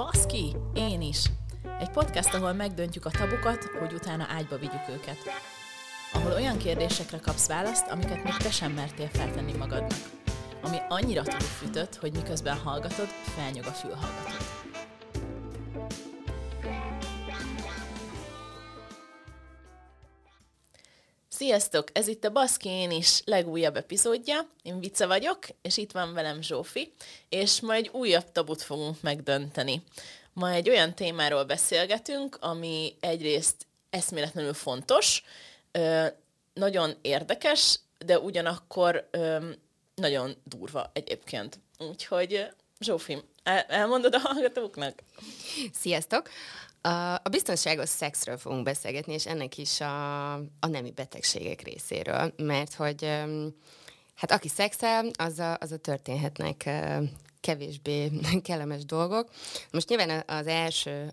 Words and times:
Baszki, 0.00 0.56
én 0.74 1.00
is! 1.00 1.24
Egy 1.80 1.90
podcast, 1.90 2.34
ahol 2.34 2.52
megdöntjük 2.52 3.04
a 3.04 3.10
tabukat, 3.10 3.64
hogy 3.64 3.92
utána 3.92 4.26
ágyba 4.28 4.58
vigyük 4.58 4.88
őket. 4.90 5.16
Ahol 6.12 6.32
olyan 6.32 6.58
kérdésekre 6.58 7.18
kapsz 7.18 7.48
választ, 7.48 7.88
amiket 7.88 8.24
még 8.24 8.36
te 8.36 8.50
sem 8.50 8.72
mertél 8.72 9.08
feltenni 9.12 9.52
magadnak. 9.52 9.98
Ami 10.62 10.76
annyira 10.88 11.22
túlfűtött, 11.22 11.96
hogy 11.96 12.12
miközben 12.12 12.56
hallgatod, 12.56 13.06
felnyog 13.06 13.64
a 13.64 13.72
fülhallgatód. 13.72 14.49
Sziasztok! 21.40 21.88
Ez 21.92 22.06
itt 22.06 22.24
a 22.24 22.30
Baszki 22.30 22.68
Én 22.68 22.90
is 22.90 23.22
legújabb 23.24 23.76
epizódja. 23.76 24.48
Én 24.62 24.80
Vice 24.80 25.06
vagyok, 25.06 25.46
és 25.62 25.76
itt 25.76 25.92
van 25.92 26.12
velem 26.14 26.42
Zsófi, 26.42 26.92
és 27.28 27.60
ma 27.60 27.74
egy 27.74 27.88
újabb 27.92 28.32
tabut 28.32 28.62
fogunk 28.62 29.00
megdönteni. 29.00 29.82
Ma 30.32 30.50
egy 30.50 30.68
olyan 30.68 30.94
témáról 30.94 31.44
beszélgetünk, 31.44 32.36
ami 32.40 32.96
egyrészt 33.00 33.66
eszméletlenül 33.90 34.54
fontos, 34.54 35.22
nagyon 36.54 36.94
érdekes, 37.00 37.80
de 37.98 38.18
ugyanakkor 38.18 39.08
nagyon 39.94 40.36
durva 40.44 40.90
egyébként. 40.92 41.60
Úgyhogy 41.78 42.48
Zsófi, 42.80 43.22
elmondod 43.66 44.14
a 44.14 44.18
hallgatóknak? 44.18 45.02
Sziasztok! 45.72 46.30
A 47.22 47.28
biztonságos 47.30 47.88
szexről 47.88 48.36
fogunk 48.36 48.64
beszélgetni, 48.64 49.12
és 49.12 49.26
ennek 49.26 49.58
is 49.58 49.80
a, 49.80 50.32
a 50.34 50.66
nemi 50.70 50.90
betegségek 50.90 51.62
részéről, 51.62 52.34
mert 52.36 52.74
hogy 52.74 53.04
hát 54.14 54.30
aki 54.30 54.48
szexel, 54.48 55.10
az 55.18 55.38
a, 55.38 55.56
az 55.60 55.72
a 55.72 55.76
történhetnek 55.76 56.70
kevésbé 57.40 58.10
kellemes 58.42 58.84
dolgok. 58.84 59.28
Most 59.70 59.88
nyilván 59.88 60.22
az 60.26 60.46
első 60.46 61.12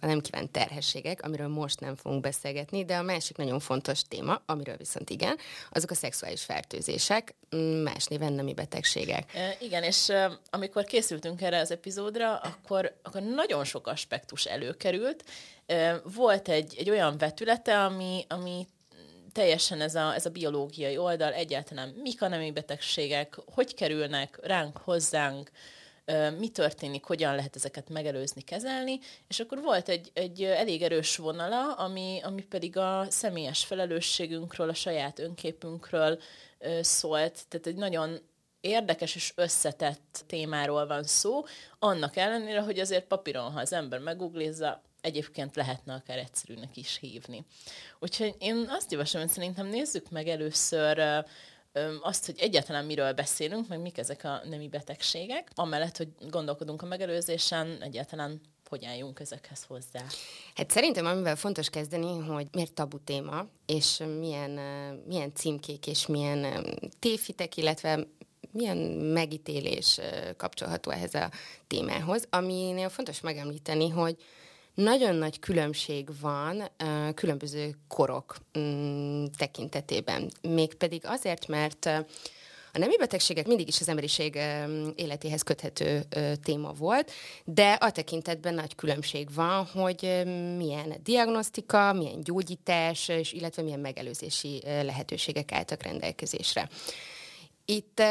a 0.00 0.06
nem 0.06 0.20
kívánt 0.20 0.50
terhességek, 0.50 1.22
amiről 1.22 1.48
most 1.48 1.80
nem 1.80 1.96
fogunk 1.96 2.20
beszélgetni, 2.20 2.84
de 2.84 2.96
a 2.96 3.02
másik 3.02 3.36
nagyon 3.36 3.60
fontos 3.60 4.02
téma, 4.02 4.42
amiről 4.46 4.76
viszont 4.76 5.10
igen, 5.10 5.36
azok 5.70 5.90
a 5.90 5.94
szexuális 5.94 6.42
fertőzések, 6.42 7.34
más 7.82 8.06
néven 8.06 8.32
nemi 8.32 8.54
betegségek. 8.54 9.32
Igen, 9.60 9.82
és 9.82 10.12
amikor 10.50 10.84
készültünk 10.84 11.42
erre 11.42 11.58
az 11.58 11.70
epizódra, 11.70 12.36
akkor, 12.36 12.98
akkor 13.02 13.22
nagyon 13.22 13.64
sok 13.64 13.86
aspektus 13.86 14.44
előkerült. 14.44 15.24
Volt 16.14 16.48
egy, 16.48 16.74
egy 16.78 16.90
olyan 16.90 17.18
vetülete, 17.18 17.84
ami, 17.84 18.24
ami 18.28 18.66
teljesen 19.34 19.80
ez 19.80 19.94
a, 19.94 20.14
ez 20.14 20.26
a 20.26 20.30
biológiai 20.30 20.96
oldal, 20.96 21.32
egyáltalán 21.32 21.88
mik 21.88 22.22
a 22.22 22.28
nemi 22.28 22.50
betegségek, 22.50 23.36
hogy 23.54 23.74
kerülnek 23.74 24.38
ránk, 24.42 24.76
hozzánk, 24.76 25.50
mi 26.38 26.48
történik, 26.48 27.04
hogyan 27.04 27.34
lehet 27.34 27.56
ezeket 27.56 27.88
megelőzni, 27.88 28.42
kezelni, 28.42 28.98
és 29.28 29.40
akkor 29.40 29.62
volt 29.62 29.88
egy, 29.88 30.10
egy 30.14 30.42
elég 30.42 30.82
erős 30.82 31.16
vonala, 31.16 31.72
ami, 31.72 32.20
ami 32.22 32.42
pedig 32.42 32.76
a 32.76 33.06
személyes 33.08 33.64
felelősségünkről, 33.64 34.68
a 34.68 34.74
saját 34.74 35.18
önképünkről 35.18 36.20
szólt, 36.80 37.44
tehát 37.48 37.66
egy 37.66 37.76
nagyon 37.76 38.20
érdekes 38.60 39.14
és 39.14 39.32
összetett 39.36 40.24
témáról 40.26 40.86
van 40.86 41.02
szó, 41.02 41.44
annak 41.78 42.16
ellenére, 42.16 42.60
hogy 42.60 42.78
azért 42.78 43.06
papíron, 43.06 43.52
ha 43.52 43.60
az 43.60 43.72
ember 43.72 43.98
meguglizza, 43.98 44.82
egyébként 45.04 45.56
lehetne 45.56 45.94
akár 45.94 46.18
egyszerűnek 46.18 46.76
is 46.76 46.98
hívni. 47.00 47.44
Úgyhogy 47.98 48.34
én 48.38 48.66
azt 48.68 48.92
javaslom, 48.92 49.22
hogy 49.22 49.30
szerintem 49.32 49.66
nézzük 49.66 50.10
meg 50.10 50.28
először 50.28 51.24
azt, 52.02 52.26
hogy 52.26 52.38
egyáltalán 52.38 52.84
miről 52.84 53.12
beszélünk, 53.12 53.68
meg 53.68 53.80
mik 53.80 53.98
ezek 53.98 54.24
a 54.24 54.40
nemi 54.44 54.68
betegségek, 54.68 55.50
amellett, 55.54 55.96
hogy 55.96 56.08
gondolkodunk 56.30 56.82
a 56.82 56.86
megelőzésen, 56.86 57.82
egyáltalán 57.82 58.40
hogy 58.68 58.84
álljunk 58.84 59.20
ezekhez 59.20 59.64
hozzá? 59.64 60.04
Hát 60.54 60.70
szerintem 60.70 61.06
amivel 61.06 61.36
fontos 61.36 61.70
kezdeni, 61.70 62.18
hogy 62.18 62.46
miért 62.52 62.72
tabu 62.72 62.98
téma, 62.98 63.46
és 63.66 64.02
milyen, 64.18 64.50
milyen 65.06 65.34
címkék 65.34 65.86
és 65.86 66.06
milyen 66.06 66.66
tévhitek, 66.98 67.56
illetve 67.56 68.06
milyen 68.50 68.76
megítélés 69.12 70.00
kapcsolható 70.36 70.90
ehhez 70.90 71.14
a 71.14 71.30
témához. 71.66 72.26
Aminél 72.30 72.88
fontos 72.88 73.20
megemlíteni, 73.20 73.88
hogy 73.88 74.16
nagyon 74.74 75.14
nagy 75.14 75.38
különbség 75.38 76.08
van 76.20 76.70
különböző 77.14 77.74
korok 77.88 78.36
um, 78.54 79.30
tekintetében. 79.36 80.30
Mégpedig 80.42 81.02
azért, 81.04 81.46
mert 81.46 81.86
a 82.72 82.78
nemi 82.78 82.96
betegségek 82.96 83.46
mindig 83.46 83.68
is 83.68 83.80
az 83.80 83.88
emberiség 83.88 84.38
életéhez 84.94 85.42
köthető 85.42 86.02
téma 86.42 86.72
volt, 86.72 87.10
de 87.44 87.72
a 87.72 87.90
tekintetben 87.90 88.54
nagy 88.54 88.74
különbség 88.74 89.34
van, 89.34 89.64
hogy 89.64 90.22
milyen 90.56 90.94
diagnosztika, 91.02 91.92
milyen 91.92 92.20
gyógyítás, 92.22 93.08
és 93.08 93.32
illetve 93.32 93.62
milyen 93.62 93.80
megelőzési 93.80 94.62
lehetőségek 94.64 95.52
álltak 95.52 95.82
rendelkezésre. 95.82 96.68
Itt 97.64 98.02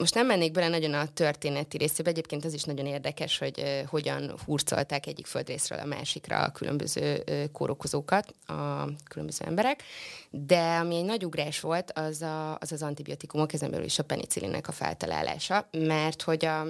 most 0.00 0.14
nem 0.14 0.26
mennék 0.26 0.52
bele 0.52 0.68
nagyon 0.68 0.94
a 0.94 1.12
történeti 1.14 1.76
részébe, 1.76 2.10
egyébként 2.10 2.44
az 2.44 2.52
is 2.52 2.62
nagyon 2.62 2.86
érdekes, 2.86 3.38
hogy 3.38 3.58
uh, 3.58 3.88
hogyan 3.88 4.34
hurcolták 4.44 5.06
egyik 5.06 5.26
földrészről 5.26 5.78
a 5.78 5.84
másikra 5.84 6.38
a 6.38 6.50
különböző 6.50 7.22
uh, 7.26 7.44
kórokozókat 7.52 8.34
a 8.46 8.84
különböző 9.08 9.44
emberek, 9.44 9.82
de 10.30 10.76
ami 10.76 10.96
egy 10.96 11.04
nagy 11.04 11.24
ugrás 11.24 11.60
volt, 11.60 11.92
az 11.92 12.22
a, 12.22 12.58
az, 12.58 12.72
az 12.72 12.82
antibiotikumok, 12.82 13.52
ezen 13.52 13.70
belül 13.70 13.84
is 13.84 13.98
a 13.98 14.04
penicillinnek 14.04 14.68
a 14.68 14.72
feltalálása, 14.72 15.68
mert 15.70 16.22
hogy 16.22 16.44
a 16.44 16.66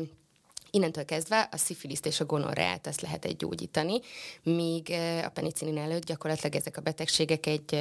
Innentől 0.73 1.05
kezdve 1.05 1.49
a 1.53 1.57
szifiliszt 1.57 2.07
és 2.07 2.21
a 2.21 2.25
gonorreát 2.25 2.87
azt 2.87 3.01
lehet 3.01 3.25
egy 3.25 3.37
gyógyítani, 3.37 4.01
míg 4.43 4.91
a 5.25 5.29
penicillin 5.29 5.79
előtt 5.79 6.05
gyakorlatilag 6.05 6.55
ezek 6.55 6.77
a 6.77 6.81
betegségek 6.81 7.47
egy 7.47 7.75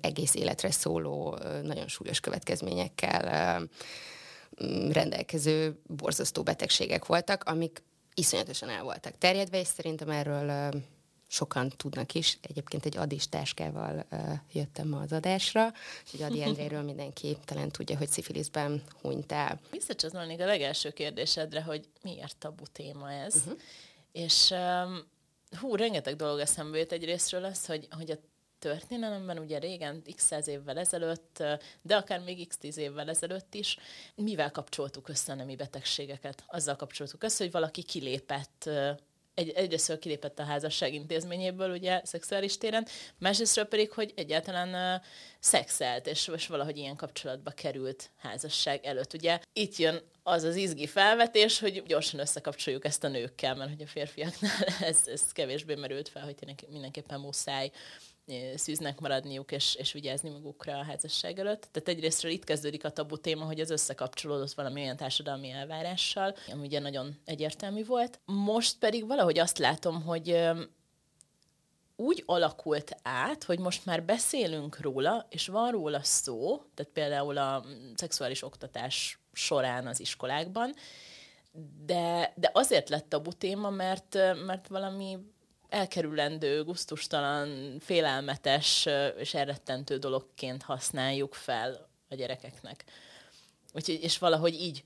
egész 0.00 0.34
életre 0.34 0.70
szóló, 0.70 1.38
nagyon 1.62 1.88
súlyos 1.88 2.20
következményekkel 2.20 3.68
rendelkező 4.92 5.80
borzasztó 5.86 6.42
betegségek 6.42 7.06
voltak, 7.06 7.44
amik 7.44 7.82
iszonyatosan 8.14 8.68
el 8.68 8.82
voltak 8.82 9.18
terjedve, 9.18 9.60
és 9.60 9.66
szerintem 9.66 10.10
erről 10.10 10.72
sokan 11.28 11.68
tudnak 11.76 12.14
is. 12.14 12.38
Egyébként 12.42 12.84
egy 12.84 12.96
adis 12.96 13.28
táskával 13.28 14.06
uh, 14.10 14.32
jöttem 14.52 14.88
ma 14.88 15.00
az 15.00 15.12
adásra, 15.12 15.72
és 16.12 16.20
Adi 16.20 16.42
Endréről 16.48 16.82
mindenki 16.82 17.36
talán 17.44 17.70
tudja, 17.70 17.96
hogy 17.96 18.08
szifiliszben 18.08 18.82
hunytál. 19.00 19.60
Visszacsatolnék 19.70 20.40
a 20.40 20.46
legelső 20.46 20.90
kérdésedre, 20.90 21.62
hogy 21.62 21.88
miért 22.02 22.36
tabu 22.36 22.64
téma 22.72 23.12
ez. 23.12 23.34
Uh-huh. 23.34 23.58
És 24.12 24.50
um, 24.50 25.04
hú, 25.60 25.74
rengeteg 25.74 26.16
dolog 26.16 26.38
eszembe 26.38 26.78
jött 26.78 26.92
egyrésztről 26.92 27.44
az, 27.44 27.66
hogy, 27.66 27.88
hogy 27.90 28.10
a 28.10 28.16
történelemben, 28.66 29.38
ugye 29.38 29.58
régen, 29.58 30.02
x 30.16 30.24
száz 30.24 30.48
évvel 30.48 30.78
ezelőtt, 30.78 31.42
de 31.82 31.96
akár 31.96 32.20
még 32.20 32.48
x 32.48 32.56
tíz 32.56 32.76
évvel 32.76 33.08
ezelőtt 33.08 33.54
is, 33.54 33.78
mivel 34.14 34.50
kapcsoltuk 34.50 35.08
össze 35.08 35.32
a 35.32 35.34
nemi 35.34 35.56
betegségeket? 35.56 36.44
Azzal 36.46 36.76
kapcsoltuk 36.76 37.22
össze, 37.22 37.44
hogy 37.44 37.52
valaki 37.52 37.82
kilépett 37.82 38.70
egy, 39.34 39.50
egyrészt 39.50 39.98
kilépett 39.98 40.38
a 40.38 40.44
házasság 40.44 40.94
intézményéből, 40.94 41.70
ugye, 41.70 42.00
szexuális 42.04 42.58
téren, 42.58 42.86
másrésztről 43.18 43.64
pedig, 43.64 43.90
hogy 43.90 44.12
egyáltalán 44.16 44.68
uh, 44.68 45.04
szexelt, 45.38 46.06
és, 46.06 46.30
és 46.34 46.46
valahogy 46.46 46.76
ilyen 46.76 46.96
kapcsolatba 46.96 47.50
került 47.50 48.10
házasság 48.16 48.84
előtt. 48.84 49.14
Ugye 49.14 49.40
itt 49.52 49.76
jön 49.76 50.00
az 50.22 50.42
az 50.42 50.56
izgi 50.56 50.86
felvetés, 50.86 51.58
hogy 51.58 51.82
gyorsan 51.86 52.20
összekapcsoljuk 52.20 52.84
ezt 52.84 53.04
a 53.04 53.08
nőkkel, 53.08 53.54
mert 53.54 53.70
hogy 53.70 53.82
a 53.82 53.86
férfiaknál 53.86 54.64
ez, 54.90 55.00
ez 55.06 55.32
kevésbé 55.32 55.74
merült 55.74 56.08
fel, 56.08 56.22
hogy 56.22 56.66
mindenképpen 56.68 57.20
muszáj 57.20 57.70
szűznek 58.54 59.00
maradniuk 59.00 59.52
és, 59.52 59.74
és 59.74 59.92
vigyázni 59.92 60.30
magukra 60.30 60.78
a 60.78 60.84
házasság 60.84 61.38
előtt. 61.38 61.68
Tehát 61.72 61.88
egyrésztről 61.88 62.32
itt 62.32 62.44
kezdődik 62.44 62.84
a 62.84 62.90
tabu 62.90 63.18
téma, 63.18 63.44
hogy 63.44 63.60
ez 63.60 63.70
összekapcsolódott 63.70 64.52
valami 64.52 64.82
olyan 64.82 64.96
társadalmi 64.96 65.50
elvárással, 65.50 66.34
ami 66.52 66.66
ugye 66.66 66.78
nagyon 66.80 67.18
egyértelmű 67.24 67.84
volt. 67.84 68.20
Most 68.24 68.78
pedig 68.78 69.06
valahogy 69.06 69.38
azt 69.38 69.58
látom, 69.58 70.02
hogy 70.02 70.48
úgy 71.96 72.22
alakult 72.26 72.96
át, 73.02 73.44
hogy 73.44 73.58
most 73.58 73.86
már 73.86 74.04
beszélünk 74.04 74.80
róla, 74.80 75.26
és 75.30 75.46
van 75.46 75.70
róla 75.70 76.02
szó, 76.02 76.62
tehát 76.74 76.92
például 76.92 77.38
a 77.38 77.64
szexuális 77.94 78.42
oktatás 78.42 79.18
során 79.32 79.86
az 79.86 80.00
iskolákban, 80.00 80.74
de, 81.84 82.32
de 82.36 82.50
azért 82.52 82.88
lett 82.88 83.08
tabu 83.08 83.32
téma, 83.32 83.70
mert, 83.70 84.14
mert 84.46 84.68
valami 84.68 85.18
elkerülendő, 85.68 86.64
guztustalan, 86.64 87.78
félelmetes 87.80 88.88
és 89.18 89.34
elrettentő 89.34 89.98
dologként 89.98 90.62
használjuk 90.62 91.34
fel 91.34 91.88
a 92.08 92.14
gyerekeknek. 92.14 92.84
Úgyhogy, 93.72 94.02
és 94.02 94.18
valahogy 94.18 94.54
így 94.54 94.84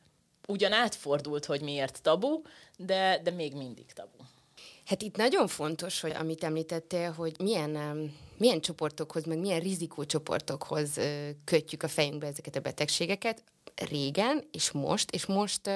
ugyan 0.48 0.72
átfordult, 0.72 1.44
hogy 1.44 1.60
miért 1.60 2.02
tabu, 2.02 2.42
de, 2.76 3.20
de 3.22 3.30
még 3.30 3.54
mindig 3.54 3.92
tabu. 3.92 4.24
Hát 4.84 5.02
itt 5.02 5.16
nagyon 5.16 5.46
fontos, 5.46 6.00
hogy 6.00 6.10
amit 6.10 6.44
említettél, 6.44 7.10
hogy 7.10 7.34
milyen, 7.38 7.70
milyen 8.36 8.60
csoportokhoz, 8.60 9.24
meg 9.24 9.38
milyen 9.38 9.60
rizikócsoportokhoz 9.60 11.00
kötjük 11.44 11.82
a 11.82 11.88
fejünkbe 11.88 12.26
ezeket 12.26 12.56
a 12.56 12.60
betegségeket 12.60 13.42
régen 13.74 14.44
és 14.52 14.70
most, 14.70 15.10
és 15.10 15.26
most 15.26 15.70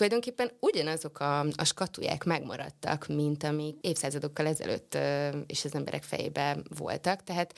tulajdonképpen 0.00 0.50
ugyanazok 0.60 1.20
a, 1.20 1.40
a 1.40 1.64
skatuják 1.64 2.24
megmaradtak, 2.24 3.06
mint 3.06 3.44
amik 3.44 3.76
évszázadokkal 3.80 4.46
ezelőtt 4.46 4.98
és 5.46 5.64
az 5.64 5.74
emberek 5.74 6.02
fejében 6.02 6.66
voltak. 6.78 7.24
Tehát 7.24 7.54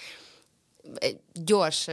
egy 0.95 1.21
gyors 1.33 1.87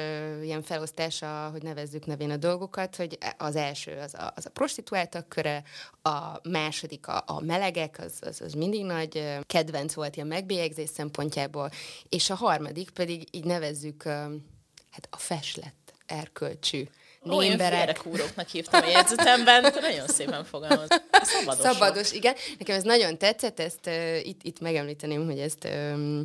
ilyen 0.43 0.61
felosztása, 0.61 1.49
hogy 1.51 1.63
nevezzük 1.63 2.05
nevén 2.05 2.29
a 2.29 2.37
dolgokat, 2.37 2.95
hogy 2.95 3.17
az 3.37 3.55
első 3.55 3.97
az 3.97 4.13
a, 4.13 4.33
az 4.35 4.45
a 4.45 4.49
prostituáltak 4.49 5.29
köre, 5.29 5.63
a 6.01 6.49
második 6.49 7.07
a, 7.07 7.23
a 7.25 7.41
melegek, 7.41 7.99
az, 7.99 8.13
az, 8.21 8.41
az 8.41 8.53
mindig 8.53 8.85
nagy 8.85 9.37
kedvenc 9.45 9.93
volt 9.93 10.15
ilyen 10.15 10.27
megbélyegzés 10.27 10.89
szempontjából, 10.89 11.69
és 12.09 12.29
a 12.29 12.35
harmadik 12.35 12.89
pedig 12.89 13.27
így 13.31 13.45
nevezzük 13.45 14.03
hát 14.03 15.07
a 15.09 15.17
feslett 15.17 15.93
erkölcsű 16.05 16.87
némberek. 17.23 17.97
kúróknak 17.97 18.47
hívtam 18.47 18.83
a 18.83 18.89
jegyzetemben, 18.89 19.61
nagyon 19.81 20.07
szépen 20.07 20.43
fogalmaz. 20.43 20.87
Szabados, 21.21 21.65
Szabados 21.65 22.11
igen. 22.11 22.35
Nekem 22.57 22.75
ez 22.75 22.83
nagyon 22.83 23.17
tetszett, 23.17 23.59
ezt 23.59 23.87
uh, 23.87 24.27
itt, 24.27 24.43
itt 24.43 24.59
megemlíteném, 24.59 25.25
hogy 25.25 25.39
ezt 25.39 25.67
um, 25.93 26.23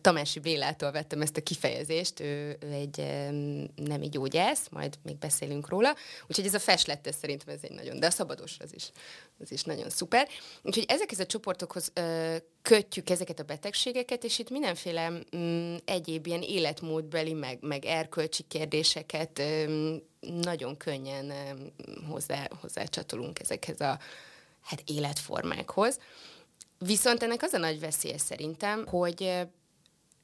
Tamási 0.00 0.38
Bélától 0.38 0.90
vettem 0.92 1.20
ezt 1.20 1.36
a 1.36 1.42
kifejezést, 1.42 2.20
ő, 2.20 2.56
ő 2.60 2.70
egy 2.72 3.04
nemi 3.74 4.08
gyógyász, 4.08 4.68
majd 4.70 4.94
még 5.02 5.18
beszélünk 5.18 5.68
róla, 5.68 5.94
úgyhogy 6.28 6.46
ez 6.46 6.54
a 6.54 6.58
feslett, 6.58 7.06
ez 7.06 7.16
szerintem 7.20 7.54
ez 7.54 7.60
egy 7.62 7.70
nagyon, 7.70 8.00
de 8.00 8.06
a 8.06 8.10
szabados 8.10 8.56
az 8.58 8.74
is, 8.74 8.90
az 9.40 9.52
is 9.52 9.62
nagyon 9.62 9.90
szuper. 9.90 10.28
Úgyhogy 10.62 10.84
ezekhez 10.88 11.18
a 11.18 11.26
csoportokhoz 11.26 11.90
ö, 11.94 12.36
kötjük 12.62 13.10
ezeket 13.10 13.38
a 13.38 13.42
betegségeket, 13.42 14.24
és 14.24 14.38
itt 14.38 14.50
mindenféle 14.50 15.08
m, 15.08 15.36
mm, 15.36 15.76
egyéb 15.84 16.26
ilyen 16.26 16.42
életmódbeli, 16.42 17.32
meg, 17.32 17.58
meg 17.60 17.84
erkölcsi 17.84 18.42
kérdéseket 18.48 19.38
ö, 19.38 19.94
nagyon 20.28 20.76
könnyen 20.76 21.32
hozzá, 22.08 22.48
hozzácsatolunk 22.60 23.40
ezekhez 23.40 23.80
a 23.80 23.98
hát 24.62 24.82
életformákhoz. 24.86 25.98
Viszont 26.78 27.22
ennek 27.22 27.42
az 27.42 27.52
a 27.52 27.58
nagy 27.58 27.80
veszélye 27.80 28.18
szerintem, 28.18 28.86
hogy 28.86 29.46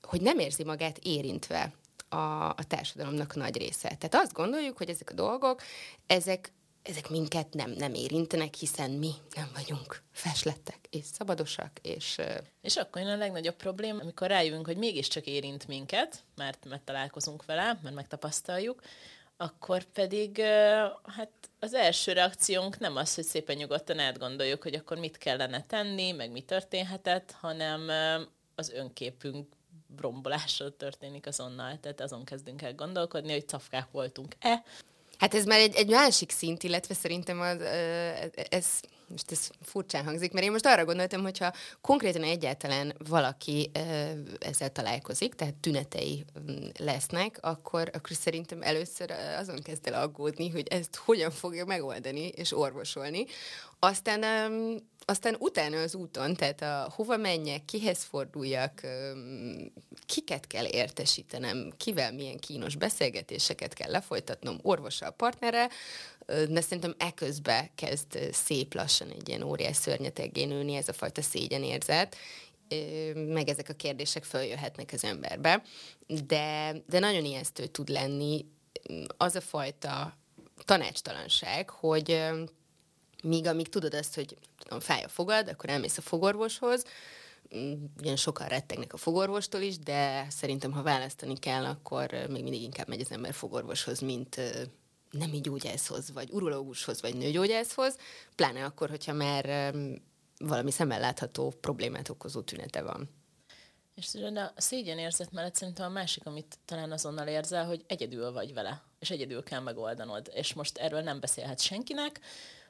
hogy 0.03 0.21
nem 0.21 0.39
érzi 0.39 0.65
magát 0.65 0.99
érintve 1.03 1.73
a, 2.09 2.49
a 2.49 2.65
társadalomnak 2.69 3.35
nagy 3.35 3.57
része. 3.57 3.89
Tehát 3.89 4.15
azt 4.15 4.33
gondoljuk, 4.33 4.77
hogy 4.77 4.89
ezek 4.89 5.11
a 5.11 5.15
dolgok, 5.15 5.63
ezek, 6.07 6.53
ezek 6.83 7.09
minket 7.09 7.55
nem, 7.55 7.71
nem 7.71 7.95
érintenek, 7.95 8.55
hiszen 8.55 8.91
mi 8.91 9.11
nem 9.35 9.51
vagyunk 9.55 10.03
feslettek, 10.13 10.79
és 10.91 11.05
szabadosak, 11.13 11.71
és... 11.83 12.21
És 12.61 12.77
akkor 12.77 13.03
jön 13.03 13.11
a 13.11 13.17
legnagyobb 13.17 13.57
probléma, 13.57 14.01
amikor 14.01 14.29
rájövünk, 14.29 14.67
hogy 14.67 14.77
mégiscsak 14.77 15.27
érint 15.27 15.69
minket, 15.69 16.25
mert, 16.37 16.65
mert 16.69 16.83
találkozunk 16.83 17.45
vele, 17.45 17.79
mert 17.83 17.95
megtapasztaljuk, 17.95 18.83
akkor 19.43 19.85
pedig 19.85 20.41
hát 21.17 21.31
az 21.59 21.75
első 21.75 22.13
reakciónk 22.13 22.79
nem 22.79 22.97
az, 22.97 23.15
hogy 23.15 23.25
szépen 23.25 23.57
nyugodtan 23.57 23.99
átgondoljuk, 23.99 24.63
hogy 24.63 24.75
akkor 24.75 24.99
mit 24.99 25.19
kellene 25.19 25.65
tenni, 25.67 26.13
meg 26.13 26.31
mi 26.31 26.41
történhetett, 26.41 27.35
hanem 27.41 27.91
az 28.55 28.71
önképünk 28.71 29.47
rombolásra 30.01 30.77
történik 30.77 31.27
azonnal, 31.27 31.79
tehát 31.81 32.01
azon 32.01 32.25
kezdünk 32.25 32.63
el 32.63 32.75
gondolkodni, 32.75 33.33
hogy 33.33 33.49
cafkák 33.49 33.91
voltunk-e. 33.91 34.63
Hát 35.19 35.35
ez 35.35 35.45
már 35.45 35.59
egy, 35.59 35.75
egy 35.75 35.89
másik 35.89 36.31
szint, 36.31 36.63
illetve 36.63 36.95
szerintem 36.95 37.41
az, 37.41 37.61
ez, 38.51 38.81
most 39.13 39.31
ez 39.31 39.49
furcsán 39.63 40.05
hangzik, 40.05 40.33
mert 40.33 40.45
én 40.45 40.53
most 40.53 40.67
arra 40.67 40.85
gondoltam, 40.85 41.23
hogyha 41.23 41.53
konkrétan 41.81 42.23
egyáltalán 42.23 42.95
valaki 43.09 43.71
ezzel 44.39 44.73
találkozik, 44.73 45.35
tehát 45.35 45.55
tünetei 45.55 46.25
mm, 46.41 46.67
lesznek, 46.79 47.39
akkor, 47.41 47.91
akkor 47.93 48.17
szerintem 48.17 48.63
először 48.63 49.11
azon 49.39 49.63
kezd 49.63 49.87
el 49.87 50.03
aggódni, 50.03 50.49
hogy 50.49 50.67
ezt 50.69 50.97
hogyan 50.97 51.31
fogja 51.31 51.65
megoldani 51.65 52.27
és 52.27 52.57
orvosolni. 52.57 53.25
Aztán 53.79 54.25
aztán 55.05 55.37
utána 55.39 55.81
az 55.81 55.95
úton, 55.95 56.35
tehát 56.35 56.63
a 56.63 56.93
hova 56.95 57.17
menjek, 57.17 57.65
kihez 57.65 58.03
forduljak, 58.03 58.81
kiket 60.07 60.47
kell 60.47 60.65
értesítenem, 60.65 61.73
kivel 61.77 62.13
milyen 62.13 62.39
kínos 62.39 62.77
beszélgetéseket 62.77 63.75
kell 63.75 63.91
lefolytatnom, 63.91 64.59
orvossal, 64.63 65.11
partnerrel, 65.11 65.71
de 66.49 66.61
szerintem 66.61 66.95
eközben 66.99 67.71
kezd 67.75 68.19
szép 68.33 68.75
lassan 68.75 69.11
egy 69.11 69.29
ilyen 69.29 69.43
óriás 69.43 69.77
szörnyeteggé 69.77 70.45
nőni 70.45 70.75
ez 70.75 70.89
a 70.89 70.93
fajta 70.93 71.23
szégyenérzet, 71.23 72.17
meg 73.15 73.49
ezek 73.49 73.69
a 73.69 73.75
kérdések 73.75 74.25
följöhetnek 74.25 74.91
az 74.93 75.05
emberbe, 75.05 75.63
de, 76.07 76.75
de 76.87 76.99
nagyon 76.99 77.25
ijesztő 77.25 77.67
tud 77.67 77.89
lenni 77.89 78.47
az 79.17 79.35
a 79.35 79.41
fajta 79.41 80.17
tanácstalanság, 80.65 81.71
hogy 81.71 82.25
míg 83.23 83.47
amíg 83.47 83.69
tudod 83.69 83.95
azt, 83.95 84.15
hogy 84.15 84.37
tudom, 84.59 84.81
fáj 84.81 85.03
a 85.03 85.09
fogad, 85.09 85.49
akkor 85.49 85.71
elmész 85.71 85.99
a 85.99 86.03
fogorvoshoz, 86.03 86.85
mm, 87.57 87.85
ugyan 87.99 88.17
sokan 88.17 88.49
rettegnek 88.49 88.93
a 88.93 88.97
fogorvostól 88.97 89.61
is, 89.61 89.79
de 89.79 90.27
szerintem, 90.31 90.73
ha 90.73 90.83
választani 90.83 91.39
kell, 91.39 91.65
akkor 91.65 92.11
még 92.11 92.43
mindig 92.43 92.63
inkább 92.63 92.89
megy 92.89 93.01
az 93.01 93.11
ember 93.11 93.35
fogorvoshoz, 93.35 94.01
mint 94.01 94.41
nemi 95.13 95.41
gyógyászhoz, 95.41 96.13
vagy 96.13 96.31
urológushoz, 96.31 97.01
vagy 97.01 97.17
nőgyógyászhoz, 97.17 97.97
pláne 98.35 98.65
akkor, 98.65 98.89
hogyha 98.89 99.13
már 99.13 99.75
valami 100.39 100.71
szemmel 100.71 101.01
látható 101.01 101.53
problémát 101.61 102.09
okozó 102.09 102.41
tünete 102.41 102.83
van. 102.83 103.11
És 103.95 104.15
a 104.15 104.53
szégyenérzet 104.57 105.33
mellett 105.33 105.55
szerintem 105.55 105.87
a 105.87 105.93
másik, 105.93 106.27
amit 106.27 106.59
talán 106.65 106.93
azonnal 106.93 107.27
érzel, 107.27 107.67
hogy 107.67 107.85
egyedül 107.87 108.33
vagy 108.33 108.55
vele, 108.55 108.83
és 108.99 109.11
egyedül 109.11 109.43
kell 109.43 109.61
megoldanod. 109.61 110.31
És 110.35 110.53
most 110.53 110.79
erről 110.79 111.01
nem 111.01 111.21
beszélhet 111.21 111.61
senkinek, 111.61 112.21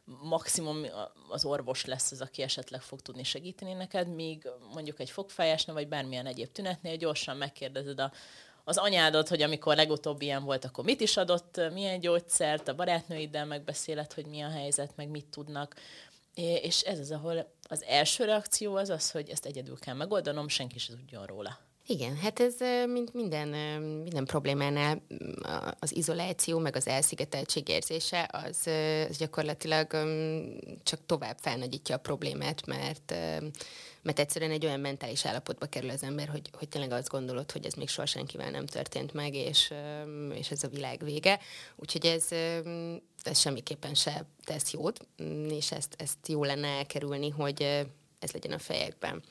maximum 0.05 0.87
az 1.29 1.45
orvos 1.45 1.85
lesz 1.85 2.11
az, 2.11 2.21
aki 2.21 2.43
esetleg 2.43 2.83
fog 2.83 3.01
tudni 3.01 3.25
segíteni 3.25 3.73
neked, 3.73 4.09
míg 4.09 4.49
mondjuk 4.73 5.01
egy 5.01 5.11
fogfájásnál, 5.11 5.77
vagy 5.77 5.89
bármilyen 5.89 6.27
egyéb 6.27 6.53
tünetnél 6.53 6.97
gyorsan 6.97 7.37
megkérdezed 7.37 8.01
a, 8.01 8.13
az 8.65 8.77
anyádat, 8.77 9.29
hogy 9.29 9.43
amikor 9.43 9.77
legutóbb 9.77 10.23
ilyen 10.23 10.45
volt, 10.45 10.65
akkor 10.65 10.85
mit 10.85 11.01
is 11.01 11.17
adott, 11.17 11.61
milyen 11.73 12.01
gyógyszert, 12.01 12.69
a 12.69 12.75
barátnőiddel 12.75 13.47
megbeszéled, 13.47 14.13
hogy 14.13 14.27
mi 14.27 14.41
a 14.41 14.51
helyzet, 14.51 14.97
meg 14.97 15.09
mit 15.09 15.27
tudnak. 15.27 15.77
És 16.63 16.81
ez 16.81 16.99
az, 16.99 17.11
ahol 17.11 17.53
az 17.69 17.85
első 17.85 18.25
reakció 18.25 18.77
az 18.77 18.89
az, 18.89 19.11
hogy 19.11 19.29
ezt 19.29 19.47
egyedül 19.47 19.79
kell 19.79 19.95
megoldanom, 19.95 20.49
senki 20.49 20.79
sem 20.79 20.97
tudjon 20.97 21.27
róla. 21.27 21.59
Igen, 21.87 22.17
hát 22.17 22.41
ez 22.41 22.55
mint 22.87 23.15
minden, 23.15 23.49
minden 23.83 24.25
problémánál 24.25 25.03
az 25.79 25.97
izoláció, 25.97 26.59
meg 26.59 26.77
az 26.77 26.87
elszigeteltség 26.87 27.69
érzése, 27.69 28.29
az, 28.33 28.67
az 29.09 29.17
gyakorlatilag 29.17 29.87
csak 30.83 31.01
tovább 31.07 31.37
felnagyítja 31.41 31.95
a 31.95 31.99
problémát, 31.99 32.67
mert 32.67 33.15
mert 34.03 34.19
egyszerűen 34.19 34.51
egy 34.51 34.67
olyan 34.67 34.81
mentális 34.81 35.27
állapotba 35.27 35.67
kerül 35.67 35.91
az 35.91 36.03
ember, 36.03 36.29
hogy, 36.29 36.51
hogy 36.53 36.69
tényleg 36.69 36.93
azt 36.93 37.09
gondolod, 37.09 37.51
hogy 37.51 37.67
ez 37.67 37.75
még 37.75 37.89
soha 37.89 38.07
senkivel 38.07 38.51
nem 38.51 38.67
történt 38.67 39.13
meg, 39.13 39.35
és, 39.35 39.73
és 40.35 40.51
ez 40.51 40.63
a 40.63 40.69
világ 40.69 41.05
vége. 41.05 41.39
Úgyhogy 41.77 42.07
ez, 42.07 42.29
ez 43.23 43.39
semmiképpen 43.39 43.95
se 43.95 44.25
tesz 44.45 44.73
jót, 44.73 45.07
és 45.49 45.73
ezt, 45.73 45.95
ezt 45.99 46.29
jó 46.29 46.45
lenne 46.45 46.69
elkerülni, 46.69 47.31
hogy 47.31 47.63
ez 48.19 48.31
legyen 48.33 48.53
a 48.53 48.59
fejekben. 48.59 49.23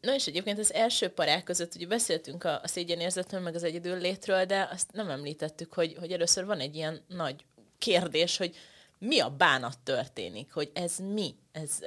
Na 0.00 0.14
és 0.14 0.26
egyébként 0.26 0.58
az 0.58 0.72
első 0.72 1.08
parák 1.08 1.44
között 1.44 1.74
ugye 1.74 1.86
beszéltünk 1.86 2.44
a, 2.44 2.60
a 2.62 2.68
szégyenérzetről, 2.68 3.40
meg 3.40 3.54
az 3.54 3.62
egyedül 3.62 3.98
létről, 3.98 4.44
de 4.44 4.68
azt 4.72 4.92
nem 4.92 5.10
említettük, 5.10 5.72
hogy, 5.72 5.96
hogy 5.98 6.12
először 6.12 6.44
van 6.44 6.60
egy 6.60 6.74
ilyen 6.74 7.04
nagy 7.08 7.44
kérdés, 7.78 8.36
hogy 8.36 8.56
mi 8.98 9.20
a 9.20 9.28
bánat 9.28 9.78
történik, 9.78 10.52
hogy 10.52 10.70
ez 10.74 10.98
mi, 10.98 11.34
ez, 11.52 11.78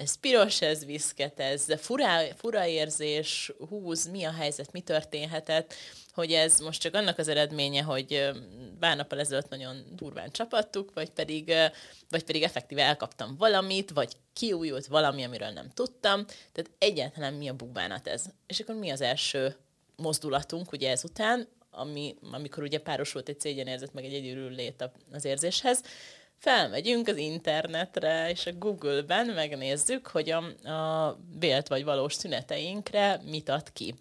ez 0.00 0.14
piros, 0.14 0.62
ez 0.62 0.84
viszket, 0.84 1.40
ez 1.40 1.66
fura, 1.76 2.20
fura 2.36 2.66
érzés, 2.66 3.52
húz, 3.68 4.10
mi 4.10 4.24
a 4.24 4.32
helyzet, 4.32 4.72
mi 4.72 4.80
történhetett, 4.80 5.74
hogy 6.12 6.32
ez 6.32 6.60
most 6.60 6.80
csak 6.80 6.94
annak 6.94 7.18
az 7.18 7.28
eredménye, 7.28 7.82
hogy 7.82 8.30
pár 8.78 8.96
nappal 8.96 9.20
ezelőtt 9.20 9.48
nagyon 9.48 9.84
durván 9.92 10.30
csapattuk, 10.30 10.90
vagy 10.94 11.10
pedig, 11.10 11.52
vagy 12.08 12.24
pedig 12.24 12.42
effektíve 12.42 12.82
elkaptam 12.82 13.36
valamit, 13.36 13.90
vagy 13.90 14.16
kiújult 14.32 14.86
valami, 14.86 15.24
amiről 15.24 15.50
nem 15.50 15.70
tudtam. 15.74 16.24
Tehát 16.26 16.70
egyáltalán 16.78 17.34
mi 17.34 17.48
a 17.48 17.54
bubánat 17.54 18.06
ez? 18.06 18.24
És 18.46 18.60
akkor 18.60 18.74
mi 18.74 18.90
az 18.90 19.00
első 19.00 19.56
mozdulatunk 19.96 20.72
ugye 20.72 20.90
ezután, 20.90 21.48
ami, 21.70 22.16
amikor 22.32 22.62
ugye 22.62 22.78
párosult 22.78 23.28
egy 23.28 23.40
szégyenérzet, 23.40 23.94
meg 23.94 24.04
egy 24.04 24.14
egyedül 24.14 24.50
lét 24.50 24.90
az 25.12 25.24
érzéshez, 25.24 25.82
felmegyünk 26.40 27.08
az 27.08 27.16
internetre, 27.16 28.30
és 28.30 28.46
a 28.46 28.52
Google-ben 28.52 29.26
megnézzük, 29.26 30.06
hogy 30.06 30.30
a, 30.30 30.68
a 30.70 31.18
vélt 31.38 31.68
vagy 31.68 31.84
valós 31.84 32.14
szüneteinkre 32.14 33.20
mit 33.24 33.48
ad 33.48 33.72
ki. 33.72 33.94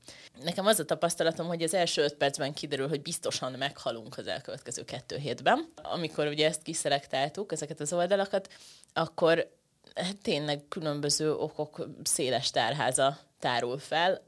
Nekem 0.43 0.65
az 0.65 0.79
a 0.79 0.85
tapasztalatom, 0.85 1.47
hogy 1.47 1.63
az 1.63 1.73
első 1.73 2.01
öt 2.01 2.13
percben 2.13 2.53
kiderül, 2.53 2.87
hogy 2.87 3.01
biztosan 3.01 3.51
meghalunk 3.51 4.17
az 4.17 4.27
elkövetkező 4.27 4.83
kettő 4.83 5.17
hétben. 5.17 5.73
Amikor 5.75 6.27
ugye 6.27 6.47
ezt 6.47 6.61
kiszelektáltuk, 6.61 7.51
ezeket 7.51 7.79
az 7.79 7.93
oldalakat, 7.93 8.53
akkor 8.93 9.51
hát 9.95 10.17
tényleg 10.21 10.61
különböző 10.69 11.33
okok 11.33 11.87
széles 12.03 12.51
tárháza 12.51 13.19
tárul 13.39 13.77
fel, 13.77 14.21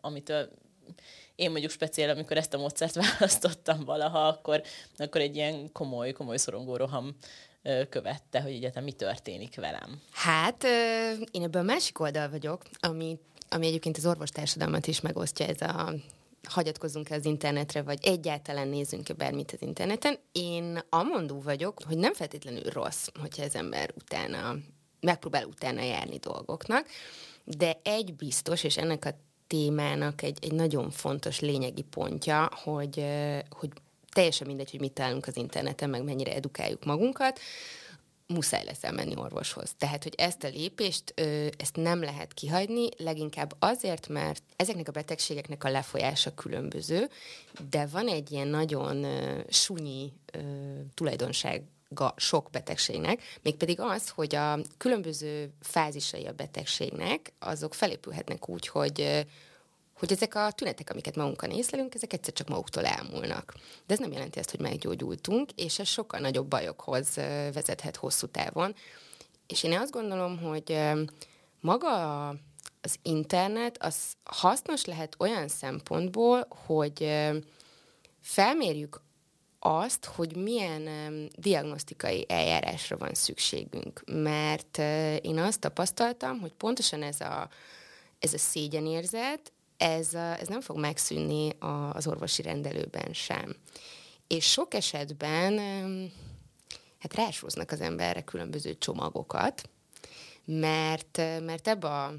amitől 0.00 0.48
én 1.36 1.50
mondjuk 1.50 1.70
speciál, 1.70 2.10
amikor 2.10 2.36
ezt 2.36 2.54
a 2.54 2.58
módszert 2.58 2.94
választottam 3.06 3.84
valaha, 3.84 4.26
akkor, 4.26 4.62
akkor 4.96 5.20
egy 5.20 5.36
ilyen 5.36 5.72
komoly, 5.72 6.12
komoly 6.12 6.36
szorongó 6.36 6.76
roham 6.76 7.16
követte, 7.88 8.40
hogy 8.40 8.52
egyetem 8.52 8.84
mi 8.84 8.92
történik 8.92 9.56
velem? 9.56 10.00
Hát, 10.12 10.64
én 11.30 11.42
ebből 11.42 11.62
másik 11.62 12.00
oldal 12.00 12.30
vagyok, 12.30 12.62
ami, 12.80 13.18
ami 13.48 13.66
egyébként 13.66 13.96
az 13.96 14.06
orvostársadalmat 14.06 14.86
is 14.86 15.00
megosztja 15.00 15.46
ez 15.46 15.60
a 15.60 15.94
hagyatkozunk-e 16.48 17.14
az 17.14 17.24
internetre, 17.24 17.82
vagy 17.82 17.98
egyáltalán 18.02 18.68
nézzünk-e 18.68 19.14
bármit 19.14 19.52
az 19.52 19.62
interneten. 19.62 20.18
Én 20.32 20.78
amondó 20.88 21.40
vagyok, 21.40 21.80
hogy 21.86 21.98
nem 21.98 22.14
feltétlenül 22.14 22.62
rossz, 22.62 23.06
hogyha 23.20 23.42
az 23.42 23.54
ember 23.54 23.92
utána 23.94 24.56
megpróbál 25.00 25.44
utána 25.44 25.82
járni 25.82 26.16
dolgoknak, 26.16 26.88
de 27.44 27.80
egy 27.82 28.14
biztos, 28.14 28.64
és 28.64 28.76
ennek 28.76 29.04
a 29.04 29.10
témának 29.46 30.22
egy, 30.22 30.38
egy 30.40 30.52
nagyon 30.52 30.90
fontos 30.90 31.40
lényegi 31.40 31.82
pontja, 31.82 32.50
hogy, 32.52 33.04
hogy 33.50 33.70
teljesen 34.12 34.46
mindegy, 34.46 34.70
hogy 34.70 34.80
mit 34.80 34.92
találunk 34.92 35.26
az 35.26 35.36
interneten, 35.36 35.90
meg 35.90 36.02
mennyire 36.02 36.34
edukáljuk 36.34 36.84
magunkat, 36.84 37.40
muszáj 38.26 38.64
lesz 38.64 38.84
elmenni 38.84 39.16
orvoshoz. 39.16 39.74
Tehát, 39.78 40.02
hogy 40.02 40.14
ezt 40.16 40.44
a 40.44 40.48
lépést, 40.48 41.14
ezt 41.56 41.76
nem 41.76 42.00
lehet 42.00 42.34
kihagyni, 42.34 42.88
leginkább 42.96 43.56
azért, 43.58 44.08
mert 44.08 44.42
ezeknek 44.56 44.88
a 44.88 44.92
betegségeknek 44.92 45.64
a 45.64 45.70
lefolyása 45.70 46.34
különböző, 46.34 47.08
de 47.70 47.86
van 47.86 48.08
egy 48.08 48.32
ilyen 48.32 48.48
nagyon 48.48 49.06
sunyi 49.48 50.12
tulajdonság 50.94 51.62
sok 52.16 52.50
betegségnek, 52.50 53.22
mégpedig 53.42 53.80
az, 53.80 54.08
hogy 54.08 54.34
a 54.34 54.58
különböző 54.76 55.50
fázisai 55.60 56.26
a 56.26 56.32
betegségnek, 56.32 57.32
azok 57.38 57.74
felépülhetnek 57.74 58.48
úgy, 58.48 58.68
hogy 58.68 59.26
hogy 59.98 60.12
ezek 60.12 60.34
a 60.34 60.50
tünetek, 60.50 60.90
amiket 60.90 61.16
magunkon 61.16 61.50
észlelünk, 61.50 61.94
ezek 61.94 62.12
egyszer 62.12 62.32
csak 62.32 62.48
maguktól 62.48 62.84
elmúlnak. 62.84 63.54
De 63.86 63.94
ez 63.94 63.98
nem 63.98 64.12
jelenti 64.12 64.38
azt, 64.38 64.50
hogy 64.50 64.60
meggyógyultunk, 64.60 65.50
és 65.52 65.78
ez 65.78 65.88
sokkal 65.88 66.20
nagyobb 66.20 66.46
bajokhoz 66.46 67.14
vezethet 67.52 67.96
hosszú 67.96 68.26
távon. 68.26 68.74
És 69.46 69.62
én 69.62 69.78
azt 69.78 69.90
gondolom, 69.90 70.38
hogy 70.38 70.78
maga 71.60 72.28
az 72.80 72.96
internet 73.02 73.82
az 73.82 73.96
hasznos 74.24 74.84
lehet 74.84 75.14
olyan 75.18 75.48
szempontból, 75.48 76.46
hogy 76.66 77.10
felmérjük 78.20 79.00
azt, 79.58 80.04
hogy 80.04 80.36
milyen 80.36 80.88
diagnosztikai 81.36 82.24
eljárásra 82.28 82.96
van 82.96 83.14
szükségünk. 83.14 84.02
Mert 84.12 84.78
én 85.22 85.38
azt 85.38 85.60
tapasztaltam, 85.60 86.40
hogy 86.40 86.52
pontosan 86.52 87.02
ez 87.02 87.20
a, 87.20 87.48
ez 88.18 88.32
a 88.32 88.38
szégyenérzet, 88.38 89.52
ez, 89.76 90.14
ez 90.14 90.48
nem 90.48 90.60
fog 90.60 90.78
megszűnni 90.78 91.50
az 91.92 92.06
orvosi 92.06 92.42
rendelőben 92.42 93.12
sem. 93.12 93.56
És 94.26 94.50
sok 94.50 94.74
esetben 94.74 95.58
hát 96.98 97.14
rásóznak 97.14 97.70
az 97.70 97.80
emberre 97.80 98.20
különböző 98.20 98.78
csomagokat, 98.78 99.68
mert, 100.44 101.16
mert 101.40 101.68
ebbe 101.68 101.88
a, 101.88 102.14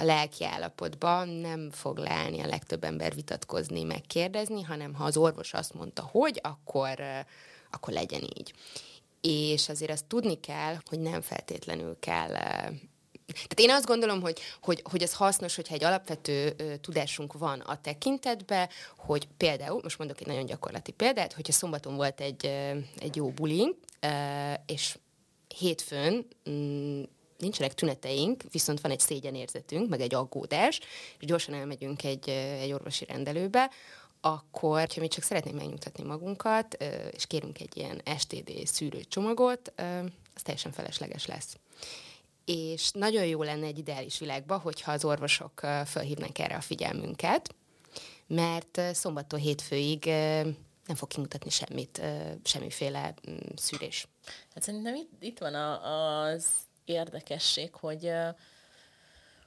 a 0.00 0.04
lelki 0.04 0.44
állapotban 0.44 1.28
nem 1.28 1.70
fog 1.70 1.98
leállni 1.98 2.40
a 2.40 2.46
legtöbb 2.46 2.84
ember 2.84 3.14
vitatkozni, 3.14 3.82
megkérdezni, 3.82 4.62
hanem 4.62 4.94
ha 4.94 5.04
az 5.04 5.16
orvos 5.16 5.54
azt 5.54 5.74
mondta, 5.74 6.02
hogy, 6.02 6.40
akkor, 6.42 7.00
akkor 7.70 7.92
legyen 7.92 8.22
így. 8.22 8.52
És 9.20 9.68
azért 9.68 9.90
azt 9.90 10.04
tudni 10.04 10.40
kell, 10.40 10.76
hogy 10.88 11.00
nem 11.00 11.20
feltétlenül 11.20 11.96
kell 12.00 12.34
tehát 13.32 13.60
én 13.60 13.70
azt 13.70 13.86
gondolom, 13.86 14.20
hogy, 14.20 14.40
hogy, 14.62 14.82
hogy 14.90 15.02
ez 15.02 15.14
hasznos, 15.14 15.54
hogyha 15.54 15.74
egy 15.74 15.84
alapvető 15.84 16.54
ö, 16.56 16.76
tudásunk 16.76 17.32
van 17.32 17.60
a 17.60 17.80
tekintetbe, 17.80 18.68
hogy 18.96 19.28
például, 19.36 19.80
most 19.82 19.98
mondok 19.98 20.20
egy 20.20 20.26
nagyon 20.26 20.46
gyakorlati 20.46 20.92
példát, 20.92 21.32
hogyha 21.32 21.52
szombaton 21.52 21.96
volt 21.96 22.20
egy, 22.20 22.46
ö, 22.46 22.78
egy 23.00 23.16
jó 23.16 23.30
bulink, 23.30 23.76
ö, 24.00 24.52
és 24.66 24.98
hétfőn 25.58 26.26
mm, 26.50 27.02
nincsenek 27.38 27.74
tüneteink, 27.74 28.42
viszont 28.50 28.80
van 28.80 28.90
egy 28.90 29.00
szégyenérzetünk, 29.00 29.88
meg 29.88 30.00
egy 30.00 30.14
aggódás, 30.14 30.80
és 31.18 31.26
gyorsan 31.26 31.54
elmegyünk 31.54 32.04
egy, 32.04 32.28
egy 32.28 32.72
orvosi 32.72 33.04
rendelőbe, 33.04 33.70
akkor, 34.20 34.86
ha 34.94 35.00
mi 35.00 35.08
csak 35.08 35.24
szeretnénk 35.24 35.56
megnyugtatni 35.56 36.04
magunkat, 36.04 36.84
és 37.10 37.26
kérünk 37.26 37.60
egy 37.60 37.76
ilyen 37.76 38.02
STD 38.18 38.66
szűrőcsomagot, 38.66 39.72
az 40.34 40.42
teljesen 40.42 40.72
felesleges 40.72 41.26
lesz 41.26 41.56
és 42.48 42.90
nagyon 42.90 43.26
jó 43.26 43.42
lenne 43.42 43.66
egy 43.66 43.78
ideális 43.78 44.18
világban, 44.18 44.58
hogyha 44.58 44.92
az 44.92 45.04
orvosok 45.04 45.60
felhívnánk 45.84 46.38
erre 46.38 46.56
a 46.56 46.60
figyelmünket, 46.60 47.54
mert 48.26 48.80
szombattól 48.92 49.38
hétfőig 49.38 50.04
nem 50.86 50.96
fog 50.96 51.08
kimutatni 51.08 51.50
semmit, 51.50 52.02
semmiféle 52.44 53.14
mm, 53.30 53.36
szűrés. 53.56 54.08
Hát 54.54 54.62
szerintem 54.62 54.94
itt, 54.94 55.10
itt 55.20 55.38
van 55.38 55.54
a, 55.54 56.22
az 56.22 56.46
érdekesség, 56.88 57.74
hogy, 57.74 58.12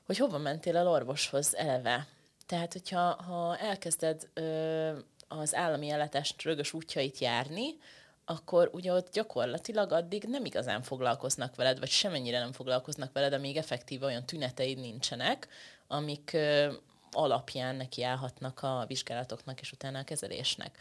hogy 0.05 0.17
hova 0.17 0.37
mentél 0.37 0.77
el 0.77 0.87
orvoshoz 0.87 1.55
eleve. 1.55 2.07
Tehát, 2.45 2.73
hogyha 2.73 3.23
ha 3.23 3.57
elkezded 3.57 4.29
az 5.27 5.55
állami 5.55 5.89
ellátást 5.89 6.41
rögös 6.41 6.73
útjait 6.73 7.17
járni, 7.17 7.75
akkor 8.25 8.69
ugye 8.73 8.93
ott 8.93 9.13
gyakorlatilag 9.13 9.91
addig 9.91 10.23
nem 10.23 10.45
igazán 10.45 10.81
foglalkoznak 10.81 11.55
veled, 11.55 11.79
vagy 11.79 11.89
semennyire 11.89 12.39
nem 12.39 12.51
foglalkoznak 12.51 13.13
veled, 13.13 13.33
amíg 13.33 13.57
effektív 13.57 14.03
olyan 14.03 14.25
tüneteid 14.25 14.77
nincsenek, 14.77 15.47
amik 15.87 16.37
alapján 17.11 17.75
nekiállhatnak 17.75 18.59
a 18.61 18.85
vizsgálatoknak 18.87 19.61
és 19.61 19.71
utána 19.71 19.99
a 19.99 20.03
kezelésnek. 20.03 20.77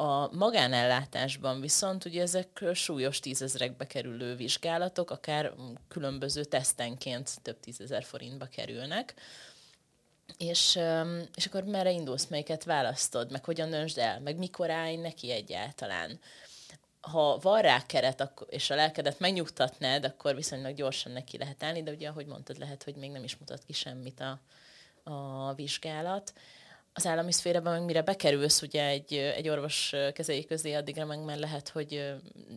A 0.00 0.34
magánellátásban 0.36 1.60
viszont 1.60 2.04
ugye 2.04 2.22
ezek 2.22 2.64
súlyos 2.74 3.20
tízezrekbe 3.20 3.86
kerülő 3.86 4.34
vizsgálatok, 4.36 5.10
akár 5.10 5.52
különböző 5.88 6.44
tesztenként 6.44 7.42
több 7.42 7.60
tízezer 7.60 8.04
forintba 8.04 8.46
kerülnek, 8.46 9.14
és, 10.36 10.78
és 11.34 11.46
akkor 11.46 11.64
merre 11.64 11.90
indulsz, 11.90 12.26
melyiket 12.26 12.64
választod, 12.64 13.30
meg 13.30 13.44
hogyan 13.44 13.70
döntsd 13.70 13.98
el, 13.98 14.20
meg 14.20 14.36
mikor 14.36 14.70
állj 14.70 14.96
neki 14.96 15.30
egyáltalán 15.30 16.20
ha 17.00 17.38
van 17.38 17.60
rá 17.60 17.86
keret, 17.86 18.32
és 18.48 18.70
a 18.70 18.74
lelkedet 18.74 19.18
megnyugtatnád, 19.18 20.04
akkor 20.04 20.34
viszonylag 20.34 20.74
gyorsan 20.74 21.12
neki 21.12 21.38
lehet 21.38 21.62
állni, 21.62 21.82
de 21.82 21.90
ugye, 21.90 22.08
ahogy 22.08 22.26
mondtad, 22.26 22.58
lehet, 22.58 22.82
hogy 22.82 22.94
még 22.94 23.10
nem 23.10 23.24
is 23.24 23.36
mutat 23.36 23.64
ki 23.64 23.72
semmit 23.72 24.20
a, 24.20 24.40
a 25.10 25.54
vizsgálat. 25.54 26.32
Az 26.98 27.06
állami 27.06 27.32
szférában 27.32 27.72
meg 27.72 27.84
mire 27.84 28.02
bekerülsz 28.02 28.62
ugye 28.62 28.86
egy, 28.86 29.14
egy 29.14 29.48
orvos 29.48 29.92
kezei 30.12 30.44
közé, 30.44 30.72
addigra 30.72 31.04
meg 31.04 31.24
már 31.24 31.38
lehet, 31.38 31.68
hogy 31.68 32.14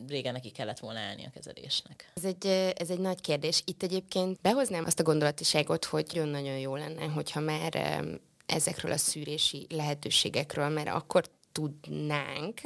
régen 0.08 0.34
neki 0.34 0.50
kellett 0.50 0.80
volna 0.80 1.00
állni 1.00 1.26
a 1.26 1.30
kezelésnek. 1.34 2.12
Ez 2.16 2.24
egy, 2.26 2.46
ez 2.78 2.90
egy 2.90 3.00
nagy 3.00 3.22
kérdés. 3.22 3.62
Itt 3.66 3.84
egyébként 3.84 4.42
behoznám 4.42 4.86
azt 4.86 5.00
a 5.00 5.04
gondolatiságot, 5.04 5.86
hogy 5.86 6.06
nagyon-nagyon 6.14 6.58
jó 6.58 6.76
lenne, 6.76 7.06
hogyha 7.06 7.40
már 7.40 8.04
ezekről 8.46 8.92
a 8.92 8.98
szűrési 8.98 9.68
lehetőségekről, 9.70 10.70
mert 10.70 10.90
akkor 10.90 11.26
tudnánk, 11.52 12.60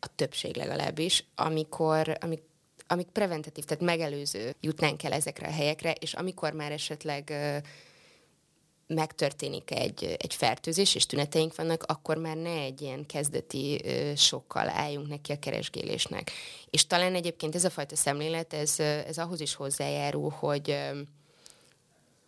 a 0.00 0.06
többség 0.14 0.56
legalábbis, 0.56 1.24
amikor, 1.34 2.16
amik, 2.20 2.42
amik 2.86 3.06
preventatív, 3.06 3.64
tehát 3.64 3.84
megelőző 3.84 4.54
jutnánk 4.60 5.02
el 5.02 5.12
ezekre 5.12 5.46
a 5.46 5.52
helyekre, 5.52 5.92
és 5.92 6.14
amikor 6.14 6.52
már 6.52 6.72
esetleg 6.72 7.32
megtörténik 8.86 9.70
egy, 9.70 10.16
egy 10.18 10.34
fertőzés, 10.34 10.94
és 10.94 11.06
tüneteink 11.06 11.56
vannak, 11.56 11.82
akkor 11.82 12.16
már 12.16 12.36
ne 12.36 12.60
egy 12.60 12.82
ilyen 12.82 13.06
kezdeti 13.06 13.82
sokkal 14.16 14.68
álljunk 14.68 15.08
neki 15.08 15.32
a 15.32 15.38
keresgélésnek. 15.38 16.30
És 16.70 16.86
talán 16.86 17.14
egyébként 17.14 17.54
ez 17.54 17.64
a 17.64 17.70
fajta 17.70 17.96
szemlélet, 17.96 18.52
ez, 18.52 18.80
ez 18.80 19.18
ahhoz 19.18 19.40
is 19.40 19.54
hozzájárul, 19.54 20.30
hogy 20.30 20.76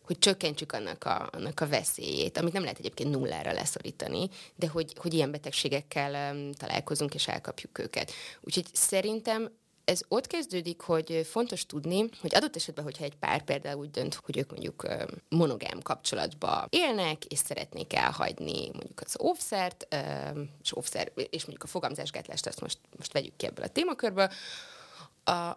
hogy 0.09 0.19
csökkentsük 0.19 0.73
annak 0.73 1.05
a, 1.05 1.29
annak 1.33 1.61
a 1.61 1.69
veszélyét, 1.69 2.39
amit 2.39 2.53
nem 2.53 2.63
lehet 2.63 2.79
egyébként 2.79 3.11
nullára 3.11 3.53
leszorítani, 3.53 4.29
de 4.55 4.69
hogy, 4.69 4.93
hogy 4.97 5.15
ilyen 5.15 5.31
betegségekkel 5.31 6.35
um, 6.35 6.53
találkozunk 6.53 7.15
és 7.15 7.29
elkapjuk 7.29 7.79
őket. 7.79 8.13
Úgyhogy 8.41 8.67
szerintem 8.73 9.51
ez 9.89 10.01
ott 10.09 10.27
kezdődik, 10.27 10.81
hogy 10.81 11.27
fontos 11.31 11.67
tudni, 11.67 12.09
hogy 12.21 12.35
adott 12.35 12.57
esetben, 12.57 12.85
hogyha 12.85 13.05
egy 13.05 13.17
pár 13.17 13.43
például 13.43 13.79
úgy 13.79 13.91
dönt, 13.91 14.15
hogy 14.15 14.37
ők 14.37 14.51
mondjuk 14.51 14.87
monogám 15.29 15.83
kapcsolatba 15.83 16.67
élnek, 16.71 17.25
és 17.25 17.39
szeretnék 17.39 17.93
elhagyni 17.93 18.69
mondjuk 18.73 19.01
az 19.05 19.21
óvszert, 19.21 19.97
és, 20.63 20.77
óvszer, 20.77 21.13
és 21.15 21.43
mondjuk 21.43 21.63
a 21.63 21.67
fogamzásgátlást, 21.67 22.47
azt 22.47 22.61
most, 22.61 22.79
most 22.97 23.13
vegyük 23.13 23.37
ki 23.37 23.47
ebből 23.47 23.65
a 23.65 23.69
témakörből, 23.69 24.31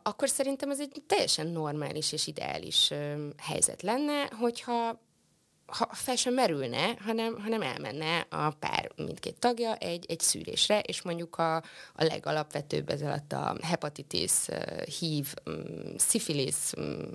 akkor 0.03 0.29
szerintem 0.29 0.71
ez 0.71 0.79
egy 0.79 1.03
teljesen 1.07 1.47
normális 1.47 2.11
és 2.11 2.27
ideális 2.27 2.93
helyzet 3.38 3.81
lenne, 3.81 4.27
hogyha 4.39 5.00
ha 5.71 5.89
fel 5.91 6.15
sem 6.15 6.33
merülne, 6.33 6.95
hanem, 6.99 7.39
hanem 7.39 7.61
elmenne 7.61 8.25
a 8.29 8.49
pár 8.49 8.91
mindkét 8.95 9.39
tagja 9.39 9.75
egy, 9.75 10.05
egy 10.07 10.19
szűrésre, 10.19 10.79
és 10.79 11.01
mondjuk 11.01 11.37
a, 11.37 11.55
a 11.95 12.03
legalapvetőbb 12.03 12.89
ez 12.89 13.01
alatt 13.01 13.33
a 13.33 13.55
hepatitis, 13.61 14.31
HIV, 14.99 15.33
mm, 15.49 15.95
szifilisz, 15.97 16.73
mm, 16.79 17.11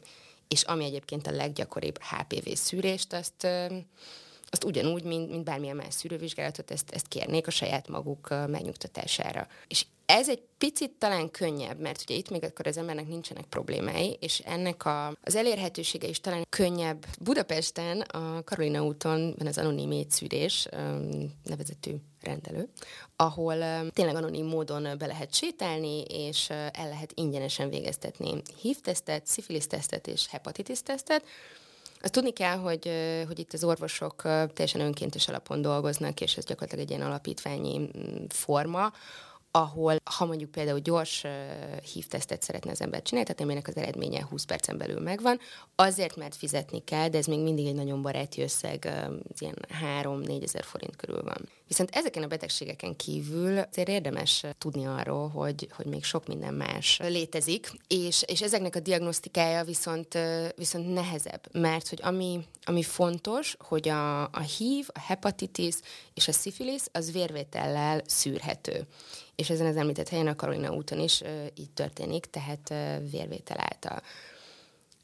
és 0.48 0.62
ami 0.62 0.84
egyébként 0.84 1.26
a 1.26 1.30
leggyakoribb 1.30 1.98
HPV 2.02 2.48
szűrést, 2.52 3.12
azt 3.12 3.46
azt 4.48 4.64
ugyanúgy, 4.64 5.02
mint, 5.02 5.30
mint 5.30 5.44
bármilyen 5.44 5.76
más 5.76 5.94
szűrővizsgálatot, 5.94 6.70
ezt, 6.70 6.90
ezt 6.90 7.08
kérnék 7.08 7.46
a 7.46 7.50
saját 7.50 7.88
maguk 7.88 8.28
megnyugtatására. 8.46 9.46
És 9.68 9.86
Ez 10.06 10.28
egy 10.28 10.42
picit 10.58 10.90
talán 10.98 11.30
könnyebb, 11.30 11.78
mert 11.78 12.02
ugye 12.02 12.14
itt 12.14 12.30
még 12.30 12.44
akkor 12.44 12.66
az 12.66 12.76
embernek 12.76 13.08
nincsenek 13.08 13.44
problémái, 13.44 14.16
és 14.20 14.38
ennek 14.38 14.84
a, 14.84 15.06
az 15.06 15.34
elérhetősége 15.34 16.08
is 16.08 16.20
talán 16.20 16.46
könnyebb. 16.48 17.06
Budapesten 17.20 18.00
a 18.00 18.42
Karolina 18.44 18.84
úton 18.84 19.34
van 19.38 19.46
az 19.46 19.58
anonim 19.58 19.90
étszűrés 19.90 20.68
nevezetű 21.42 21.94
rendelő, 22.22 22.68
ahol 23.16 23.54
tényleg 23.90 24.14
anonim 24.14 24.46
módon 24.46 24.98
be 24.98 25.06
lehet 25.06 25.34
sétálni, 25.34 26.02
és 26.02 26.50
el 26.50 26.88
lehet 26.88 27.12
ingyenesen 27.14 27.68
végeztetni 27.68 28.42
HIV-tesztet, 28.60 29.26
szifilisz-tesztet 29.26 30.06
és 30.06 30.26
hepatitis-tesztet, 30.28 31.24
azt 32.00 32.12
tudni 32.12 32.32
kell, 32.32 32.56
hogy, 32.56 32.90
hogy 33.26 33.38
itt 33.38 33.52
az 33.52 33.64
orvosok 33.64 34.22
teljesen 34.22 34.80
önkéntes 34.80 35.28
alapon 35.28 35.62
dolgoznak, 35.62 36.20
és 36.20 36.36
ez 36.36 36.44
gyakorlatilag 36.44 36.84
egy 36.84 36.90
ilyen 36.90 37.06
alapítványi 37.06 37.78
mm, 37.78 38.24
forma, 38.28 38.92
ahol 39.56 39.96
ha 40.04 40.24
mondjuk 40.24 40.50
például 40.50 40.78
gyors 40.78 41.24
uh, 41.24 41.30
hívtesztet 41.76 42.42
szeretne 42.42 42.70
az 42.70 42.80
ember 42.80 43.02
csinálni, 43.02 43.28
tehát 43.28 43.42
aminek 43.42 43.68
az 43.68 43.76
eredménye 43.76 44.26
20 44.30 44.44
percen 44.44 44.78
belül 44.78 45.00
megvan, 45.00 45.38
azért 45.74 46.16
mert 46.16 46.34
fizetni 46.34 46.84
kell, 46.84 47.08
de 47.08 47.18
ez 47.18 47.26
még 47.26 47.40
mindig 47.40 47.66
egy 47.66 47.74
nagyon 47.74 48.02
baráti 48.02 48.42
összeg, 48.42 48.82
uh, 48.84 49.14
ilyen 49.38 49.56
3-4 50.02 50.42
ezer 50.42 50.64
forint 50.64 50.96
körül 50.96 51.22
van. 51.22 51.48
Viszont 51.68 51.90
ezeken 51.92 52.22
a 52.22 52.26
betegségeken 52.26 52.96
kívül 52.96 53.58
azért 53.58 53.88
érdemes 53.88 54.44
tudni 54.58 54.86
arról, 54.86 55.28
hogy, 55.28 55.68
hogy 55.76 55.86
még 55.86 56.04
sok 56.04 56.26
minden 56.26 56.54
más 56.54 56.98
létezik, 57.02 57.72
és, 57.88 58.22
és 58.26 58.42
ezeknek 58.42 58.76
a 58.76 58.80
diagnosztikája 58.80 59.64
viszont, 59.64 60.18
viszont 60.56 60.92
nehezebb, 60.92 61.46
mert 61.52 61.88
hogy 61.88 61.98
ami, 62.02 62.40
ami 62.64 62.82
fontos, 62.82 63.56
hogy 63.58 63.88
a, 63.88 64.22
a 64.22 64.40
HIV, 64.56 64.88
a 64.92 65.00
hepatitis 65.00 65.74
és 66.14 66.28
a 66.28 66.32
szifilisz 66.32 66.88
az 66.92 67.12
vérvétellel 67.12 68.02
szűrhető 68.06 68.86
és 69.36 69.50
ezen 69.50 69.66
az 69.66 69.76
említett 69.76 70.08
helyen 70.08 70.26
a 70.26 70.36
Karolina 70.36 70.72
úton 70.72 71.00
is 71.00 71.22
így 71.54 71.70
történik, 71.70 72.26
tehát 72.26 72.68
vérvétel 73.10 73.60
által. 73.60 74.02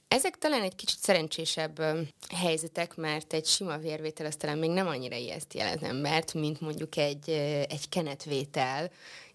Ezek 0.09 0.39
talán 0.39 0.62
egy 0.62 0.75
kicsit 0.75 0.99
szerencsésebb 0.99 1.83
helyzetek, 2.35 2.95
mert 2.95 3.33
egy 3.33 3.47
sima 3.47 3.79
vérvétel 3.79 4.27
az 4.27 4.37
talán 4.37 4.59
még 4.59 4.71
nem 4.71 4.87
annyira 4.87 5.17
ijeszt 5.17 5.55
jel 5.55 5.77
az 5.77 5.83
embert, 5.83 6.35
mint 6.35 6.61
mondjuk 6.61 6.97
egy, 6.97 7.29
egy 7.69 7.89
kenetvétel, 7.89 8.91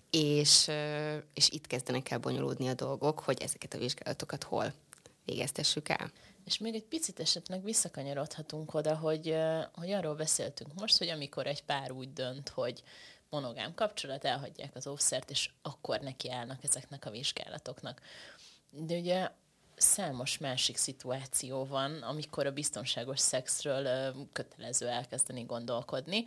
és, 0.09 0.69
és 1.33 1.49
itt 1.49 1.67
kezdenek 1.67 2.11
el 2.11 2.17
bonyolódni 2.17 2.67
a 2.67 2.73
dolgok, 2.73 3.19
hogy 3.19 3.41
ezeket 3.41 3.73
a 3.73 3.77
vizsgálatokat 3.77 4.43
hol 4.43 4.73
végeztessük 5.25 5.89
el. 5.89 6.11
És 6.45 6.57
még 6.57 6.75
egy 6.75 6.85
picit 6.85 7.19
esetleg 7.19 7.63
visszakanyarodhatunk 7.63 8.73
oda, 8.73 8.95
hogy, 8.95 9.35
hogy 9.73 9.91
arról 9.91 10.15
beszéltünk 10.15 10.73
most, 10.73 10.97
hogy 10.97 11.09
amikor 11.09 11.47
egy 11.47 11.63
pár 11.63 11.91
úgy 11.91 12.13
dönt, 12.13 12.49
hogy 12.49 12.83
monogám 13.29 13.73
kapcsolat, 13.73 14.25
elhagyják 14.25 14.75
az 14.75 14.87
óvszert, 14.87 15.29
és 15.29 15.49
akkor 15.61 15.99
nekiállnak 15.99 16.63
ezeknek 16.63 17.05
a 17.05 17.09
vizsgálatoknak. 17.09 18.01
De 18.69 18.97
ugye 18.97 19.29
számos 19.75 20.37
másik 20.37 20.77
szituáció 20.77 21.65
van, 21.65 22.01
amikor 22.01 22.45
a 22.45 22.51
biztonságos 22.51 23.19
szexről 23.19 24.13
kötelező 24.33 24.87
elkezdeni 24.87 25.43
gondolkodni, 25.43 26.25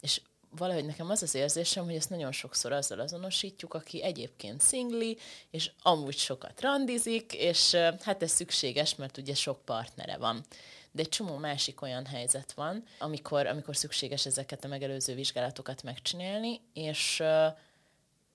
és 0.00 0.20
valahogy 0.56 0.84
nekem 0.84 1.10
az 1.10 1.22
az 1.22 1.34
érzésem, 1.34 1.84
hogy 1.84 1.94
ezt 1.94 2.10
nagyon 2.10 2.32
sokszor 2.32 2.72
azzal 2.72 3.00
azonosítjuk, 3.00 3.74
aki 3.74 4.02
egyébként 4.02 4.60
szingli, 4.60 5.18
és 5.50 5.70
amúgy 5.82 6.16
sokat 6.16 6.60
randizik, 6.60 7.32
és 7.32 7.74
hát 8.00 8.22
ez 8.22 8.30
szükséges, 8.30 8.94
mert 8.94 9.16
ugye 9.16 9.34
sok 9.34 9.64
partnere 9.64 10.16
van 10.16 10.44
de 10.92 11.02
egy 11.02 11.08
csomó 11.08 11.36
másik 11.36 11.82
olyan 11.82 12.06
helyzet 12.06 12.52
van, 12.52 12.84
amikor, 12.98 13.46
amikor 13.46 13.76
szükséges 13.76 14.26
ezeket 14.26 14.64
a 14.64 14.68
megelőző 14.68 15.14
vizsgálatokat 15.14 15.82
megcsinálni, 15.82 16.60
és 16.72 17.22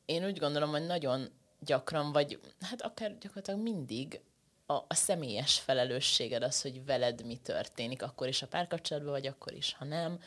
én 0.06 0.26
úgy 0.26 0.40
gondolom, 0.40 0.70
hogy 0.70 0.86
nagyon 0.86 1.30
gyakran, 1.60 2.12
vagy 2.12 2.40
hát 2.62 2.82
akár 2.82 3.18
gyakorlatilag 3.18 3.60
mindig 3.60 4.20
a, 4.66 4.74
a 4.74 4.94
személyes 4.94 5.60
felelősséged 5.60 6.44
az, 6.44 6.62
hogy 6.62 6.86
veled 6.86 7.26
mi 7.26 7.36
történik, 7.36 8.02
akkor 8.04 8.28
is 8.28 8.42
a 8.42 8.48
párkapcsolatban, 8.48 9.12
vagy 9.12 9.28
akkor 9.28 9.54
is, 9.54 9.74
ha 9.74 9.86
nem 9.86 10.20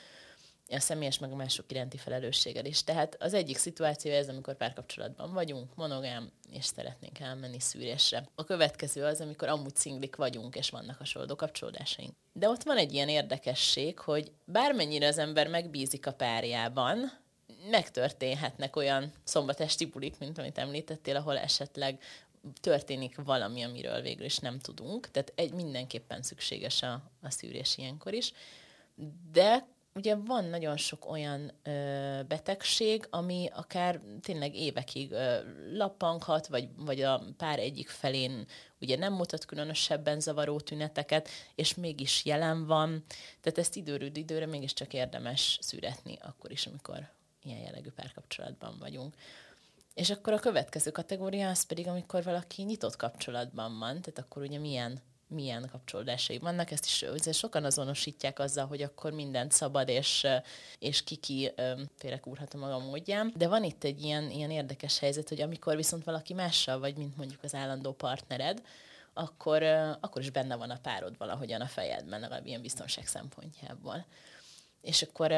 a 0.77 0.81
személyes 0.81 1.19
meg 1.19 1.33
a 1.33 1.37
mások 1.37 1.65
iránti 1.69 1.97
felelősséged 1.97 2.67
is. 2.67 2.85
Tehát 2.85 3.17
az 3.19 3.35
egyik 3.35 3.57
szituáció 3.57 4.13
ez, 4.13 4.29
amikor 4.29 4.57
párkapcsolatban 4.57 5.33
vagyunk, 5.33 5.75
monogám, 5.75 6.31
és 6.51 6.65
szeretnénk 6.65 7.19
elmenni 7.19 7.61
szűrésre. 7.61 8.29
A 8.35 8.45
következő 8.45 9.05
az, 9.05 9.21
amikor 9.21 9.49
amúgy 9.49 9.77
szinglik 9.77 10.17
vagyunk, 10.17 10.57
és 10.57 10.71
vannak 10.71 10.99
hasonló 10.99 11.37
kapcsolódásaink. 11.37 12.13
De 12.33 12.49
ott 12.49 12.63
van 12.63 12.77
egy 12.77 12.93
ilyen 12.93 13.09
érdekesség, 13.09 13.99
hogy 13.99 14.33
bármennyire 14.45 15.07
az 15.07 15.19
ember 15.19 15.49
megbízik 15.49 16.07
a 16.07 16.13
párjában, 16.13 17.13
megtörténhetnek 17.71 18.77
olyan 18.77 19.13
szombatesti 19.25 19.87
bulik, 19.87 20.19
mint 20.19 20.39
amit 20.39 20.59
említettél, 20.59 21.17
ahol 21.17 21.39
esetleg 21.39 22.03
történik 22.61 23.17
valami, 23.25 23.63
amiről 23.63 24.01
végül 24.01 24.25
is 24.25 24.39
nem 24.39 24.59
tudunk. 24.59 25.11
Tehát 25.11 25.33
egy 25.35 25.53
mindenképpen 25.53 26.23
szükséges 26.23 26.83
a, 26.83 27.03
a 27.23 27.31
szűrés 27.31 27.79
ilyenkor 27.79 28.13
is. 28.13 28.33
De 29.33 29.67
ugye 29.95 30.15
van 30.15 30.45
nagyon 30.45 30.77
sok 30.77 31.11
olyan 31.11 31.53
ö, 31.63 31.71
betegség, 32.29 33.07
ami 33.11 33.49
akár 33.55 34.01
tényleg 34.21 34.55
évekig 34.55 35.11
ö, 35.11 35.37
lappanghat, 35.73 36.47
vagy, 36.47 36.69
vagy 36.77 37.03
a 37.03 37.23
pár 37.37 37.59
egyik 37.59 37.89
felén 37.89 38.47
ugye 38.81 38.97
nem 38.97 39.13
mutat 39.13 39.45
különösebben 39.45 40.21
zavaró 40.21 40.61
tüneteket, 40.61 41.29
és 41.55 41.75
mégis 41.75 42.25
jelen 42.25 42.67
van. 42.67 43.05
Tehát 43.41 43.59
ezt 43.59 43.77
időről 43.77 44.17
időre 44.17 44.47
mégiscsak 44.47 44.93
érdemes 44.93 45.59
szüretni, 45.61 46.19
akkor 46.23 46.51
is, 46.51 46.67
amikor 46.67 47.09
ilyen 47.43 47.61
jellegű 47.61 47.91
párkapcsolatban 47.91 48.77
vagyunk. 48.79 49.15
És 49.95 50.11
akkor 50.11 50.33
a 50.33 50.39
következő 50.39 50.91
kategória 50.91 51.49
az 51.49 51.63
pedig, 51.63 51.87
amikor 51.87 52.23
valaki 52.23 52.63
nyitott 52.63 52.97
kapcsolatban 52.97 53.79
van, 53.79 54.01
tehát 54.01 54.19
akkor 54.19 54.43
ugye 54.43 54.59
milyen 54.59 55.01
milyen 55.31 55.69
kapcsolódásai 55.73 56.39
vannak, 56.39 56.71
ezt 56.71 56.85
is 56.85 57.37
sokan 57.37 57.65
azonosítják 57.65 58.39
azzal, 58.39 58.67
hogy 58.67 58.83
akkor 58.83 59.13
mindent 59.13 59.53
szabad, 59.53 59.89
és, 59.89 60.27
és 60.79 61.05
kiki 61.05 61.53
félrekúrhat 61.97 62.55
a 62.55 62.59
maga 62.59 62.79
módján. 62.79 63.33
De 63.37 63.49
van 63.49 63.65
itt 63.65 63.85
egy 63.85 64.03
ilyen, 64.03 64.31
ilyen 64.31 64.51
érdekes 64.51 64.99
helyzet, 64.99 65.29
hogy 65.29 65.41
amikor 65.41 65.77
viszont 65.77 66.05
valaki 66.05 66.35
mással 66.35 66.79
vagy, 66.79 66.97
mint 66.97 67.17
mondjuk 67.17 67.43
az 67.43 67.55
állandó 67.55 67.93
partnered, 67.93 68.63
akkor, 69.13 69.63
akkor 70.01 70.23
is 70.23 70.31
benne 70.31 70.57
van 70.57 70.71
a 70.71 70.79
párod 70.83 71.19
valahogyan 71.19 71.61
a 71.61 71.67
fejedben, 71.67 72.21
legalább 72.21 72.47
ilyen 72.47 72.63
biztonság 72.63 73.07
szempontjából. 73.07 74.07
És 74.81 75.03
akkor 75.03 75.33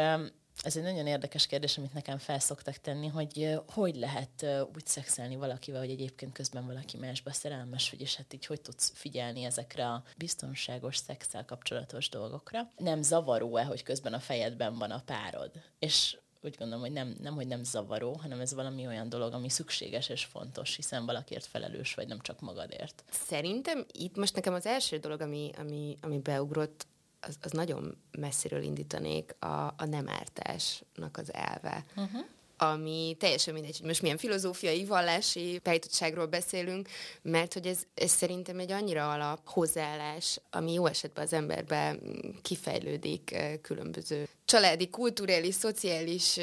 ez 0.63 0.77
egy 0.77 0.83
nagyon 0.83 1.07
érdekes 1.07 1.47
kérdés, 1.47 1.79
amit 1.79 1.93
nekem 1.93 2.19
felszoktak 2.19 2.75
tenni, 2.75 3.07
hogy 3.07 3.59
hogy 3.67 3.97
lehet 3.97 4.47
úgy 4.75 4.87
szexelni 4.87 5.37
valakivel, 5.37 5.81
hogy 5.81 5.91
egyébként 5.91 6.33
közben 6.33 6.67
valaki 6.67 6.97
másba 6.97 7.33
szerelmes, 7.33 7.91
hogy 7.91 8.01
és 8.01 8.17
hát 8.17 8.33
így 8.33 8.47
hogy 8.47 8.61
tudsz 8.61 8.93
figyelni 8.95 9.45
ezekre 9.45 9.89
a 9.89 10.03
biztonságos 10.17 10.97
szexel 10.97 11.45
kapcsolatos 11.45 12.09
dolgokra. 12.09 12.71
Nem 12.77 13.03
zavaró-e, 13.03 13.65
hogy 13.65 13.83
közben 13.83 14.13
a 14.13 14.21
fejedben 14.21 14.79
van 14.79 14.91
a 14.91 15.03
párod? 15.05 15.51
És 15.79 16.17
úgy 16.45 16.57
gondolom, 16.59 16.83
hogy 16.83 16.93
nem, 16.93 17.17
nem, 17.21 17.35
hogy 17.35 17.47
nem 17.47 17.65
zavaró, 17.65 18.13
hanem 18.13 18.41
ez 18.41 18.55
valami 18.55 18.87
olyan 18.87 19.09
dolog, 19.09 19.33
ami 19.33 19.49
szükséges 19.49 20.09
és 20.09 20.25
fontos, 20.25 20.77
hiszen 20.77 21.07
valakiért 21.07 21.47
felelős 21.47 21.95
vagy, 21.95 22.09
nem 22.09 22.21
csak 22.21 22.41
magadért. 22.41 23.05
Szerintem 23.11 23.87
itt 23.93 24.17
most 24.17 24.35
nekem 24.35 24.55
az 24.55 24.67
első 24.67 24.99
dolog, 24.99 25.21
ami, 25.21 25.51
ami, 25.59 25.97
ami 26.01 26.19
beugrott, 26.19 26.87
az, 27.27 27.37
az 27.43 27.51
nagyon 27.51 27.97
messziről 28.19 28.63
indítanék 28.63 29.35
a, 29.39 29.47
a 29.77 29.85
nem 29.87 30.09
ártásnak 30.09 31.17
az 31.17 31.33
elve. 31.33 31.85
Uh-huh 31.97 32.25
ami 32.63 33.17
teljesen 33.19 33.55
mindegy, 33.55 33.77
hogy 33.79 33.87
most 33.87 34.03
milyen 34.03 34.17
filozófiai, 34.17 34.85
vallási 34.85 35.61
beállítottságról 35.63 36.27
beszélünk, 36.27 36.89
mert 37.23 37.53
hogy 37.53 37.67
ez, 37.67 37.83
ez 37.95 38.11
szerintem 38.11 38.59
egy 38.59 38.73
annyira 38.73 39.13
alap 39.13 39.41
hozzáállás, 39.45 40.41
ami 40.51 40.73
jó 40.73 40.87
esetben 40.87 41.25
az 41.25 41.33
emberbe 41.33 41.97
kifejlődik 42.43 43.37
különböző 43.63 44.29
családi, 44.45 44.89
kulturális, 44.89 45.55
szociális 45.55 46.39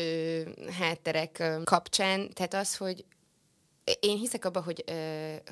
hátterek 0.79 1.43
kapcsán. 1.63 2.29
Tehát 2.33 2.53
az, 2.53 2.77
hogy 2.77 3.05
én 3.99 4.17
hiszek 4.17 4.45
abba, 4.45 4.61
hogy, 4.61 4.83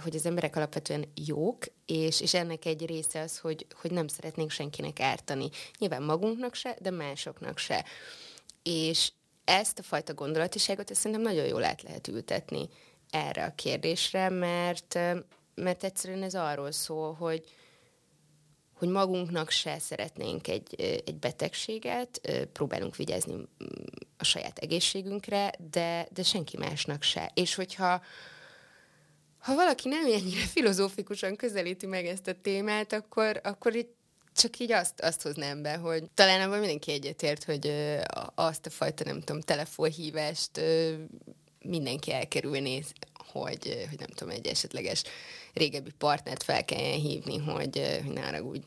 hogy 0.04 0.16
az 0.16 0.26
emberek 0.26 0.56
alapvetően 0.56 1.12
jók, 1.26 1.66
és, 1.86 2.22
és 2.22 2.34
ennek 2.34 2.66
egy 2.66 2.86
része 2.86 3.22
az, 3.22 3.38
hogy, 3.38 3.66
hogy 3.82 3.92
nem 3.92 4.08
szeretnénk 4.08 4.50
senkinek 4.50 5.00
ártani. 5.00 5.50
Nyilván 5.80 6.04
magunknak 6.04 6.54
se, 6.54 6.78
de 6.82 6.90
másoknak 6.90 7.58
se. 7.58 7.86
És 8.64 9.12
ezt 9.44 9.80
a 9.80 9.84
fajta 9.84 10.14
gondolatiságot 10.14 10.92
ezt 10.92 11.00
szerintem 11.00 11.34
nagyon 11.34 11.46
jól 11.46 11.64
át 11.64 11.82
lehet 11.82 12.08
ültetni 12.08 12.70
erre 13.10 13.46
a 13.46 13.56
kérdésre, 13.56 14.30
mert, 14.30 15.00
mert 15.56 15.84
egyszerűen 15.84 16.24
ez 16.24 16.36
arról 16.36 16.72
szól, 16.72 17.14
hogy, 17.14 17.44
hogy 18.78 18.90
magunknak 18.90 19.50
se 19.50 19.80
szeretnénk 19.80 20.48
egy, 20.48 20.76
egy 21.06 21.16
betegséget, 21.16 22.22
próbálunk 22.54 22.96
vigyázni 22.96 23.36
a 24.18 24.24
saját 24.24 24.58
egészségünkre, 24.58 25.54
de, 25.72 26.08
de 26.14 26.24
senki 26.24 26.58
másnak 26.58 27.04
se. 27.04 27.32
És 27.34 27.56
hogyha 27.56 28.02
ha 29.40 29.56
valaki 29.56 29.90
nem 29.90 30.06
ennyire 30.06 30.46
filozófikusan 30.46 31.36
közelíti 31.36 31.86
meg 31.86 32.06
ezt 32.06 32.28
a 32.28 32.42
témát, 32.42 32.94
akkor, 32.94 33.40
akkor 33.44 33.76
itt 33.76 33.96
csak 34.36 34.60
így 34.60 34.72
azt, 34.72 35.02
azt 35.02 35.22
hoznám 35.22 35.62
be, 35.62 35.76
hogy 35.76 36.04
talán 36.14 36.42
abban 36.42 36.60
mindenki 36.60 36.92
egyetért, 36.92 37.44
hogy 37.44 37.74
azt 38.36 38.66
a 38.66 38.70
fajta, 38.70 39.04
nem 39.04 39.20
tudom, 39.22 39.42
telefonhívást 39.42 40.62
mindenki 41.62 42.14
elkerülné, 42.14 42.84
hogy, 43.32 43.86
hogy 43.90 44.00
nem 44.00 44.10
tudom, 44.10 44.34
egy 44.34 44.48
esetleges 44.48 45.04
régebbi 45.54 45.92
partnert 45.98 46.44
fel 46.44 46.66
kelljen 46.66 47.00
hívni, 47.00 47.38
hogy, 47.38 48.02
hogy 48.04 48.14
ne 48.14 48.42
úgy 48.42 48.64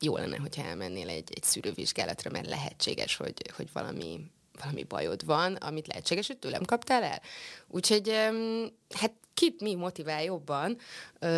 jó 0.00 0.16
lenne, 0.16 0.36
hogyha 0.36 0.64
elmennél 0.64 1.08
egy, 1.08 1.32
egy 1.34 1.42
szűrővizsgálatra, 1.42 2.30
mert 2.30 2.46
lehetséges, 2.46 3.16
hogy, 3.16 3.50
hogy 3.56 3.68
valami, 3.72 4.20
valami 4.60 4.82
bajod 4.82 5.24
van, 5.24 5.54
amit 5.54 5.86
lehetséges, 5.86 6.26
hogy 6.26 6.38
tőlem 6.38 6.64
kaptál 6.64 7.02
el. 7.02 7.22
Úgyhogy 7.68 8.10
hát 8.94 9.12
kit 9.34 9.60
mi 9.60 9.74
motivál 9.74 10.22
jobban? 10.22 10.78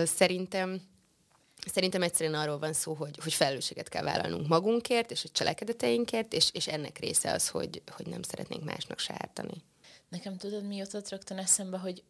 Szerintem 0.05 0.81
Szerintem 1.73 2.03
egyszerűen 2.03 2.41
arról 2.41 2.59
van 2.59 2.73
szó, 2.73 2.95
hogy, 2.95 3.19
hogy 3.23 3.33
felelősséget 3.33 3.89
kell 3.89 4.03
vállalnunk 4.03 4.49
magunkért, 4.49 5.11
és 5.11 5.25
a 5.25 5.29
cselekedeteinkért, 5.33 6.33
és, 6.33 6.51
és 6.53 6.67
ennek 6.67 6.99
része 6.99 7.33
az, 7.33 7.49
hogy, 7.49 7.83
hogy 7.91 8.07
nem 8.07 8.23
szeretnénk 8.23 8.65
másnak 8.65 8.99
sártani. 8.99 9.63
Nekem 10.09 10.37
tudod, 10.37 10.67
mi 10.67 10.77
jutott 10.77 11.09
rögtön 11.09 11.39
eszembe, 11.39 11.79
hogy 11.79 12.03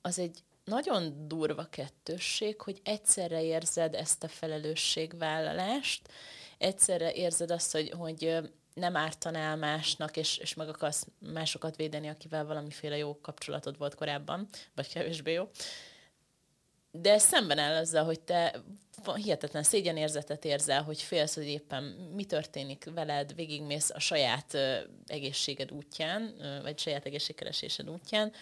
az 0.00 0.18
egy 0.18 0.38
nagyon 0.64 1.28
durva 1.28 1.64
kettősség, 1.64 2.60
hogy 2.60 2.80
egyszerre 2.84 3.42
érzed 3.42 3.94
ezt 3.94 4.22
a 4.24 4.28
felelősségvállalást, 4.28 6.08
egyszerre 6.58 7.12
érzed 7.12 7.50
azt, 7.50 7.72
hogy, 7.72 7.90
hogy 7.90 8.38
nem 8.74 8.96
ártanál 8.96 9.56
másnak, 9.56 10.16
és, 10.16 10.36
és 10.36 10.54
meg 10.54 10.68
akarsz 10.68 11.06
másokat 11.18 11.76
védeni, 11.76 12.08
akivel 12.08 12.46
valamiféle 12.46 12.96
jó 12.96 13.20
kapcsolatod 13.20 13.78
volt 13.78 13.94
korábban, 13.94 14.48
vagy 14.74 14.88
kevésbé 14.92 15.32
jó. 15.32 15.48
De 16.90 17.18
szemben 17.18 17.58
áll 17.58 17.74
azzal, 17.74 18.04
hogy 18.04 18.20
te 18.20 18.62
hihetetlen 19.14 19.62
szégyenérzetet 19.62 20.44
érzel, 20.44 20.82
hogy 20.82 21.02
félsz, 21.02 21.34
hogy 21.34 21.46
éppen 21.46 21.82
mi 22.14 22.24
történik 22.24 22.90
veled, 22.94 23.34
végigmész 23.34 23.90
a 23.90 23.98
saját 23.98 24.58
egészséged 25.06 25.70
útján, 25.70 26.34
vagy 26.62 26.78
saját 26.78 27.06
egészségkeresésed 27.06 27.90
útján, 27.90 28.32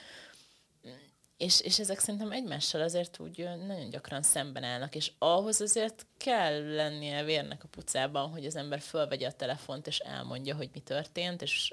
és, 1.40 1.61
és 1.61 1.79
ezek 1.79 1.98
szerintem 1.98 2.33
egymással 2.33 2.81
azért 2.81 3.18
úgy 3.20 3.48
nagyon 3.66 3.90
gyakran 3.90 4.22
szemben 4.22 4.62
állnak, 4.62 4.94
és 4.94 5.12
ahhoz 5.18 5.61
azért 5.61 6.07
kell 6.16 6.74
lennie 6.74 7.24
vérnek 7.24 7.64
a 7.64 7.68
pucában, 7.68 8.31
hogy 8.31 8.46
az 8.46 8.57
ember 8.57 8.81
fölvegye 8.81 9.26
a 9.26 9.33
telefont, 9.33 9.87
és 9.87 9.98
elmondja, 9.98 10.57
hogy 10.57 10.70
mi 10.72 10.81
történt, 10.81 11.42
és, 11.42 11.72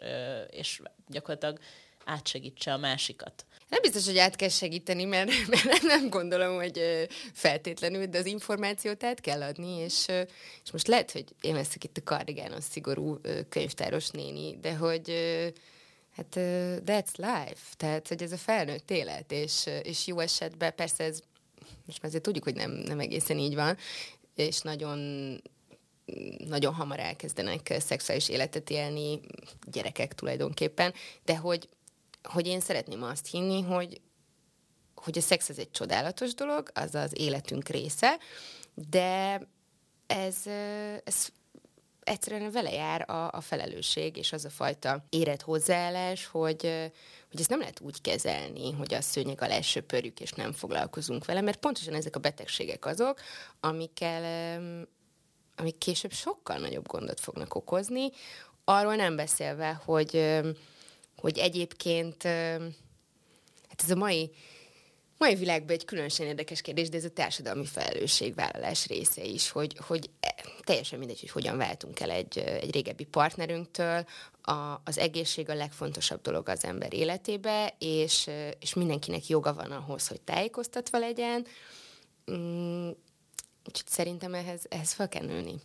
és 0.49 0.81
gyakorlatilag 1.07 1.59
átsegítse 2.05 2.73
a 2.73 2.77
másikat. 2.77 3.45
Nem 3.69 3.81
biztos, 3.81 4.05
hogy 4.05 4.17
át 4.17 4.35
kell 4.35 4.49
segíteni, 4.49 5.03
mert, 5.03 5.31
mert 5.53 5.81
nem 5.81 6.09
gondolom, 6.09 6.55
hogy 6.55 7.07
feltétlenül, 7.33 8.05
de 8.05 8.17
az 8.17 8.25
információt 8.25 9.03
át 9.03 9.21
kell 9.21 9.41
adni, 9.41 9.77
és, 9.77 10.05
és 10.63 10.71
most 10.71 10.87
lehet, 10.87 11.11
hogy 11.11 11.25
én 11.41 11.55
leszek 11.55 11.83
itt 11.83 11.97
a 11.97 12.03
kardigános 12.03 12.63
szigorú 12.63 13.19
könyvtáros 13.49 14.09
néni, 14.09 14.57
de 14.61 14.75
hogy 14.75 15.11
Hát 16.17 16.35
that's 16.85 17.15
life, 17.15 17.75
tehát 17.77 18.07
hogy 18.07 18.23
ez 18.23 18.31
a 18.31 18.37
felnőtt 18.37 18.91
élet, 18.91 19.31
és, 19.31 19.65
és 19.83 20.07
jó 20.07 20.19
esetben 20.19 20.75
persze 20.75 21.03
ez, 21.03 21.19
most 21.85 22.01
már 22.01 22.09
azért 22.11 22.23
tudjuk, 22.23 22.43
hogy 22.43 22.55
nem, 22.55 22.71
nem 22.71 22.99
egészen 22.99 23.37
így 23.37 23.55
van, 23.55 23.77
és 24.35 24.61
nagyon 24.61 24.99
nagyon 26.37 26.73
hamar 26.73 26.99
elkezdenek 26.99 27.75
szexuális 27.79 28.29
életet 28.29 28.69
élni 28.69 29.19
gyerekek 29.71 30.13
tulajdonképpen, 30.13 30.93
de 31.25 31.37
hogy, 31.37 31.69
hogy 32.23 32.47
én 32.47 32.59
szeretném 32.59 33.03
azt 33.03 33.27
hinni, 33.27 33.61
hogy, 33.61 34.01
hogy 34.95 35.17
a 35.17 35.21
szex 35.21 35.49
ez 35.49 35.57
egy 35.57 35.71
csodálatos 35.71 36.33
dolog, 36.33 36.69
az 36.73 36.95
az 36.95 37.19
életünk 37.19 37.67
része, 37.67 38.17
de 38.89 39.41
ez, 40.07 40.35
ez 41.03 41.27
egyszerűen 42.07 42.51
vele 42.51 42.71
jár 42.71 43.09
a, 43.09 43.31
a 43.31 43.41
felelősség, 43.41 44.17
és 44.17 44.33
az 44.33 44.45
a 44.45 44.49
fajta 44.49 45.05
érett 45.09 45.41
hozzáállás, 45.41 46.25
hogy, 46.25 46.61
hogy 47.29 47.39
ezt 47.39 47.49
nem 47.49 47.59
lehet 47.59 47.79
úgy 47.79 48.01
kezelni, 48.01 48.71
hogy 48.71 48.93
a 48.93 49.01
szőnyeg 49.01 49.41
alá 49.41 49.61
söpörjük, 49.61 50.19
és 50.19 50.31
nem 50.31 50.51
foglalkozunk 50.51 51.25
vele, 51.25 51.41
mert 51.41 51.59
pontosan 51.59 51.93
ezek 51.93 52.15
a 52.15 52.19
betegségek 52.19 52.85
azok, 52.85 53.19
amikkel, 53.59 54.23
amik 55.55 55.77
később 55.77 56.11
sokkal 56.11 56.57
nagyobb 56.57 56.87
gondot 56.87 57.19
fognak 57.19 57.55
okozni, 57.55 58.09
arról 58.63 58.95
nem 58.95 59.15
beszélve, 59.15 59.81
hogy, 59.85 60.39
hogy 61.15 61.37
egyébként 61.37 62.23
hát 63.67 63.83
ez 63.83 63.89
a 63.89 63.95
mai 63.95 64.31
mai 65.17 65.35
világban 65.35 65.75
egy 65.75 65.85
különösen 65.85 66.27
érdekes 66.27 66.61
kérdés, 66.61 66.89
de 66.89 66.97
ez 66.97 67.05
a 67.05 67.09
társadalmi 67.09 67.65
felelősségvállalás 67.65 68.87
része 68.87 69.23
is, 69.23 69.49
hogy, 69.49 69.77
hogy 69.79 70.09
e, 70.19 70.35
teljesen 70.63 70.99
mindegy, 70.99 71.19
hogy 71.19 71.29
hogyan 71.29 71.57
váltunk 71.57 71.99
el 71.99 72.09
egy, 72.09 72.37
egy 72.37 72.71
régebbi 72.71 73.03
partnerünktől, 73.03 74.05
a, 74.41 74.81
az 74.83 74.97
egészség 74.97 75.49
a 75.49 75.53
legfontosabb 75.53 76.21
dolog 76.21 76.49
az 76.49 76.63
ember 76.63 76.93
életébe, 76.93 77.75
és, 77.79 78.29
és 78.59 78.73
mindenkinek 78.73 79.27
joga 79.27 79.53
van 79.53 79.71
ahhoz, 79.71 80.07
hogy 80.07 80.21
tájékoztatva 80.21 80.99
legyen. 80.99 81.45
Mm, 82.31 82.89
úgyhogy 83.65 83.87
szerintem 83.87 84.33
ehhez, 84.33 84.65
ehhez 84.69 84.93
fel 84.93 85.09
kell 85.09 85.25
nőni. 85.25 85.55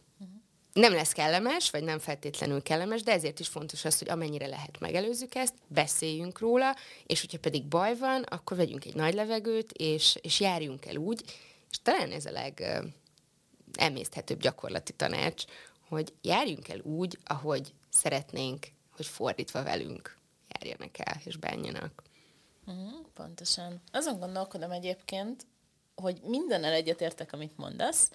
Nem 0.72 0.92
lesz 0.92 1.12
kellemes, 1.12 1.70
vagy 1.70 1.84
nem 1.84 1.98
feltétlenül 1.98 2.62
kellemes, 2.62 3.02
de 3.02 3.12
ezért 3.12 3.40
is 3.40 3.48
fontos 3.48 3.84
az, 3.84 3.98
hogy 3.98 4.08
amennyire 4.08 4.46
lehet 4.46 4.80
megelőzzük 4.80 5.34
ezt, 5.34 5.54
beszéljünk 5.66 6.38
róla, 6.38 6.76
és 7.06 7.20
hogyha 7.20 7.38
pedig 7.38 7.64
baj 7.64 7.96
van, 7.96 8.22
akkor 8.22 8.56
vegyünk 8.56 8.84
egy 8.84 8.94
nagy 8.94 9.14
levegőt, 9.14 9.72
és, 9.72 10.18
és 10.20 10.40
járjunk 10.40 10.86
el 10.86 10.96
úgy, 10.96 11.22
és 11.70 11.78
talán 11.82 12.10
ez 12.10 12.26
a 12.26 12.30
leg 12.30 12.82
emészthetőbb 13.72 14.40
gyakorlati 14.40 14.92
tanács, 14.92 15.44
hogy 15.88 16.12
járjunk 16.22 16.68
el 16.68 16.80
úgy, 16.80 17.18
ahogy 17.24 17.72
szeretnénk, 17.90 18.66
hogy 18.96 19.06
fordítva 19.06 19.62
velünk 19.62 20.16
járjanak 20.48 20.98
el, 20.98 21.20
és 21.24 21.36
bánjanak. 21.36 22.02
Uh-huh, 22.66 23.06
pontosan. 23.14 23.82
Azon 23.92 24.18
gondolkodom 24.18 24.70
egyébként, 24.70 25.46
hogy 25.94 26.20
mindennel 26.24 26.72
egyetértek, 26.72 27.32
amit 27.32 27.56
mondasz, 27.56 28.10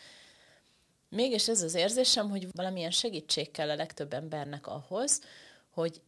Mégis 1.09 1.47
ez 1.47 1.61
az 1.61 1.75
érzésem, 1.75 2.29
hogy 2.29 2.47
valamilyen 2.51 2.91
segítség 2.91 3.51
kell 3.51 3.69
a 3.69 3.75
legtöbb 3.75 4.13
embernek 4.13 4.67
ahhoz, 4.67 5.21
hogy 5.69 6.01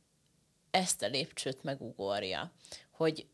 ezt 0.71 1.01
a 1.01 1.07
lépcsőt 1.07 1.63
megugorja. 1.63 2.51
Hogy 2.91 3.27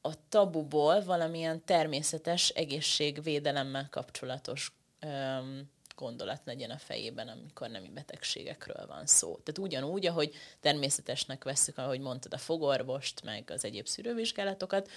a 0.00 0.28
tabuból 0.28 1.04
valamilyen 1.04 1.64
természetes 1.64 2.48
egészségvédelemmel 2.48 3.88
kapcsolatos 3.90 4.72
öm, 5.00 5.70
gondolat 5.96 6.40
legyen 6.44 6.70
a 6.70 6.78
fejében, 6.78 7.28
amikor 7.28 7.68
nemi 7.68 7.88
betegségekről 7.88 8.86
van 8.86 9.06
szó. 9.06 9.36
Tehát 9.36 9.58
ugyanúgy, 9.58 10.06
ahogy 10.06 10.34
természetesnek 10.60 11.44
veszük, 11.44 11.78
ahogy 11.78 12.00
mondtad, 12.00 12.34
a 12.34 12.38
fogorvost, 12.38 13.22
meg 13.22 13.50
az 13.50 13.64
egyéb 13.64 13.86
szűrővizsgálatokat, 13.86 14.90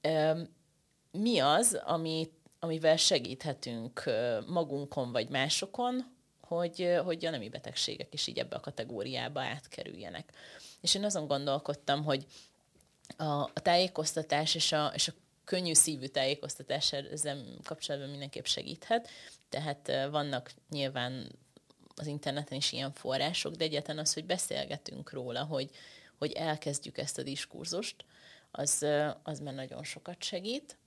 öm, 0.00 0.56
mi 1.10 1.38
az, 1.38 1.80
amit 1.84 2.32
amivel 2.58 2.96
segíthetünk 2.96 4.04
magunkon 4.46 5.12
vagy 5.12 5.28
másokon, 5.28 6.16
hogy, 6.40 6.98
hogy 7.04 7.24
a 7.24 7.30
nemi 7.30 7.48
betegségek 7.48 8.14
is 8.14 8.26
így 8.26 8.38
ebbe 8.38 8.56
a 8.56 8.60
kategóriába 8.60 9.40
átkerüljenek. 9.40 10.32
És 10.80 10.94
én 10.94 11.04
azon 11.04 11.26
gondolkodtam, 11.26 12.04
hogy 12.04 12.26
a, 13.16 13.24
a 13.24 13.60
tájékoztatás 13.62 14.54
és 14.54 14.72
a, 14.72 14.92
és 14.94 15.08
a 15.08 15.12
könnyű 15.44 15.72
szívű 15.72 16.06
tájékoztatás 16.06 16.92
ezzel 16.92 17.44
kapcsolatban 17.64 18.10
mindenképp 18.10 18.44
segíthet. 18.44 19.08
Tehát 19.48 19.92
vannak 20.10 20.50
nyilván 20.70 21.38
az 21.94 22.06
interneten 22.06 22.58
is 22.58 22.72
ilyen 22.72 22.92
források, 22.92 23.54
de 23.54 23.64
egyetlen 23.64 23.98
az, 23.98 24.14
hogy 24.14 24.24
beszélgetünk 24.24 25.12
róla, 25.12 25.44
hogy, 25.44 25.70
hogy 26.18 26.32
elkezdjük 26.32 26.98
ezt 26.98 27.18
a 27.18 27.22
diskurzust, 27.22 28.04
az, 28.50 28.86
az 29.22 29.40
már 29.40 29.54
nagyon 29.54 29.84
sokat 29.84 30.22
segít. 30.22 30.77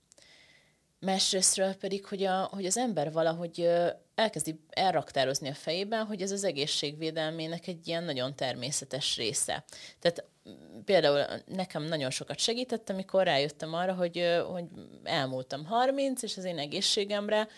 Másrésztről 1.04 1.74
pedig, 1.74 2.06
hogy, 2.06 2.22
a, 2.22 2.48
hogy 2.52 2.66
az 2.66 2.76
ember 2.76 3.12
valahogy 3.12 3.70
elkezdi 4.14 4.60
elraktározni 4.70 5.48
a 5.48 5.54
fejében, 5.54 6.04
hogy 6.04 6.22
ez 6.22 6.30
az 6.30 6.44
egészségvédelmének 6.44 7.66
egy 7.66 7.88
ilyen 7.88 8.04
nagyon 8.04 8.36
természetes 8.36 9.16
része. 9.16 9.64
Tehát 9.98 10.24
például 10.84 11.42
nekem 11.46 11.82
nagyon 11.82 12.10
sokat 12.10 12.38
segített, 12.38 12.90
amikor 12.90 13.24
rájöttem 13.24 13.74
arra, 13.74 13.94
hogy, 13.94 14.42
hogy 14.48 14.64
elmúltam 15.02 15.64
30, 15.64 16.22
és 16.22 16.36
az 16.36 16.44
én 16.44 16.58
egészségemre 16.58 17.48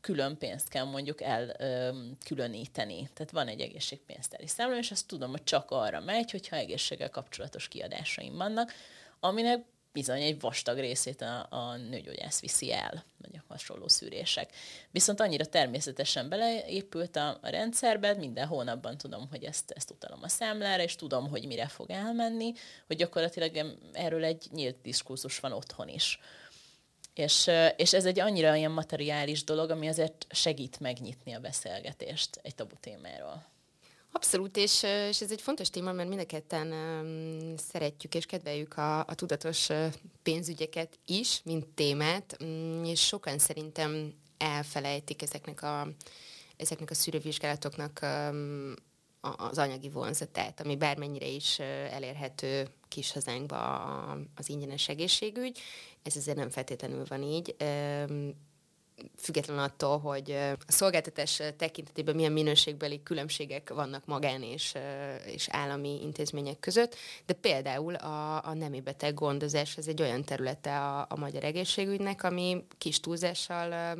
külön 0.00 0.38
pénzt 0.38 0.68
kell 0.68 0.84
mondjuk 0.84 1.20
elkülöníteni. 1.20 3.08
Tehát 3.14 3.32
van 3.32 3.48
egy 3.48 3.60
egészségpénztári 3.60 4.46
számla, 4.46 4.78
és 4.78 4.90
azt 4.90 5.06
tudom, 5.06 5.30
hogy 5.30 5.44
csak 5.44 5.70
arra 5.70 6.00
megy, 6.00 6.30
hogyha 6.30 6.56
egészséggel 6.56 7.10
kapcsolatos 7.10 7.68
kiadásaim 7.68 8.36
vannak, 8.36 8.72
aminek 9.20 9.64
bizony 9.94 10.22
egy 10.22 10.40
vastag 10.40 10.78
részét 10.78 11.20
a, 11.20 11.46
a 11.50 11.76
nőgyógyász 11.76 12.40
viszi 12.40 12.72
el, 12.72 13.04
vagy 13.18 13.36
a 13.36 13.44
hasonló 13.48 13.88
szűrések. 13.88 14.50
Viszont 14.90 15.20
annyira 15.20 15.44
természetesen 15.44 16.28
beleépült 16.28 17.16
a, 17.16 17.38
a 17.42 17.48
rendszerbe, 17.48 18.14
minden 18.14 18.46
hónapban 18.46 18.98
tudom, 18.98 19.28
hogy 19.30 19.44
ezt, 19.44 19.70
ezt 19.70 19.90
utalom 19.90 20.22
a 20.22 20.28
számlára, 20.28 20.82
és 20.82 20.96
tudom, 20.96 21.28
hogy 21.28 21.46
mire 21.46 21.68
fog 21.68 21.90
elmenni, 21.90 22.52
hogy 22.86 22.96
gyakorlatilag 22.96 23.76
erről 23.92 24.24
egy 24.24 24.46
nyílt 24.52 24.80
diskurzus 24.82 25.40
van 25.40 25.52
otthon 25.52 25.88
is. 25.88 26.18
És, 27.14 27.50
és 27.76 27.92
ez 27.92 28.04
egy 28.04 28.20
annyira 28.20 28.54
ilyen 28.54 28.70
materiális 28.70 29.44
dolog, 29.44 29.70
ami 29.70 29.88
azért 29.88 30.26
segít 30.30 30.80
megnyitni 30.80 31.32
a 31.32 31.40
beszélgetést 31.40 32.40
egy 32.42 32.54
tabu 32.54 32.74
témáról. 32.80 33.53
Abszolút, 34.16 34.56
és, 34.56 34.82
és 35.08 35.20
ez 35.20 35.30
egy 35.30 35.40
fontos 35.40 35.70
téma, 35.70 35.92
mert 35.92 36.08
mind 36.08 36.20
a 36.20 36.26
ketten 36.26 36.72
um, 36.72 37.56
szeretjük 37.56 38.14
és 38.14 38.26
kedveljük 38.26 38.76
a, 38.76 38.98
a 38.98 39.14
tudatos 39.14 39.68
pénzügyeket 40.22 40.98
is, 41.06 41.40
mint 41.44 41.66
témát, 41.66 42.36
um, 42.40 42.84
és 42.84 43.06
sokan 43.06 43.38
szerintem 43.38 44.14
elfelejtik 44.38 45.22
ezeknek 45.22 45.62
a, 45.62 45.88
ezeknek 46.56 46.90
a 46.90 46.94
szűrővizsgálatoknak 46.94 48.00
um, 48.02 48.74
az 49.20 49.58
anyagi 49.58 49.88
vonzatát, 49.88 50.60
ami 50.60 50.76
bármennyire 50.76 51.26
is 51.26 51.58
elérhető 51.90 52.68
kis 52.88 53.12
hazánkba 53.12 53.80
az 54.34 54.48
ingyenes 54.48 54.88
egészségügy. 54.88 55.58
Ez 56.02 56.16
azért 56.16 56.36
nem 56.36 56.50
feltétlenül 56.50 57.04
van 57.08 57.22
így 57.22 57.54
független 59.18 59.58
attól, 59.58 59.98
hogy 59.98 60.30
a 60.30 60.72
szolgáltatás 60.72 61.42
tekintetében 61.56 62.14
milyen 62.14 62.32
minőségbeli 62.32 63.02
különbségek 63.02 63.70
vannak 63.70 64.06
magán 64.06 64.42
és, 64.42 64.74
és 65.26 65.48
állami 65.50 66.02
intézmények 66.02 66.58
között, 66.60 66.96
de 67.26 67.32
például 67.32 67.94
a, 67.94 68.44
a 68.44 68.54
nemi 68.54 68.80
beteg 68.80 69.14
gondozás 69.14 69.76
ez 69.76 69.86
egy 69.86 70.02
olyan 70.02 70.24
területe 70.24 70.80
a, 70.80 71.06
a 71.08 71.16
magyar 71.16 71.44
egészségügynek, 71.44 72.22
ami 72.22 72.64
kis 72.78 73.00
túlzással 73.00 73.96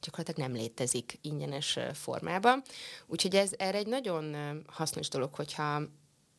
gyakorlatilag 0.00 0.50
nem 0.50 0.60
létezik 0.60 1.18
ingyenes 1.22 1.78
formában. 1.92 2.62
Úgyhogy 3.06 3.36
ez 3.36 3.50
erre 3.56 3.78
egy 3.78 3.86
nagyon 3.86 4.36
hasznos 4.66 5.08
dolog, 5.08 5.34
hogyha 5.34 5.82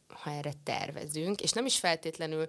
ha 0.08 0.32
erre 0.32 0.52
tervezünk, 0.64 1.42
és 1.42 1.52
nem 1.52 1.66
is 1.66 1.80
feltétlenül 1.80 2.48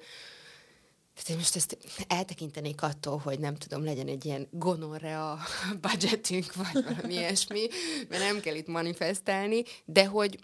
tehát 1.23 1.29
én 1.29 1.37
most 1.37 1.57
ezt 1.57 1.79
eltekintenék 2.09 2.83
attól, 2.83 3.19
hogy 3.19 3.39
nem 3.39 3.55
tudom, 3.55 3.85
legyen 3.85 4.09
egy 4.09 4.25
ilyen 4.25 4.49
gonorrea 4.51 5.39
budgetünk, 5.81 6.55
vagy 6.55 6.85
valami 6.85 7.13
ilyesmi, 7.13 7.67
mert 8.09 8.23
nem 8.23 8.41
kell 8.41 8.55
itt 8.55 8.67
manifestálni, 8.67 9.63
de 9.85 10.07
hogy, 10.07 10.39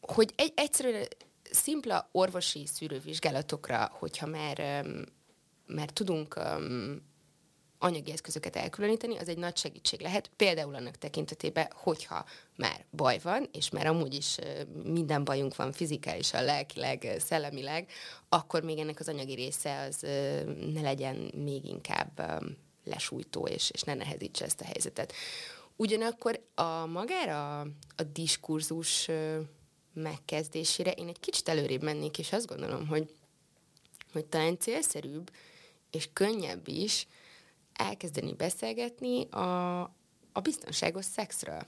hogy 0.00 0.32
egy, 0.36 0.52
egyszerűen 0.56 1.06
szimpla 1.50 2.08
orvosi 2.12 2.66
szűrővizsgálatokra, 2.66 3.90
hogyha 3.92 4.26
már, 4.26 4.86
már 5.66 5.90
tudunk 5.90 6.40
anyagi 7.84 8.12
eszközöket 8.12 8.56
elkülöníteni, 8.56 9.16
az 9.16 9.28
egy 9.28 9.38
nagy 9.38 9.56
segítség 9.56 10.00
lehet, 10.00 10.30
például 10.36 10.74
annak 10.74 10.96
tekintetében, 10.96 11.68
hogyha 11.72 12.24
már 12.56 12.84
baj 12.90 13.18
van, 13.22 13.48
és 13.52 13.70
már 13.70 13.86
amúgy 13.86 14.14
is 14.14 14.36
minden 14.84 15.24
bajunk 15.24 15.56
van 15.56 15.72
fizikálisan, 15.72 16.44
lelkileg, 16.44 17.16
szellemileg, 17.18 17.90
akkor 18.28 18.62
még 18.62 18.78
ennek 18.78 19.00
az 19.00 19.08
anyagi 19.08 19.34
része 19.34 19.80
az 19.80 20.00
ne 20.72 20.80
legyen 20.80 21.32
még 21.34 21.64
inkább 21.64 22.42
lesújtó, 22.84 23.46
és, 23.46 23.70
és 23.70 23.82
ne 23.82 23.94
nehezítse 23.94 24.44
ezt 24.44 24.60
a 24.60 24.64
helyzetet. 24.64 25.12
Ugyanakkor 25.76 26.40
a 26.54 26.86
magára 26.86 27.60
a 27.96 28.02
diskurzus 28.12 29.10
megkezdésére 29.92 30.90
én 30.90 31.08
egy 31.08 31.20
kicsit 31.20 31.48
előrébb 31.48 31.82
mennék, 31.82 32.18
és 32.18 32.32
azt 32.32 32.46
gondolom, 32.46 32.86
hogy, 32.86 33.14
hogy 34.12 34.24
talán 34.24 34.58
célszerűbb 34.58 35.30
és 35.90 36.08
könnyebb 36.12 36.68
is, 36.68 37.06
elkezdeni 37.74 38.32
beszélgetni 38.32 39.30
a, 39.30 39.80
a 40.32 40.40
biztonságos 40.42 41.04
szexről. 41.04 41.66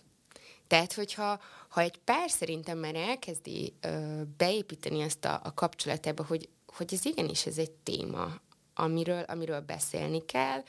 Tehát, 0.66 0.92
hogyha 0.92 1.40
ha 1.68 1.80
egy 1.80 1.98
pár 1.98 2.30
szerintem 2.30 2.78
már 2.78 2.94
elkezdi 2.94 3.74
ö, 3.80 4.20
beépíteni 4.36 5.00
ezt 5.00 5.24
a, 5.24 5.40
a 5.44 5.54
kapcsolatába, 5.54 6.24
hogy, 6.24 6.48
hogy 6.66 6.94
ez 6.94 7.04
igenis 7.04 7.46
ez 7.46 7.58
egy 7.58 7.70
téma, 7.70 8.40
amiről, 8.74 9.20
amiről 9.20 9.60
beszélni 9.60 10.24
kell, 10.24 10.62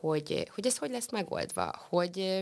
hogy, 0.00 0.48
hogy 0.54 0.66
ez 0.66 0.78
hogy 0.78 0.90
lesz 0.90 1.10
megoldva, 1.10 1.74
hogy 1.88 2.40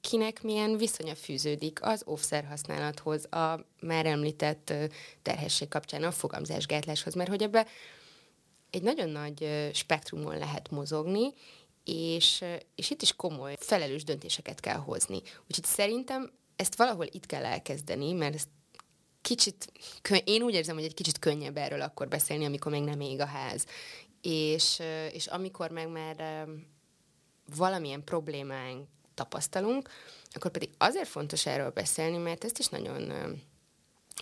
kinek 0.00 0.42
milyen 0.42 0.76
viszonya 0.76 1.14
fűződik 1.14 1.82
az 1.82 2.02
offszer 2.06 2.44
használathoz, 2.44 3.32
a 3.32 3.66
már 3.80 4.06
említett 4.06 4.72
terhesség 5.22 5.68
kapcsán 5.68 6.02
a 6.02 6.10
fogamzásgátláshoz, 6.10 7.14
mert 7.14 7.28
hogy 7.28 7.42
ebbe 7.42 7.66
egy 8.70 8.82
nagyon 8.82 9.08
nagy 9.08 9.70
spektrumon 9.72 10.38
lehet 10.38 10.70
mozogni, 10.70 11.32
és, 11.84 12.44
és 12.74 12.90
itt 12.90 13.02
is 13.02 13.12
komoly, 13.16 13.56
felelős 13.58 14.04
döntéseket 14.04 14.60
kell 14.60 14.76
hozni. 14.76 15.22
Úgyhogy 15.48 15.64
szerintem 15.64 16.32
ezt 16.56 16.76
valahol 16.76 17.06
itt 17.10 17.26
kell 17.26 17.44
elkezdeni, 17.44 18.12
mert 18.12 18.34
ezt 18.34 18.48
kicsit, 19.20 19.72
én 20.24 20.42
úgy 20.42 20.54
érzem, 20.54 20.74
hogy 20.74 20.84
egy 20.84 20.94
kicsit 20.94 21.18
könnyebb 21.18 21.56
erről 21.56 21.80
akkor 21.80 22.08
beszélni, 22.08 22.44
amikor 22.44 22.72
még 22.72 22.82
nem 22.82 23.00
ég 23.00 23.20
a 23.20 23.26
ház. 23.26 23.66
És, 24.20 24.82
és 25.12 25.26
amikor 25.26 25.70
meg 25.70 25.88
már 25.88 26.46
valamilyen 27.56 28.04
problémánk 28.04 28.86
tapasztalunk, 29.14 29.88
akkor 30.32 30.50
pedig 30.50 30.70
azért 30.78 31.08
fontos 31.08 31.46
erről 31.46 31.70
beszélni, 31.70 32.16
mert 32.16 32.44
ezt 32.44 32.58
is 32.58 32.68
nagyon, 32.68 33.10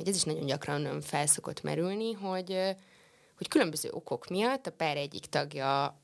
ez 0.04 0.16
is 0.16 0.22
nagyon 0.22 0.46
gyakran 0.46 1.00
felszokott 1.00 1.62
merülni, 1.62 2.12
hogy, 2.12 2.58
hogy 3.36 3.48
különböző 3.48 3.90
okok 3.90 4.28
miatt 4.28 4.66
a 4.66 4.72
pár 4.72 4.96
egyik 4.96 5.26
tagja 5.26 6.01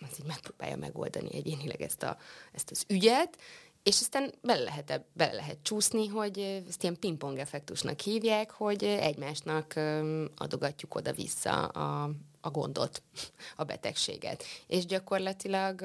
az 0.00 0.20
így 0.20 0.26
megpróbálja 0.26 0.76
megoldani 0.76 1.34
egyénileg 1.34 1.82
ezt, 1.82 2.02
a, 2.02 2.16
ezt 2.52 2.70
az 2.70 2.84
ügyet, 2.88 3.38
és 3.84 4.00
aztán 4.00 4.32
bele 4.42 4.62
lehet, 4.62 5.04
bele 5.12 5.32
lehet 5.32 5.58
csúszni, 5.62 6.06
hogy 6.06 6.38
ezt 6.68 6.82
ilyen 6.82 6.98
pingpong 6.98 7.38
effektusnak 7.38 8.00
hívják, 8.00 8.50
hogy 8.50 8.84
egymásnak 8.84 9.74
adogatjuk 10.36 10.94
oda-vissza 10.94 11.66
a, 11.66 12.10
a 12.40 12.50
gondot, 12.50 13.02
a 13.56 13.64
betegséget. 13.64 14.44
És 14.66 14.86
gyakorlatilag 14.86 15.82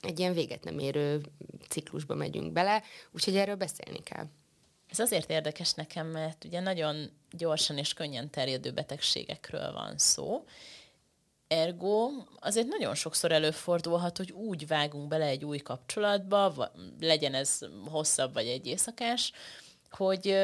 egy 0.00 0.18
ilyen 0.18 0.32
véget 0.32 0.64
nem 0.64 0.78
érő 0.78 1.20
ciklusba 1.68 2.14
megyünk 2.14 2.52
bele, 2.52 2.82
úgyhogy 3.10 3.36
erről 3.36 3.56
beszélni 3.56 4.02
kell. 4.02 4.26
Ez 4.88 4.98
azért 4.98 5.30
érdekes 5.30 5.72
nekem, 5.72 6.06
mert 6.06 6.44
ugye 6.44 6.60
nagyon 6.60 7.10
gyorsan 7.30 7.78
és 7.78 7.94
könnyen 7.94 8.30
terjedő 8.30 8.72
betegségekről 8.72 9.72
van 9.72 9.98
szó, 9.98 10.44
Ergo 11.48 12.10
azért 12.38 12.66
nagyon 12.66 12.94
sokszor 12.94 13.32
előfordulhat, 13.32 14.16
hogy 14.16 14.32
úgy 14.32 14.66
vágunk 14.66 15.08
bele 15.08 15.24
egy 15.24 15.44
új 15.44 15.58
kapcsolatba, 15.58 16.72
legyen 17.00 17.34
ez 17.34 17.58
hosszabb 17.86 18.32
vagy 18.32 18.46
egy 18.46 18.66
éjszakás, 18.66 19.32
hogy 19.90 20.38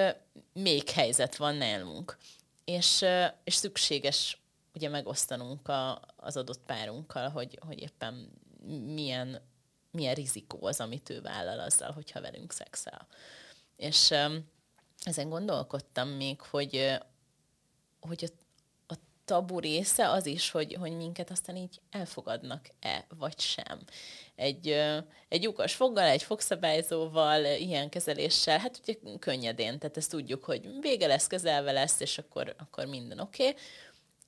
még 0.52 0.88
helyzet 0.88 1.36
van 1.36 1.54
nálunk. 1.54 2.18
És, 2.64 3.04
és 3.44 3.54
szükséges 3.54 4.42
ugye 4.74 4.88
megosztanunk 4.88 5.68
a, 5.68 6.00
az 6.16 6.36
adott 6.36 6.60
párunkkal, 6.66 7.28
hogy, 7.28 7.58
hogy 7.66 7.80
éppen 7.80 8.32
milyen, 8.84 9.40
milyen 9.90 10.14
rizikó 10.14 10.66
az, 10.66 10.80
amit 10.80 11.10
ő 11.10 11.20
vállal 11.20 11.60
azzal, 11.60 11.90
hogyha 11.92 12.20
velünk 12.20 12.52
szexel. 12.52 13.06
És 13.76 14.10
ezen 15.02 15.28
gondolkodtam 15.28 16.08
még, 16.08 16.40
hogy, 16.40 16.98
hogy 18.00 18.24
a 18.24 18.43
tabu 19.24 19.58
része 19.58 20.10
az 20.10 20.26
is, 20.26 20.50
hogy, 20.50 20.76
hogy 20.80 20.96
minket 20.96 21.30
aztán 21.30 21.56
így 21.56 21.80
elfogadnak-e, 21.90 23.06
vagy 23.18 23.40
sem. 23.40 23.80
Egy, 24.34 24.68
egy 25.28 25.42
lyukas 25.42 25.74
foggal, 25.74 26.04
egy 26.04 26.22
fogszabályzóval, 26.22 27.44
ilyen 27.44 27.88
kezeléssel, 27.88 28.58
hát 28.58 28.80
ugye 28.82 28.94
könnyedén, 29.18 29.78
tehát 29.78 29.96
ezt 29.96 30.10
tudjuk, 30.10 30.44
hogy 30.44 30.80
vége 30.80 31.06
lesz, 31.06 31.26
kezelve 31.26 31.72
lesz, 31.72 32.00
és 32.00 32.18
akkor, 32.18 32.54
akkor 32.58 32.86
minden 32.86 33.20
oké. 33.20 33.48
Okay. 33.48 33.60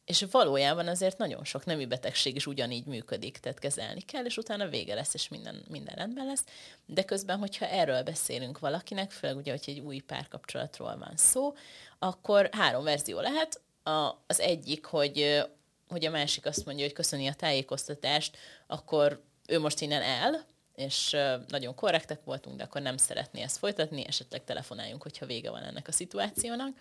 És 0.06 0.26
valójában 0.30 0.88
azért 0.88 1.18
nagyon 1.18 1.44
sok 1.44 1.64
nemi 1.64 1.86
betegség 1.86 2.34
is 2.36 2.46
ugyanígy 2.46 2.86
működik, 2.86 3.38
tehát 3.38 3.58
kezelni 3.58 4.00
kell, 4.00 4.24
és 4.24 4.36
utána 4.36 4.68
vége 4.68 4.94
lesz, 4.94 5.14
és 5.14 5.28
minden, 5.28 5.64
minden 5.68 5.94
rendben 5.94 6.26
lesz. 6.26 6.44
De 6.86 7.02
közben, 7.02 7.38
hogyha 7.38 7.66
erről 7.66 8.02
beszélünk 8.02 8.58
valakinek, 8.58 9.10
főleg 9.10 9.36
ugye, 9.36 9.50
hogy 9.50 9.62
egy 9.66 9.80
új 9.80 9.98
párkapcsolatról 9.98 10.96
van 10.98 11.12
szó, 11.14 11.54
akkor 11.98 12.48
három 12.52 12.84
verzió 12.84 13.20
lehet 13.20 13.60
a, 13.86 14.22
az 14.26 14.40
egyik, 14.40 14.84
hogy, 14.84 15.42
hogy 15.88 16.04
a 16.06 16.10
másik 16.10 16.46
azt 16.46 16.66
mondja, 16.66 16.84
hogy 16.84 16.94
köszöni 16.94 17.26
a 17.26 17.34
tájékoztatást, 17.34 18.36
akkor 18.66 19.22
ő 19.46 19.58
most 19.58 19.80
innen 19.80 20.02
el, 20.02 20.44
és 20.74 21.16
nagyon 21.48 21.74
korrektek 21.74 22.24
voltunk, 22.24 22.56
de 22.56 22.62
akkor 22.62 22.80
nem 22.80 22.96
szeretné 22.96 23.42
ezt 23.42 23.56
folytatni, 23.56 24.06
esetleg 24.06 24.44
telefonáljunk, 24.44 25.02
hogyha 25.02 25.26
vége 25.26 25.50
van 25.50 25.62
ennek 25.62 25.88
a 25.88 25.92
szituációnak. 25.92 26.76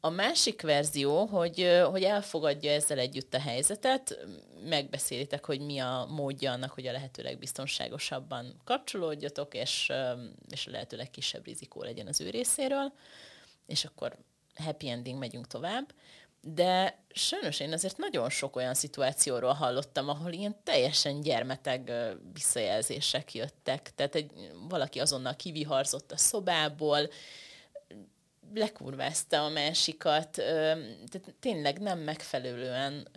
A 0.00 0.10
másik 0.10 0.62
verzió, 0.62 1.24
hogy, 1.24 1.80
hogy 1.90 2.02
elfogadja 2.02 2.70
ezzel 2.70 2.98
együtt 2.98 3.34
a 3.34 3.40
helyzetet, 3.40 4.26
megbeszélitek, 4.64 5.44
hogy 5.44 5.60
mi 5.60 5.78
a 5.78 6.06
módja 6.10 6.52
annak, 6.52 6.70
hogy 6.70 6.86
a 6.86 6.92
lehetőleg 6.92 7.38
biztonságosabban 7.38 8.60
kapcsolódjatok, 8.64 9.54
és, 9.54 9.92
és 10.50 10.66
a 10.66 10.70
lehetőleg 10.70 11.10
kisebb 11.10 11.44
rizikó 11.44 11.82
legyen 11.82 12.06
az 12.06 12.20
ő 12.20 12.30
részéről, 12.30 12.92
és 13.66 13.84
akkor 13.84 14.16
happy 14.58 14.88
ending, 14.88 15.18
megyünk 15.18 15.46
tovább. 15.46 15.94
De 16.40 16.98
sajnos 17.10 17.60
én 17.60 17.72
azért 17.72 17.96
nagyon 17.96 18.30
sok 18.30 18.56
olyan 18.56 18.74
szituációról 18.74 19.52
hallottam, 19.52 20.08
ahol 20.08 20.32
ilyen 20.32 20.56
teljesen 20.64 21.20
gyermeteg 21.20 21.92
visszajelzések 22.32 23.34
jöttek. 23.34 23.94
Tehát 23.94 24.14
egy, 24.14 24.30
valaki 24.68 25.00
azonnal 25.00 25.36
kiviharzott 25.36 26.12
a 26.12 26.16
szobából, 26.16 27.10
lekurvázta 28.54 29.44
a 29.44 29.48
másikat, 29.48 30.30
tehát 30.30 31.34
tényleg 31.40 31.78
nem 31.78 31.98
megfelelően 31.98 33.08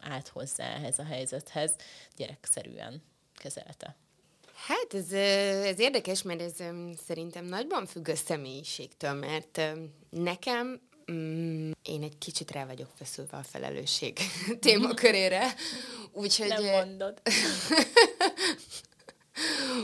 állt 0.00 0.28
hozzá 0.28 0.74
ehhez 0.74 0.98
a 0.98 1.04
helyzethez, 1.04 1.74
gyerekszerűen 2.16 3.02
kezelte. 3.34 3.96
Hát 4.66 4.94
ez, 4.94 5.12
ez 5.66 5.78
érdekes, 5.78 6.22
mert 6.22 6.40
ez 6.40 6.52
szerintem 7.06 7.44
nagyban 7.44 7.86
függ 7.86 8.08
a 8.08 8.16
személyiségtől, 8.16 9.12
mert 9.12 9.60
nekem 10.10 10.80
mm, 11.12 11.70
én 11.82 12.02
egy 12.02 12.18
kicsit 12.18 12.50
rá 12.50 12.66
vagyok 12.66 12.88
feszülve 12.98 13.36
a 13.36 13.42
felelősség 13.42 14.18
témakörére. 14.60 15.54
Úgyhogy... 16.12 16.48
Nem 16.48 16.64
mondod. 16.64 17.20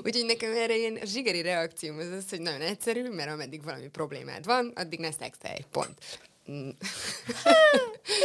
Úgyhogy 0.04 0.24
nekem 0.24 0.52
erre 0.52 0.76
én 0.76 0.98
a 1.02 1.06
zsigeri 1.06 1.42
reakcióm 1.42 1.98
az 1.98 2.08
az, 2.08 2.30
hogy 2.30 2.40
nagyon 2.40 2.60
egyszerű, 2.60 3.08
mert 3.08 3.30
ameddig 3.30 3.62
valami 3.62 3.88
problémád 3.88 4.44
van, 4.44 4.72
addig 4.74 4.98
ne 4.98 5.10
szexelj, 5.10 5.64
pont. 5.70 5.98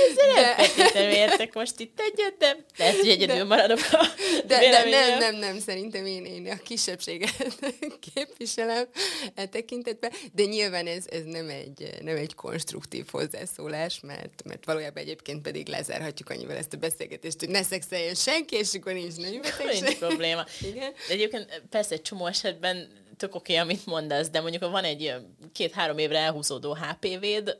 Ezzel 0.08 0.56
nem 0.94 1.10
értek 1.10 1.54
most 1.54 1.80
itt 1.80 2.00
egyet, 2.00 2.38
de 2.38 2.66
lehet, 2.78 2.96
hogy 2.96 3.10
egyedül 3.10 3.36
de, 3.36 3.44
maradok 3.44 3.80
a 3.92 4.08
de, 4.46 4.60
de 4.70 4.90
nem, 4.90 5.18
nem, 5.18 5.36
nem, 5.36 5.60
szerintem 5.60 6.06
én, 6.06 6.26
én 6.26 6.48
a 6.48 6.58
kisebbséget 6.64 7.60
képviselem 8.14 8.88
e 9.36 9.46
tekintetben, 9.46 10.12
de 10.34 10.44
nyilván 10.44 10.88
ez, 10.88 11.06
ez 11.10 11.24
nem, 11.26 11.50
egy, 11.50 11.90
nem 12.02 12.16
egy 12.16 12.36
konstruktív 12.36 13.06
hozzászólás, 13.12 14.00
mert, 14.00 14.44
mert 14.46 14.66
valójában 14.66 15.04
egyébként 15.04 15.42
pedig 15.42 15.68
lezárhatjuk 15.68 16.30
annyival 16.30 16.56
ezt 16.56 16.74
a 16.74 16.78
beszélgetést, 16.78 17.40
hogy 17.40 17.50
ne 17.50 17.64
szexeljen 17.64 18.16
senki, 18.16 18.56
és 18.56 18.74
akkor 18.74 18.94
nincs 18.94 19.16
nem 19.16 19.32
Nincs 19.72 19.98
probléma. 20.06 20.46
Igen? 20.62 20.92
De 21.08 21.14
egyébként 21.14 21.62
persze 21.70 21.94
egy 21.94 22.02
csomó 22.02 22.26
esetben 22.26 23.02
tök 23.18 23.36
oké, 23.36 23.54
okay, 23.54 23.66
amit 23.66 23.86
mondasz, 23.86 24.30
de 24.30 24.42
mondjuk 24.42 24.64
ha 24.64 24.70
van 24.70 24.84
egy 24.84 25.14
két-három 25.54 25.98
évre 25.98 26.18
elhúzódó 26.18 26.74
HPV-d, 26.74 27.58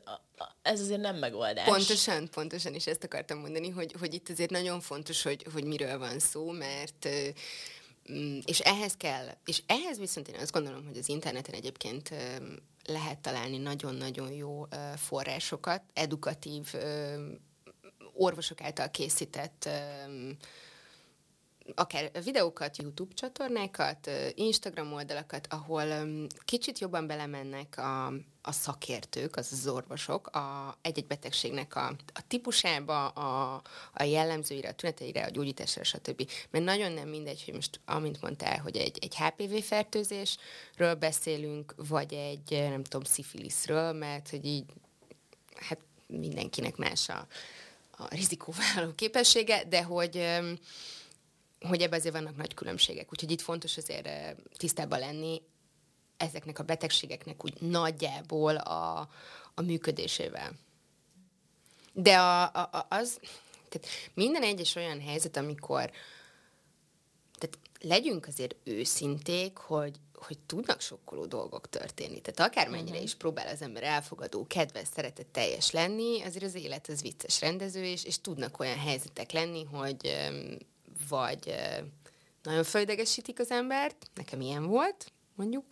ez 0.62 0.80
azért 0.80 1.00
nem 1.00 1.16
megoldás. 1.16 1.68
Pontosan, 1.68 2.28
pontosan 2.30 2.74
is 2.74 2.86
ezt 2.86 3.04
akartam 3.04 3.38
mondani, 3.38 3.68
hogy, 3.68 3.94
hogy 3.98 4.14
itt 4.14 4.28
azért 4.28 4.50
nagyon 4.50 4.80
fontos, 4.80 5.22
hogy, 5.22 5.46
hogy 5.52 5.64
miről 5.64 5.98
van 5.98 6.18
szó, 6.18 6.50
mert 6.50 7.08
mm, 8.12 8.38
és 8.44 8.60
ehhez 8.60 8.96
kell, 8.96 9.26
és 9.44 9.62
ehhez 9.66 9.98
viszont 9.98 10.28
én 10.28 10.40
azt 10.40 10.52
gondolom, 10.52 10.86
hogy 10.86 10.96
az 10.96 11.08
interneten 11.08 11.54
egyébként 11.54 12.10
lehet 12.86 13.18
találni 13.18 13.58
nagyon-nagyon 13.58 14.32
jó 14.32 14.66
forrásokat, 14.96 15.82
edukatív, 15.92 16.74
orvosok 18.12 18.60
által 18.60 18.90
készített 18.90 19.68
akár 21.74 22.10
videókat, 22.24 22.76
YouTube 22.76 23.14
csatornákat, 23.14 24.10
Instagram 24.34 24.92
oldalakat, 24.92 25.46
ahol 25.50 26.06
kicsit 26.44 26.78
jobban 26.78 27.06
belemennek 27.06 27.78
a, 27.78 28.06
a 28.42 28.52
szakértők, 28.52 29.36
az 29.36 29.48
az 29.52 29.66
orvosok, 29.68 30.26
a, 30.26 30.76
egy-egy 30.82 31.06
betegségnek 31.06 31.76
a, 31.76 31.86
a 32.14 32.20
típusába, 32.28 33.08
a, 33.08 33.62
a 33.92 34.02
jellemzőire, 34.02 34.68
a 34.68 34.74
tüneteire, 34.74 35.24
a 35.24 35.30
gyógyításra, 35.30 35.84
stb. 35.84 36.30
Mert 36.50 36.64
nagyon 36.64 36.92
nem 36.92 37.08
mindegy, 37.08 37.44
hogy 37.44 37.54
most, 37.54 37.80
amint 37.84 38.22
mondtál, 38.22 38.58
hogy 38.58 38.76
egy, 38.76 38.98
egy 39.00 39.16
HPV 39.16 39.54
fertőzésről 39.54 40.94
beszélünk, 40.98 41.74
vagy 41.76 42.12
egy, 42.12 42.50
nem 42.50 42.82
tudom, 42.82 43.04
szifiliszről, 43.04 43.92
mert 43.92 44.30
hogy 44.30 44.44
így, 44.44 44.64
hát 45.54 45.78
mindenkinek 46.06 46.76
más 46.76 47.08
a, 47.08 47.26
a 47.90 48.14
rizikóvállaló 48.14 48.92
képessége, 48.94 49.64
de 49.68 49.82
hogy 49.82 50.40
hogy 51.66 51.80
ebben 51.80 51.98
azért 51.98 52.14
vannak 52.14 52.36
nagy 52.36 52.54
különbségek. 52.54 53.12
Úgyhogy 53.12 53.30
itt 53.30 53.40
fontos 53.40 53.76
azért 53.76 54.06
eh, 54.06 54.34
tisztában 54.56 54.98
lenni 54.98 55.42
ezeknek 56.16 56.58
a 56.58 56.62
betegségeknek 56.62 57.44
úgy 57.44 57.60
nagyjából 57.60 58.56
a, 58.56 59.08
a 59.54 59.62
működésével. 59.62 60.52
De 61.92 62.18
a, 62.18 62.42
a, 62.42 62.86
az, 62.88 63.20
tehát 63.68 63.88
minden 64.14 64.42
egyes 64.42 64.74
olyan 64.74 65.00
helyzet, 65.00 65.36
amikor 65.36 65.90
tehát 67.38 67.58
legyünk 67.80 68.26
azért 68.26 68.56
őszinték, 68.64 69.56
hogy, 69.56 69.96
hogy 70.14 70.38
tudnak 70.38 70.80
sokkoló 70.80 71.26
dolgok 71.26 71.68
történni. 71.68 72.20
Tehát 72.20 72.52
akármennyire 72.52 72.90
uh-huh. 72.90 73.04
is 73.04 73.14
próbál 73.14 73.48
az 73.48 73.62
ember 73.62 73.82
elfogadó, 73.82 74.46
kedves, 74.46 74.88
szeretett 74.94 75.32
teljes 75.32 75.70
lenni, 75.70 76.22
azért 76.22 76.44
az 76.44 76.54
élet 76.54 76.88
az 76.88 77.02
vicces 77.02 77.40
rendező, 77.40 77.84
és, 77.84 78.04
és 78.04 78.20
tudnak 78.20 78.58
olyan 78.58 78.78
helyzetek 78.78 79.32
lenni, 79.32 79.64
hogy 79.64 80.16
vagy 81.08 81.54
nagyon 82.42 82.64
földegesítik 82.64 83.40
az 83.40 83.50
embert, 83.50 84.10
nekem 84.14 84.40
ilyen 84.40 84.66
volt, 84.66 85.12
mondjuk, 85.34 85.64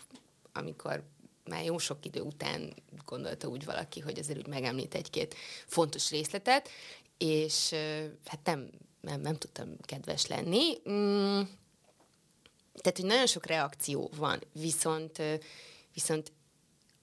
amikor 0.52 1.02
már 1.44 1.64
jó 1.64 1.78
sok 1.78 2.04
idő 2.04 2.20
után 2.20 2.74
gondolta 3.04 3.48
úgy 3.48 3.64
valaki, 3.64 4.00
hogy 4.00 4.18
azért 4.18 4.38
úgy 4.38 4.46
megemlít 4.46 4.94
egy-két 4.94 5.34
fontos 5.66 6.10
részletet, 6.10 6.68
és 7.18 7.74
hát 8.24 8.40
nem, 8.44 8.70
nem, 9.00 9.20
nem 9.20 9.36
tudtam 9.36 9.76
kedves 9.80 10.26
lenni. 10.26 10.78
Mm, 10.90 11.40
tehát, 12.74 12.98
hogy 12.98 13.04
nagyon 13.04 13.26
sok 13.26 13.46
reakció 13.46 14.10
van, 14.16 14.40
viszont, 14.52 15.22
viszont 15.94 16.32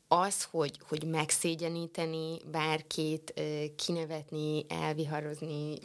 az, 0.08 0.44
hogy, 0.44 0.80
hogy 0.88 1.04
megszégyeníteni 1.04 2.38
bárkit, 2.52 3.34
kinevetni, 3.76 4.66
elviharozni, 4.68 5.78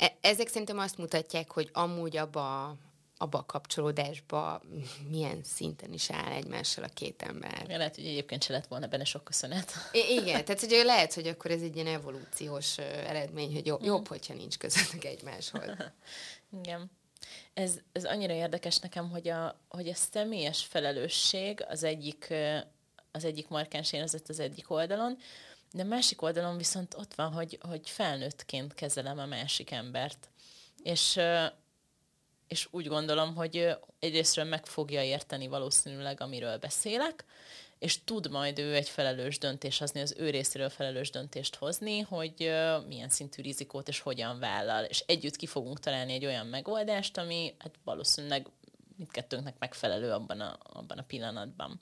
E- 0.00 0.16
ezek 0.20 0.48
szerintem 0.48 0.78
azt 0.78 0.98
mutatják, 0.98 1.50
hogy 1.50 1.70
amúgy 1.72 2.16
abba, 2.16 2.76
abba 3.16 3.38
a 3.38 3.44
kapcsolódásba 3.46 4.62
milyen 5.08 5.40
szinten 5.44 5.92
is 5.92 6.10
áll 6.10 6.32
egymással 6.32 6.84
a 6.84 6.88
két 6.94 7.22
ember. 7.22 7.64
Ja, 7.68 7.76
lehet, 7.76 7.94
hogy 7.94 8.06
egyébként 8.06 8.42
se 8.42 8.52
lett 8.52 8.66
volna 8.66 8.86
benne 8.86 9.04
sok 9.04 9.24
köszönet. 9.24 9.72
I- 9.92 10.12
igen, 10.12 10.44
tehát 10.44 10.60
hogy 10.60 10.80
lehet, 10.84 11.14
hogy 11.14 11.26
akkor 11.26 11.50
ez 11.50 11.62
egy 11.62 11.74
ilyen 11.74 11.86
evolúciós 11.86 12.78
eredmény, 12.78 13.52
hogy 13.52 13.66
jobb, 13.66 13.82
mm. 13.82 13.86
jobb 13.86 14.08
hogyha 14.08 14.34
nincs 14.34 14.58
közöttük 14.58 15.04
egymáshoz. 15.04 15.62
igen. 16.62 16.90
Ez, 17.54 17.78
ez 17.92 18.04
annyira 18.04 18.32
érdekes 18.32 18.78
nekem, 18.78 19.10
hogy 19.10 19.28
a, 19.28 19.60
hogy 19.68 19.88
a 19.88 19.94
személyes 19.94 20.64
felelősség 20.64 21.64
az 21.68 21.82
egyik, 21.82 22.34
az 23.12 23.24
egyik 23.24 23.48
markáns 23.48 23.92
érzet 23.92 24.28
az 24.28 24.40
egyik 24.40 24.70
oldalon, 24.70 25.18
de 25.72 25.84
másik 25.84 26.22
oldalon 26.22 26.56
viszont 26.56 26.94
ott 26.94 27.14
van, 27.14 27.32
hogy, 27.32 27.58
hogy 27.68 27.90
felnőttként 27.90 28.74
kezelem 28.74 29.18
a 29.18 29.26
másik 29.26 29.70
embert. 29.70 30.28
És, 30.82 31.20
és 32.48 32.68
úgy 32.70 32.86
gondolom, 32.86 33.34
hogy 33.34 33.76
egyrésztről 33.98 34.44
meg 34.44 34.66
fogja 34.66 35.02
érteni 35.02 35.46
valószínűleg, 35.46 36.20
amiről 36.20 36.58
beszélek, 36.58 37.24
és 37.78 38.04
tud 38.04 38.30
majd 38.30 38.58
ő 38.58 38.74
egy 38.74 38.88
felelős 38.88 39.38
döntés 39.38 39.78
hozni, 39.78 40.00
az 40.00 40.14
ő 40.18 40.30
részéről 40.30 40.68
felelős 40.68 41.10
döntést 41.10 41.54
hozni, 41.54 42.00
hogy 42.00 42.52
milyen 42.86 43.08
szintű 43.08 43.42
rizikót 43.42 43.88
és 43.88 44.00
hogyan 44.00 44.38
vállal. 44.38 44.84
És 44.84 45.04
együtt 45.06 45.36
ki 45.36 45.46
fogunk 45.46 45.80
találni 45.80 46.12
egy 46.12 46.24
olyan 46.24 46.46
megoldást, 46.46 47.18
ami 47.18 47.54
hát 47.58 47.74
valószínűleg 47.84 48.46
mindkettőnknek 48.96 49.58
megfelelő 49.58 50.10
abban 50.10 50.40
a, 50.40 50.58
abban 50.62 50.98
a 50.98 51.02
pillanatban. 51.02 51.80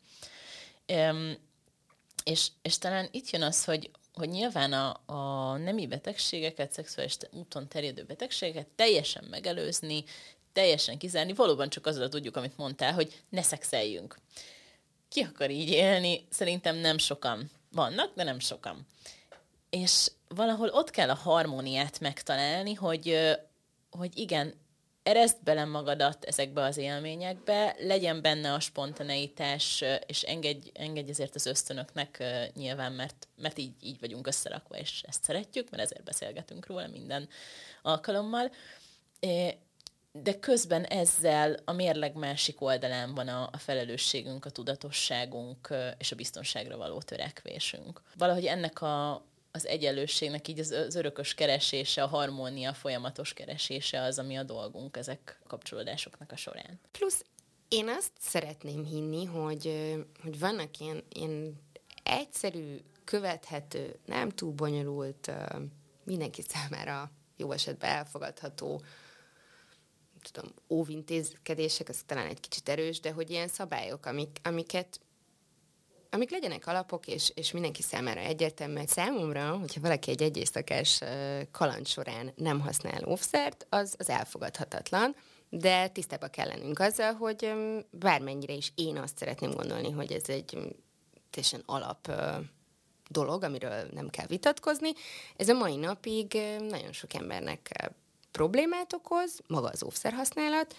És, 2.29 2.49
és 2.63 2.79
talán 2.79 3.09
itt 3.11 3.31
jön 3.31 3.43
az, 3.43 3.65
hogy, 3.65 3.91
hogy 4.15 4.29
nyilván 4.29 4.73
a, 4.73 5.01
a 5.07 5.57
nemi 5.57 5.87
betegségeket, 5.87 6.73
szexuális 6.73 7.17
úton 7.33 7.69
terjedő 7.69 8.05
betegségeket 8.05 8.67
teljesen 8.67 9.25
megelőzni, 9.31 10.05
teljesen 10.53 10.99
kizárni, 10.99 11.33
valóban 11.33 11.69
csak 11.69 11.87
azzal 11.87 12.09
tudjuk, 12.09 12.37
amit 12.37 12.57
mondtál, 12.57 12.93
hogy 12.93 13.23
ne 13.29 13.43
szexeljünk. 13.43 14.19
Ki 15.09 15.21
akar 15.21 15.51
így 15.51 15.69
élni? 15.69 16.27
Szerintem 16.31 16.77
nem 16.77 16.99
sokan 16.99 17.51
vannak, 17.73 18.15
de 18.15 18.23
nem 18.23 18.39
sokan. 18.39 18.87
És 19.71 20.11
valahol 20.29 20.69
ott 20.69 20.91
kell 20.91 21.11
a 21.11 21.15
harmóniát 21.15 22.01
megtalálni, 22.01 22.75
hogy, 22.75 23.19
hogy 23.91 24.19
igen, 24.19 24.55
erezd 25.09 25.37
bele 25.45 25.65
magadat 25.65 26.25
ezekbe 26.25 26.63
az 26.63 26.77
élményekbe, 26.77 27.77
legyen 27.79 28.23
benne 28.23 28.53
a 28.53 28.61
spontaneitás, 28.61 29.85
és 30.07 30.23
engedj, 30.23 30.71
engedj 30.75 31.11
ezért 31.11 31.35
az 31.35 31.47
ösztönöknek 31.47 32.25
nyilván, 32.55 32.93
mert, 32.93 33.29
mert 33.37 33.59
így, 33.59 33.73
így 33.81 34.01
vagyunk 34.01 34.27
összerakva, 34.27 34.77
és 34.77 35.03
ezt 35.07 35.25
szeretjük, 35.25 35.71
mert 35.71 35.83
ezért 35.83 36.05
beszélgetünk 36.05 36.67
róla 36.67 36.87
minden 36.87 37.29
alkalommal. 37.83 38.51
De 40.13 40.39
közben 40.41 40.85
ezzel 40.85 41.57
a 41.65 41.73
mérleg 41.73 42.15
másik 42.15 42.61
oldalán 42.61 43.15
van 43.15 43.29
a, 43.29 43.49
a 43.53 43.59
felelősségünk, 43.59 44.45
a 44.45 44.51
tudatosságunk 44.51 45.75
és 45.99 46.13
a 46.13 46.17
biztonságra 46.17 46.77
való 46.77 47.01
törekvésünk. 47.01 48.03
Valahogy 48.17 48.45
ennek 48.45 48.83
a, 48.83 49.25
az 49.59 49.67
egyenlőségnek 49.67 50.49
így 50.49 50.59
az, 50.59 50.71
az 50.71 50.95
örökös 50.95 51.35
keresése, 51.35 52.03
a 52.03 52.07
harmónia 52.07 52.75
folyamatos 52.75 53.33
keresése 53.33 54.03
az, 54.03 54.19
ami 54.19 54.37
a 54.37 54.43
dolgunk 54.43 54.97
ezek 54.97 55.41
kapcsolódásoknak 55.47 56.33
a 56.33 56.37
során. 56.37 56.81
Plusz 56.91 57.25
én 57.69 57.89
azt 57.89 58.13
szeretném 58.21 58.85
hinni, 58.85 59.25
hogy, 59.25 59.95
hogy 60.23 60.39
vannak 60.39 60.79
ilyen, 60.79 61.03
ilyen 61.13 61.61
egyszerű, 62.03 62.77
követhető, 63.05 63.99
nem 64.07 64.29
túl 64.29 64.53
bonyolult, 64.53 65.33
mindenki 66.05 66.43
számára 66.43 67.11
jó 67.37 67.53
esetben 67.53 67.91
elfogadható 67.91 68.83
tudom, 70.33 70.51
óvintézkedések, 70.69 71.89
az 71.89 72.03
talán 72.07 72.27
egy 72.27 72.41
kicsit 72.41 72.69
erős, 72.69 73.01
de 73.01 73.13
hogy 73.13 73.31
ilyen 73.31 73.49
szabályok, 73.49 74.07
amik, 74.07 74.39
amiket 74.43 75.01
amik 76.11 76.31
legyenek 76.31 76.67
alapok, 76.67 77.07
és, 77.07 77.33
és 77.35 77.53
mindenki 77.53 77.83
számára 77.83 78.21
egyértelműek. 78.21 78.89
Számomra, 78.89 79.57
hogyha 79.57 79.81
valaki 79.81 80.11
egy 80.11 80.23
egyészakás 80.23 81.01
kaland 81.51 81.87
során 81.87 82.33
nem 82.37 82.61
használ 82.61 83.05
óvszert, 83.09 83.67
az, 83.69 83.95
az 83.99 84.09
elfogadhatatlan, 84.09 85.17
de 85.49 85.89
tisztában 85.89 86.31
kell 86.31 86.47
lennünk 86.47 86.79
azzal, 86.79 87.13
hogy 87.13 87.53
bármennyire 87.91 88.53
is 88.53 88.73
én 88.75 88.97
azt 88.97 89.19
szeretném 89.19 89.51
gondolni, 89.51 89.91
hogy 89.91 90.13
ez 90.13 90.29
egy 90.29 90.59
teljesen 91.31 91.63
alap 91.67 92.13
dolog, 93.11 93.43
amiről 93.43 93.89
nem 93.93 94.09
kell 94.09 94.27
vitatkozni. 94.27 94.91
Ez 95.37 95.49
a 95.49 95.55
mai 95.55 95.77
napig 95.77 96.39
nagyon 96.69 96.93
sok 96.93 97.15
embernek 97.15 97.91
problémát 98.31 98.93
okoz, 98.93 99.41
maga 99.47 99.69
az 99.69 99.83
óvszerhasználat, 99.83 100.77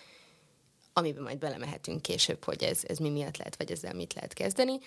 amiben 0.93 1.23
majd 1.23 1.37
belemehetünk 1.37 2.01
később, 2.01 2.43
hogy 2.43 2.63
ez, 2.63 2.81
ez 2.87 2.97
mi 2.97 3.09
miatt 3.09 3.37
lehet, 3.37 3.55
vagy 3.55 3.71
ezzel 3.71 3.93
mit 3.93 4.13
lehet 4.13 4.33
kezdeni, 4.33 4.79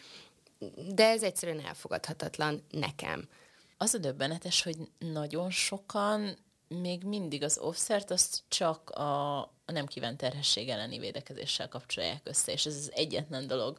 de 0.95 1.09
ez 1.09 1.23
egyszerűen 1.23 1.65
elfogadhatatlan 1.67 2.65
nekem. 2.71 3.29
Az 3.77 3.95
a 3.95 3.99
döbbenetes, 3.99 4.63
hogy 4.63 4.77
nagyon 4.99 5.51
sokan 5.51 6.37
még 6.69 7.05
mindig 7.05 7.43
az 7.43 7.59
offszert 7.59 8.11
azt 8.11 8.43
csak 8.49 8.91
a, 8.91 9.41
nem 9.67 9.87
kívánt 9.87 10.17
terhesség 10.17 10.69
elleni 10.69 10.99
védekezéssel 10.99 11.69
kapcsolják 11.69 12.21
össze, 12.25 12.53
és 12.53 12.67
ez 12.67 12.77
az 12.77 12.93
egyetlen 12.95 13.47
dolog, 13.47 13.79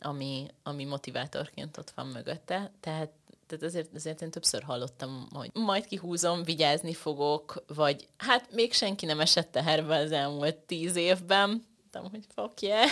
ami, 0.00 0.46
ami 0.62 0.84
motivátorként 0.84 1.76
ott 1.76 1.90
van 1.90 2.06
mögötte. 2.06 2.72
Tehát, 2.80 3.10
tehát 3.46 3.64
azért, 3.64 3.94
azért 3.94 4.22
én 4.22 4.30
többször 4.30 4.62
hallottam, 4.62 5.28
hogy 5.32 5.50
majd 5.54 5.86
kihúzom, 5.86 6.42
vigyázni 6.42 6.94
fogok, 6.94 7.64
vagy 7.66 8.08
hát 8.16 8.52
még 8.52 8.72
senki 8.72 9.06
nem 9.06 9.20
esett 9.20 9.52
teherbe 9.52 9.96
az 9.96 10.12
elmúlt 10.12 10.56
tíz 10.56 10.96
évben. 10.96 11.64
Tudom, 11.90 12.10
hogy 12.10 12.26
fuck 12.34 12.60
yeah. 12.60 12.90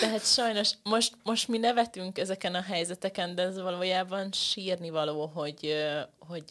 Tehát 0.00 0.26
sajnos 0.26 0.70
most, 0.82 1.14
most 1.22 1.48
mi 1.48 1.58
nevetünk 1.58 2.18
ezeken 2.18 2.54
a 2.54 2.60
helyzeteken, 2.60 3.34
de 3.34 3.42
ez 3.42 3.60
valójában 3.60 4.32
sírni 4.32 4.90
való, 4.90 5.26
hogy, 5.26 5.84
hogy 6.18 6.44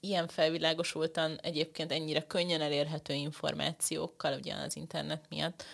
ilyen 0.00 0.28
felvilágosultan 0.28 1.38
egyébként 1.42 1.92
ennyire 1.92 2.26
könnyen 2.26 2.60
elérhető 2.60 3.14
információkkal, 3.14 4.38
ugye 4.38 4.54
az 4.54 4.76
internet 4.76 5.24
miatt, 5.28 5.64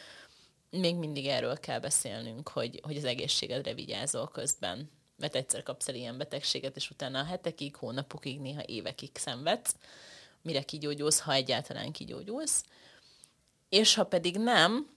még 0.71 0.97
mindig 0.97 1.27
erről 1.27 1.59
kell 1.61 1.79
beszélnünk, 1.81 2.49
hogy, 2.49 2.81
hogy 2.83 2.97
az 2.97 3.05
egészségedre 3.05 3.75
vigyázol 3.75 4.29
közben. 4.29 4.91
Mert 5.17 5.35
egyszer 5.35 5.63
kapsz 5.63 5.89
el 5.89 5.95
ilyen 5.95 6.19
betegséget, 6.19 6.77
és 6.77 6.91
utána 6.91 7.25
hetekig, 7.25 7.77
hónapokig, 7.77 8.41
néha 8.41 8.63
évekig 8.67 9.11
szenvedsz, 9.13 9.75
mire 10.43 10.63
kigyógyulsz, 10.63 11.21
ha 11.21 11.33
egyáltalán 11.33 11.93
kigyógyulsz. 11.93 12.65
És 13.69 13.95
ha 13.95 14.05
pedig 14.05 14.39
nem, 14.39 14.96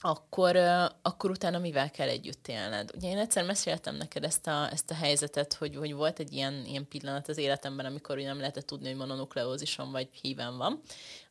akkor, 0.00 0.56
akkor 1.02 1.30
utána 1.30 1.58
mivel 1.58 1.90
kell 1.90 2.08
együtt 2.08 2.48
élned? 2.48 2.90
Ugye 2.94 3.08
én 3.08 3.18
egyszer 3.18 3.44
meséltem 3.44 3.96
neked 3.96 4.24
ezt 4.24 4.46
a, 4.46 4.72
ezt 4.72 4.90
a 4.90 4.94
helyzetet, 4.94 5.54
hogy, 5.54 5.76
hogy 5.76 5.94
volt 5.94 6.18
egy 6.18 6.32
ilyen, 6.32 6.64
ilyen 6.66 6.88
pillanat 6.88 7.28
az 7.28 7.38
életemben, 7.38 7.86
amikor 7.86 8.16
ugye 8.16 8.26
nem 8.26 8.38
lehetett 8.38 8.66
tudni, 8.66 8.88
hogy 8.88 8.96
mononukleózisom 8.96 9.90
vagy 9.90 10.08
híven 10.22 10.56
van. 10.56 10.80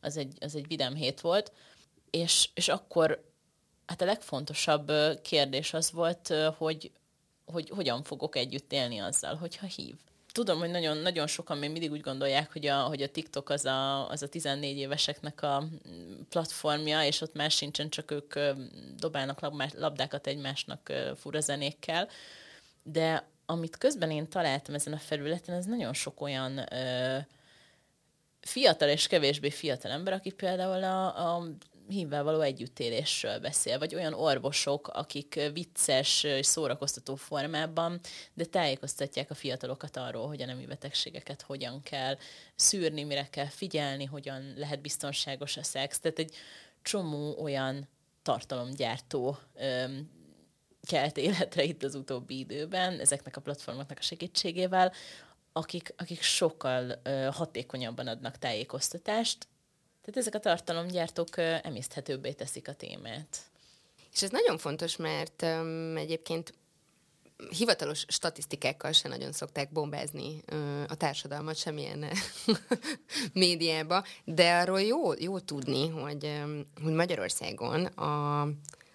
Az 0.00 0.16
egy, 0.16 0.36
az 0.40 0.54
egy 0.54 0.66
vidám 0.66 0.94
hét 0.94 1.20
volt, 1.20 1.52
és, 2.10 2.48
és 2.54 2.68
akkor 2.68 3.24
hát 3.86 4.00
a 4.00 4.04
legfontosabb 4.04 4.92
kérdés 5.22 5.74
az 5.74 5.90
volt, 5.90 6.34
hogy, 6.56 6.90
hogy 7.44 7.68
hogyan 7.68 8.02
fogok 8.02 8.36
együtt 8.36 8.72
élni 8.72 8.98
azzal, 8.98 9.34
hogyha 9.34 9.66
hív 9.66 9.94
tudom, 10.38 10.58
hogy 10.58 10.70
nagyon, 10.70 10.96
nagyon 10.96 11.26
sokan 11.26 11.58
még 11.58 11.70
mindig 11.70 11.90
úgy 11.90 12.00
gondolják, 12.00 12.52
hogy 12.52 12.66
a, 12.66 12.80
hogy 12.82 13.02
a 13.02 13.08
TikTok 13.08 13.50
az 13.50 13.64
a, 13.64 14.08
az 14.08 14.22
a 14.22 14.28
14 14.28 14.76
éveseknek 14.76 15.42
a 15.42 15.64
platformja, 16.28 17.04
és 17.04 17.20
ott 17.20 17.34
más 17.34 17.56
sincsen, 17.56 17.88
csak 17.88 18.10
ők 18.10 18.34
dobálnak 18.96 19.40
labdákat 19.74 20.26
egymásnak 20.26 20.92
fura 21.16 21.40
zenékkel. 21.40 22.08
De 22.82 23.28
amit 23.46 23.76
közben 23.76 24.10
én 24.10 24.28
találtam 24.28 24.74
ezen 24.74 24.92
a 24.92 24.98
felületen, 24.98 25.54
ez 25.54 25.64
nagyon 25.64 25.92
sok 25.92 26.20
olyan 26.20 26.72
ö, 26.72 27.18
fiatal 28.40 28.88
és 28.88 29.06
kevésbé 29.06 29.50
fiatal 29.50 29.90
ember, 29.90 30.12
aki 30.12 30.30
például 30.30 30.84
a, 30.84 31.34
a 31.34 31.44
hívvel 31.88 32.22
való 32.22 32.40
együttélésről 32.40 33.38
beszél, 33.38 33.78
vagy 33.78 33.94
olyan 33.94 34.14
orvosok, 34.14 34.88
akik 34.88 35.40
vicces 35.52 36.22
és 36.22 36.46
szórakoztató 36.46 37.14
formában, 37.14 38.00
de 38.34 38.44
tájékoztatják 38.44 39.30
a 39.30 39.34
fiatalokat 39.34 39.96
arról, 39.96 40.26
hogy 40.26 40.42
a 40.42 40.46
nemi 40.46 40.66
betegségeket 40.66 41.42
hogyan 41.42 41.82
kell 41.82 42.16
szűrni, 42.54 43.02
mire 43.02 43.28
kell 43.30 43.48
figyelni, 43.48 44.04
hogyan 44.04 44.52
lehet 44.56 44.80
biztonságos 44.80 45.56
a 45.56 45.62
szex. 45.62 46.00
Tehát 46.00 46.18
egy 46.18 46.34
csomó 46.82 47.42
olyan 47.42 47.88
tartalomgyártó 48.22 49.38
öm, 49.54 50.10
kelt 50.88 51.16
életre 51.16 51.62
itt 51.62 51.82
az 51.82 51.94
utóbbi 51.94 52.38
időben, 52.38 53.00
ezeknek 53.00 53.36
a 53.36 53.40
platformoknak 53.40 53.98
a 53.98 54.02
segítségével, 54.02 54.92
akik, 55.52 55.94
akik 55.96 56.22
sokkal 56.22 57.00
ö, 57.02 57.28
hatékonyabban 57.32 58.06
adnak 58.06 58.38
tájékoztatást, 58.38 59.48
tehát 60.10 60.26
ezek 60.26 60.34
a 60.34 60.48
tartalomgyártók 60.48 61.38
emészthetőbbé 61.62 62.32
teszik 62.32 62.68
a 62.68 62.72
témát. 62.72 63.38
És 64.12 64.22
ez 64.22 64.30
nagyon 64.30 64.58
fontos, 64.58 64.96
mert 64.96 65.42
um, 65.42 65.96
egyébként 65.96 66.54
hivatalos 67.50 68.04
statisztikákkal 68.08 68.92
se 68.92 69.08
nagyon 69.08 69.32
szokták 69.32 69.72
bombázni 69.72 70.42
uh, 70.52 70.82
a 70.88 70.94
társadalmat 70.94 71.56
semmilyen 71.56 72.04
médiába, 73.32 74.04
de 74.24 74.54
arról 74.54 74.82
jó, 74.82 75.12
jó 75.12 75.38
tudni, 75.38 75.88
hogy, 75.88 76.24
um, 76.24 76.64
hogy 76.82 76.92
Magyarországon 76.92 77.84
a, 77.84 78.40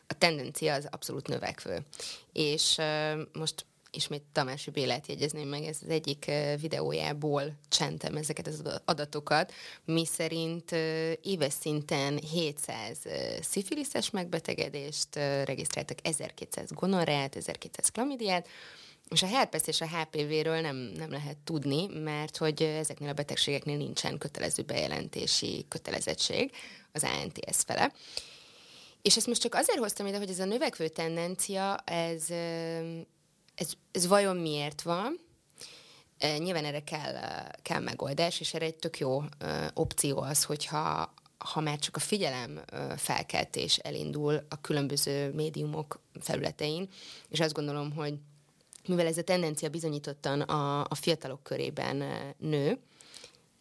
a 0.07 0.18
tendencia 0.18 0.74
az 0.74 0.88
abszolút 0.91 1.28
növekvő. 1.28 1.86
És 2.32 2.78
uh, 2.78 3.22
most 3.34 3.66
ismét 3.96 4.24
Tamási 4.32 4.72
Bélát 4.72 5.08
jegyezném 5.08 5.48
meg, 5.48 5.64
ez 5.64 5.78
az 5.84 5.89
egyik 5.89 6.32
videójából 6.60 7.44
csentem 7.70 8.16
ezeket 8.16 8.48
az 8.48 8.64
adatokat, 8.86 9.54
mi 9.86 10.06
szerint 10.06 10.72
éves 11.22 11.54
szinten 11.54 12.20
700 12.32 12.98
szifiliszes 13.41 14.10
megbetegedést 14.10 15.16
regisztráltak, 15.46 15.98
1200 16.02 16.72
gonorrát, 16.72 17.36
1200 17.36 17.89
klamidiát, 17.89 18.48
és 19.10 19.24
a 19.24 19.28
herpes 19.28 19.62
és 19.66 19.82
a 19.82 19.88
HPV-ről 19.88 20.62
nem, 20.62 20.76
nem 20.76 21.12
lehet 21.12 21.38
tudni, 21.38 21.88
mert 21.88 22.38
hogy 22.38 22.62
ezeknél 22.62 23.10
a 23.10 23.14
betegségeknél 23.14 23.78
nincsen 23.78 24.18
kötelező 24.18 24.64
bejelentési 24.64 25.66
kötelezettség 25.70 26.52
az 26.91 27.04
ANTS 27.04 27.64
fele. 27.66 27.94
És 29.02 29.18
ezt 29.18 29.28
most 29.28 29.41
csak 29.41 29.56
azért 29.56 29.80
hoztam 29.80 30.06
ide, 30.06 30.18
hogy 30.18 30.30
ez 30.30 30.39
a 30.39 30.46
növekvő 30.46 30.88
tendencia, 30.88 31.76
ez 31.86 32.24
ez, 33.56 33.72
ez 33.91 34.08
vajon 34.08 34.38
miért 34.38 34.82
van? 34.82 35.20
Nyilván 36.38 36.66
erre 36.66 36.84
kell, 36.84 37.16
kell 37.62 37.80
megoldás, 37.80 38.39
és 38.39 38.54
erre 38.54 38.66
egy 38.66 38.76
tök 38.76 38.97
jó 38.97 39.24
opció 39.74 40.22
az, 40.22 40.43
hogyha 40.43 41.14
ha 41.38 41.62
már 41.62 41.80
csak 41.80 41.95
a 41.95 41.99
figyelem 41.99 42.62
felkeltés 42.97 43.78
elindul 43.78 44.45
a 44.49 44.62
különböző 44.62 45.32
médiumok 45.34 45.99
felületein, 46.20 46.89
és 47.30 47.39
azt 47.39 47.54
gondolom, 47.54 47.91
hogy 47.91 48.14
mivel 48.88 49.08
ez 49.08 49.18
a 49.18 49.24
tendencia 49.24 49.70
bizonyítottan 49.70 50.41
a, 50.41 50.82
a 50.82 50.95
fiatalok 50.95 51.43
körében 51.43 52.04
nő, 52.38 52.80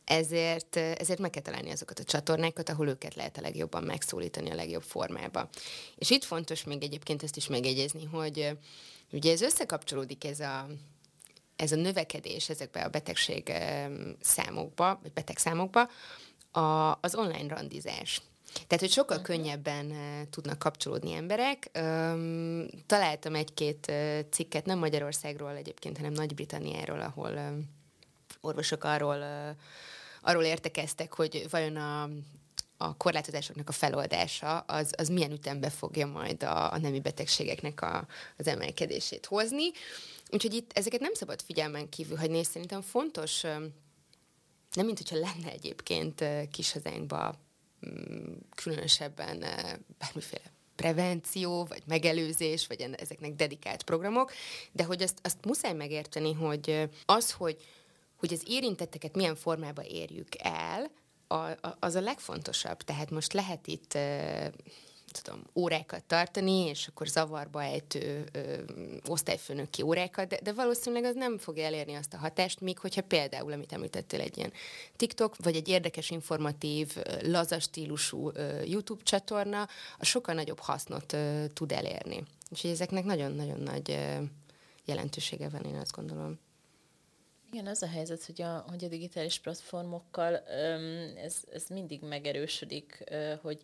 ezért, 0.05 0.77
ezért 0.77 1.19
meg 1.19 1.31
kell 1.31 1.43
találni 1.43 1.71
azokat 1.71 1.99
a 1.99 2.05
csatornákat, 2.05 2.69
ahol 2.69 2.89
őket 2.89 3.15
lehet 3.15 3.37
a 3.37 3.41
legjobban 3.41 3.83
megszólítani 3.83 4.51
a 4.51 4.55
legjobb 4.55 4.83
formába. 4.83 5.49
És 5.97 6.11
itt 6.11 6.25
fontos 6.25 6.65
még 6.65 6.83
egyébként 6.83 7.23
ezt 7.23 7.37
is 7.37 7.47
megjegyezni, 7.47 8.05
hogy 8.05 8.57
Ugye 9.13 9.33
ez 9.33 9.41
összekapcsolódik 9.41 10.25
ez 10.25 10.41
a, 10.41 10.67
ez 11.57 11.73
a 11.73 11.77
növekedés 11.77 12.49
ezekbe 12.49 12.81
a 12.81 12.89
betegség 12.89 13.53
számokba, 14.21 14.99
vagy 15.03 15.13
betegszámokba, 15.13 15.89
a, 16.51 16.99
az 17.01 17.15
online 17.15 17.55
randizás. 17.55 18.23
Tehát, 18.53 18.81
hogy 18.81 18.91
sokkal 18.91 19.19
uh-huh. 19.19 19.37
könnyebben 19.37 19.93
tudnak 20.31 20.59
kapcsolódni 20.59 21.13
emberek. 21.13 21.71
Találtam 22.87 23.35
egy-két 23.35 23.93
cikket, 24.31 24.67
nem 24.67 24.79
Magyarországról 24.79 25.57
egyébként, 25.57 25.97
hanem 25.97 26.13
Nagy-Britanniáról, 26.13 27.01
ahol 27.01 27.65
orvosok 28.41 28.85
arról, 28.85 29.25
arról 30.23 30.43
értekeztek, 30.43 31.15
hogy 31.15 31.47
vajon 31.51 31.77
a 31.77 32.09
a 32.83 32.95
korlátozásoknak 32.97 33.69
a 33.69 33.73
feloldása 33.73 34.59
az, 34.59 34.93
az 34.97 35.09
milyen 35.09 35.33
ütembe 35.33 35.71
fogja 35.71 36.07
majd 36.07 36.43
a, 36.43 36.73
a 36.73 36.79
nemi 36.79 37.01
betegségeknek 37.01 37.83
a, 37.83 38.07
az 38.37 38.47
emelkedését 38.47 39.27
hozni. 39.27 39.71
Úgyhogy 40.31 40.55
itt 40.55 40.71
ezeket 40.75 41.01
nem 41.01 41.15
szabad 41.15 41.43
figyelmen 41.43 41.89
kívül 41.89 42.17
hagyni, 42.17 42.39
és 42.39 42.47
szerintem 42.47 42.81
fontos, 42.81 43.43
nem 44.73 44.87
mint 44.87 44.99
hogyha 44.99 45.17
lenne 45.17 45.51
egyébként 45.51 46.25
kis 46.51 46.73
hazánkban 46.73 47.35
mm, 47.87 48.35
különösebben 48.55 49.45
bármiféle 49.99 50.53
prevenció, 50.77 51.65
vagy 51.65 51.83
megelőzés, 51.87 52.67
vagy 52.67 52.95
ezeknek 52.97 53.35
dedikált 53.35 53.83
programok, 53.83 54.33
de 54.73 54.85
hogy 54.85 55.03
azt, 55.03 55.19
azt 55.23 55.45
muszáj 55.45 55.73
megérteni, 55.73 56.33
hogy 56.33 56.89
az, 57.07 57.33
hogy, 57.33 57.57
hogy 58.17 58.33
az 58.33 58.43
érintetteket 58.47 59.17
milyen 59.17 59.37
formában 59.37 59.85
érjük 59.85 60.29
el, 60.39 60.91
a, 61.33 61.77
az 61.81 61.95
a 61.95 62.01
legfontosabb. 62.01 62.83
Tehát 62.83 63.11
most 63.11 63.33
lehet 63.33 63.67
itt 63.67 63.99
tudom, 65.13 65.43
órákat 65.55 66.05
tartani, 66.05 66.67
és 66.67 66.87
akkor 66.87 67.07
zavarba 67.07 67.63
ejtő 67.63 68.25
ö, 68.33 68.55
osztályfőnöki 69.07 69.83
órákat, 69.83 70.29
de, 70.29 70.39
de 70.43 70.53
valószínűleg 70.53 71.05
az 71.05 71.15
nem 71.15 71.39
fogja 71.39 71.65
elérni 71.65 71.95
azt 71.95 72.15
a 72.15 72.19
hatást, 72.19 72.61
míg 72.61 72.79
hogyha 72.79 73.03
például, 73.03 73.53
amit 73.53 73.73
említettél, 73.73 74.21
egy 74.21 74.37
ilyen 74.37 74.53
TikTok, 74.97 75.37
vagy 75.39 75.57
egy 75.57 75.69
érdekes, 75.69 76.11
informatív, 76.11 76.97
lazas 77.23 77.63
stílusú 77.63 78.31
ö, 78.35 78.63
YouTube 78.63 79.03
csatorna, 79.03 79.69
a 79.99 80.05
sokkal 80.05 80.35
nagyobb 80.35 80.59
hasznot 80.59 81.13
ö, 81.13 81.45
tud 81.55 81.73
elérni. 81.73 82.23
Úgyhogy 82.51 82.71
ezeknek 82.71 83.05
nagyon-nagyon 83.05 83.61
nagy 83.61 83.91
ö, 83.91 84.23
jelentősége 84.85 85.49
van, 85.49 85.63
én 85.63 85.77
azt 85.77 85.93
gondolom. 85.93 86.39
Igen, 87.53 87.67
az 87.67 87.83
a 87.83 87.89
helyzet, 87.89 88.25
hogy 88.25 88.43
a, 88.43 88.65
hogy 88.69 88.85
a 88.85 88.89
digitális 88.89 89.39
platformokkal 89.39 90.37
ez, 91.17 91.37
ez 91.53 91.65
mindig 91.69 92.03
megerősödik, 92.03 93.05
hogy, 93.43 93.63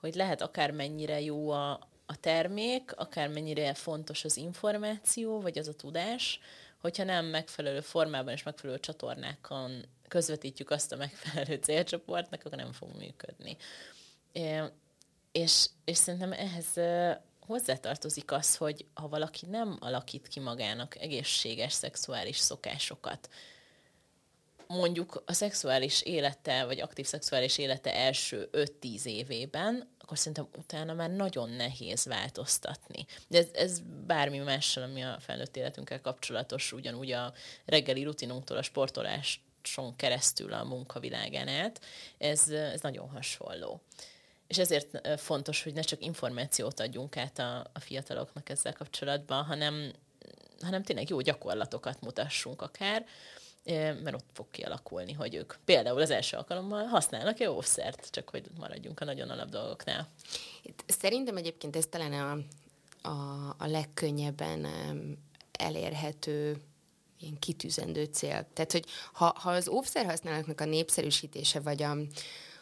hogy 0.00 0.14
lehet 0.14 0.42
akármennyire 0.42 1.20
jó 1.20 1.50
a, 1.50 1.70
a 2.06 2.20
termék, 2.20 2.92
akármennyire 2.96 3.74
fontos 3.74 4.24
az 4.24 4.36
információ, 4.36 5.40
vagy 5.40 5.58
az 5.58 5.68
a 5.68 5.74
tudás, 5.74 6.40
hogyha 6.80 7.04
nem 7.04 7.26
megfelelő 7.26 7.80
formában 7.80 8.32
és 8.32 8.42
megfelelő 8.42 8.80
csatornákon 8.80 9.84
közvetítjük 10.08 10.70
azt 10.70 10.92
a 10.92 10.96
megfelelő 10.96 11.54
célcsoportnak, 11.54 12.42
akkor 12.44 12.58
nem 12.58 12.72
fog 12.72 12.88
működni. 12.96 13.56
És, 15.32 15.66
és 15.84 15.96
szerintem 15.96 16.32
ehhez 16.32 16.76
hozzátartozik 17.46 18.32
az, 18.32 18.56
hogy 18.56 18.86
ha 18.94 19.08
valaki 19.08 19.46
nem 19.46 19.76
alakít 19.80 20.28
ki 20.28 20.40
magának 20.40 20.96
egészséges 20.96 21.72
szexuális 21.72 22.36
szokásokat, 22.36 23.28
mondjuk 24.66 25.22
a 25.26 25.32
szexuális 25.32 26.02
élete, 26.02 26.64
vagy 26.64 26.80
aktív 26.80 27.06
szexuális 27.06 27.58
élete 27.58 27.94
első 27.94 28.48
5-10 28.52 29.04
évében, 29.04 29.88
akkor 29.98 30.18
szerintem 30.18 30.48
utána 30.58 30.94
már 30.94 31.10
nagyon 31.10 31.50
nehéz 31.50 32.04
változtatni. 32.04 33.06
De 33.28 33.38
ez, 33.38 33.48
ez 33.52 33.80
bármi 34.06 34.38
mással, 34.38 34.82
ami 34.82 35.02
a 35.02 35.16
felnőtt 35.20 35.56
életünkkel 35.56 36.00
kapcsolatos, 36.00 36.72
ugyanúgy 36.72 37.12
a 37.12 37.32
reggeli 37.64 38.02
rutinunktól 38.02 38.56
a 38.56 38.62
sportoláson 38.62 39.96
keresztül 39.96 40.52
a 40.52 40.64
munkavilágán 40.64 41.48
át, 41.48 41.80
ez, 42.18 42.48
ez 42.48 42.80
nagyon 42.80 43.08
hasonló. 43.08 43.80
És 44.46 44.58
ezért 44.58 45.20
fontos, 45.20 45.62
hogy 45.62 45.72
ne 45.72 45.80
csak 45.80 46.04
információt 46.04 46.80
adjunk 46.80 47.16
át 47.16 47.38
a, 47.38 47.70
a 47.72 47.80
fiataloknak 47.80 48.48
ezzel 48.48 48.72
kapcsolatban, 48.72 49.44
hanem, 49.44 49.92
hanem 50.60 50.82
tényleg 50.82 51.08
jó 51.08 51.20
gyakorlatokat 51.20 52.00
mutassunk 52.00 52.62
akár, 52.62 53.06
mert 54.02 54.14
ott 54.14 54.28
fog 54.32 54.50
kialakulni, 54.50 55.12
hogy 55.12 55.34
ők 55.34 55.54
például 55.64 56.00
az 56.00 56.10
első 56.10 56.36
alkalommal 56.36 56.84
használnak 56.84 57.38
jó 57.38 57.54
óvszert, 57.54 58.10
csak 58.10 58.28
hogy 58.28 58.50
maradjunk 58.58 59.00
a 59.00 59.04
nagyon 59.04 59.30
alap 59.30 59.48
dolgoknál. 59.48 60.08
Szerintem 60.86 61.36
egyébként 61.36 61.76
ez 61.76 61.86
talán 61.86 62.12
a, 62.12 62.38
a, 63.08 63.48
a 63.58 63.66
legkönnyebben 63.66 64.66
elérhető 65.52 66.56
ilyen 67.20 67.38
kitűzendő 67.38 68.04
cél. 68.04 68.46
Tehát, 68.52 68.72
hogy 68.72 68.84
ha, 69.12 69.34
ha 69.38 69.50
az 69.50 69.68
óvszer 69.68 70.04
használatnak 70.04 70.60
a 70.60 70.64
népszerűsítése, 70.64 71.60
vagy 71.60 71.82
a, 71.82 71.96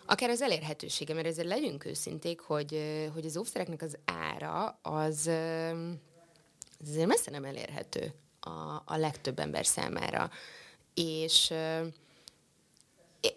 Akár 0.07 0.31
az 0.31 0.43
elérhetősége, 0.43 1.15
mert 1.15 1.27
ezzel 1.27 1.45
legyünk 1.45 1.85
őszinték, 1.85 2.41
hogy, 2.41 2.79
hogy 3.15 3.25
az 3.25 3.37
óvszereknek 3.37 3.83
az 3.83 3.97
ára 4.05 4.79
az, 4.83 5.31
az 6.81 6.89
azért 6.89 7.07
messze 7.07 7.31
nem 7.31 7.45
elérhető 7.45 8.13
a, 8.41 8.83
a 8.85 8.97
legtöbb 8.97 9.39
ember 9.39 9.67
számára. 9.67 10.31
És 10.95 11.53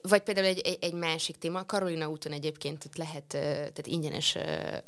vagy 0.02 0.22
például 0.22 0.48
egy, 0.48 0.60
egy, 0.60 0.78
egy 0.82 0.94
másik 0.94 1.38
téma, 1.38 1.66
Karolina 1.66 2.10
úton 2.10 2.32
egyébként 2.32 2.86
ott 2.86 2.96
lehet 2.96 3.26
tehát 3.28 3.88
ingyenes 3.88 4.38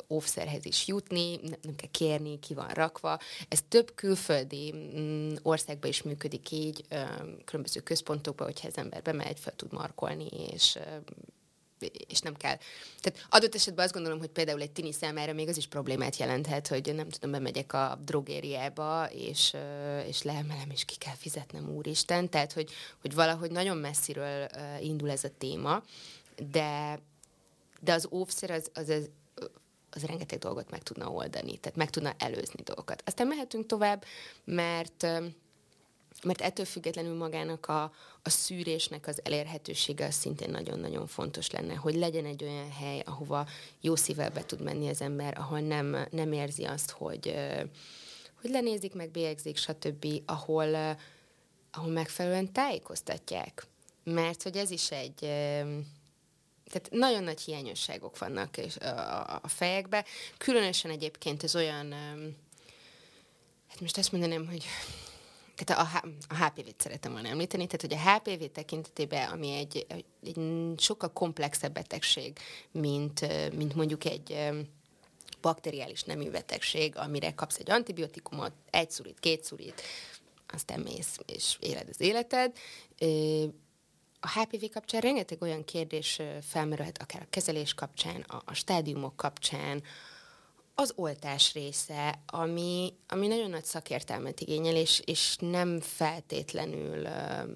óvszerhez 0.08 0.64
is 0.64 0.86
jutni, 0.86 1.36
nem, 1.36 1.58
nem 1.62 1.76
kell 1.76 1.90
kérni, 1.90 2.38
ki 2.38 2.54
van 2.54 2.68
rakva. 2.68 3.18
Ez 3.48 3.58
több 3.68 3.94
külföldi 3.94 4.72
mm, 4.74 5.34
országban 5.42 5.90
is 5.90 6.02
működik 6.02 6.50
így, 6.50 6.84
különböző 7.44 7.80
központokban, 7.80 8.46
hogyha 8.46 8.68
az 8.68 8.76
ember 8.76 9.02
bemegy, 9.02 9.38
fel 9.38 9.56
tud 9.56 9.72
markolni, 9.72 10.26
és 10.26 10.78
és 12.08 12.20
nem 12.20 12.34
kell. 12.34 12.56
Tehát 13.00 13.26
adott 13.30 13.54
esetben 13.54 13.84
azt 13.84 13.94
gondolom, 13.94 14.18
hogy 14.18 14.28
például 14.28 14.60
egy 14.60 14.70
tini 14.70 14.92
számára 14.92 15.32
még 15.32 15.48
az 15.48 15.56
is 15.56 15.66
problémát 15.66 16.16
jelenthet, 16.16 16.68
hogy 16.68 16.94
nem 16.94 17.08
tudom, 17.08 17.30
bemegyek 17.30 17.72
a 17.72 17.98
drogériába, 18.04 19.08
és, 19.10 19.56
és 20.06 20.22
leemelem, 20.22 20.70
és 20.70 20.84
ki 20.84 20.96
kell 20.96 21.14
fizetnem, 21.14 21.70
úristen. 21.70 22.28
Tehát, 22.28 22.52
hogy, 22.52 22.70
hogy 23.00 23.14
valahogy 23.14 23.50
nagyon 23.50 23.76
messziről 23.76 24.46
indul 24.80 25.10
ez 25.10 25.24
a 25.24 25.30
téma, 25.38 25.82
de, 26.50 27.00
de 27.80 27.92
az 27.92 28.08
óvszer 28.10 28.50
az, 28.50 28.70
az, 28.74 28.88
az 28.88 29.10
az 29.90 30.02
rengeteg 30.02 30.38
dolgot 30.38 30.70
meg 30.70 30.82
tudna 30.82 31.10
oldani, 31.10 31.58
tehát 31.58 31.78
meg 31.78 31.90
tudna 31.90 32.14
előzni 32.18 32.62
dolgokat. 32.62 33.02
Aztán 33.06 33.26
mehetünk 33.26 33.66
tovább, 33.66 34.04
mert 34.44 35.06
mert 36.22 36.40
ettől 36.40 36.64
függetlenül 36.64 37.16
magának 37.16 37.66
a, 37.66 37.92
a 38.28 38.30
szűrésnek 38.30 39.06
az 39.06 39.20
elérhetősége 39.24 40.06
az 40.06 40.14
szintén 40.14 40.50
nagyon-nagyon 40.50 41.06
fontos 41.06 41.50
lenne, 41.50 41.74
hogy 41.74 41.94
legyen 41.94 42.24
egy 42.24 42.44
olyan 42.44 42.70
hely, 42.70 43.02
ahova 43.06 43.46
jó 43.80 43.96
szívvel 43.96 44.30
be 44.30 44.44
tud 44.44 44.60
menni 44.60 44.88
az 44.88 45.00
ember, 45.00 45.38
ahol 45.38 45.60
nem, 45.60 46.06
nem 46.10 46.32
érzi 46.32 46.64
azt, 46.64 46.90
hogy, 46.90 47.34
hogy 48.40 48.50
lenézik, 48.50 48.94
meg 48.94 49.10
bélyegzik, 49.10 49.56
stb., 49.56 50.06
ahol, 50.26 50.96
ahol 51.72 51.90
megfelelően 51.90 52.52
tájékoztatják. 52.52 53.66
Mert 54.04 54.42
hogy 54.42 54.56
ez 54.56 54.70
is 54.70 54.90
egy 54.90 55.18
tehát 56.70 56.88
nagyon 56.90 57.22
nagy 57.22 57.40
hiányosságok 57.40 58.18
vannak 58.18 58.56
a, 59.42 59.48
fejekbe. 59.48 60.04
Különösen 60.38 60.90
egyébként 60.90 61.42
ez 61.42 61.56
olyan, 61.56 61.92
hát 63.68 63.80
most 63.80 63.98
azt 63.98 64.12
mondanám, 64.12 64.46
hogy 64.46 64.64
tehát 65.64 66.02
a, 66.04 66.08
a 66.28 66.44
HPV-t 66.44 66.80
szeretem 66.80 67.12
volna 67.12 67.28
említeni, 67.28 67.66
tehát 67.66 67.80
hogy 67.80 67.92
a 67.92 68.32
HPV 68.32 68.44
tekintetében, 68.52 69.30
ami 69.30 69.52
egy, 69.52 69.86
egy 70.22 70.40
sokkal 70.76 71.12
komplexebb 71.12 71.72
betegség, 71.72 72.38
mint, 72.70 73.20
mint 73.56 73.74
mondjuk 73.74 74.04
egy 74.04 74.50
bakteriális 75.40 76.02
nemű 76.02 76.30
betegség, 76.30 76.96
amire 76.96 77.34
kapsz 77.34 77.58
egy 77.58 77.70
antibiotikumot, 77.70 78.52
egy 78.70 78.90
szurit, 78.90 79.20
két 79.20 79.44
szurit, 79.44 79.82
aztán 80.48 80.80
mész 80.80 81.18
és 81.26 81.56
éled 81.60 81.88
az 81.88 82.00
életed. 82.00 82.56
A 84.20 84.40
HPV 84.40 84.64
kapcsán 84.72 85.00
rengeteg 85.00 85.42
olyan 85.42 85.64
kérdés 85.64 86.20
felmerülhet, 86.42 87.02
akár 87.02 87.22
a 87.22 87.30
kezelés 87.30 87.74
kapcsán, 87.74 88.20
a, 88.20 88.42
a 88.44 88.54
stádiumok 88.54 89.16
kapcsán, 89.16 89.82
az 90.80 90.92
oltás 90.96 91.52
része, 91.52 92.18
ami, 92.26 92.94
ami 93.08 93.26
nagyon 93.26 93.50
nagy 93.50 93.64
szakértelmet 93.64 94.40
igényel, 94.40 94.76
és, 94.76 95.02
és 95.04 95.36
nem 95.40 95.80
feltétlenül 95.80 97.02
uh, 97.02 97.48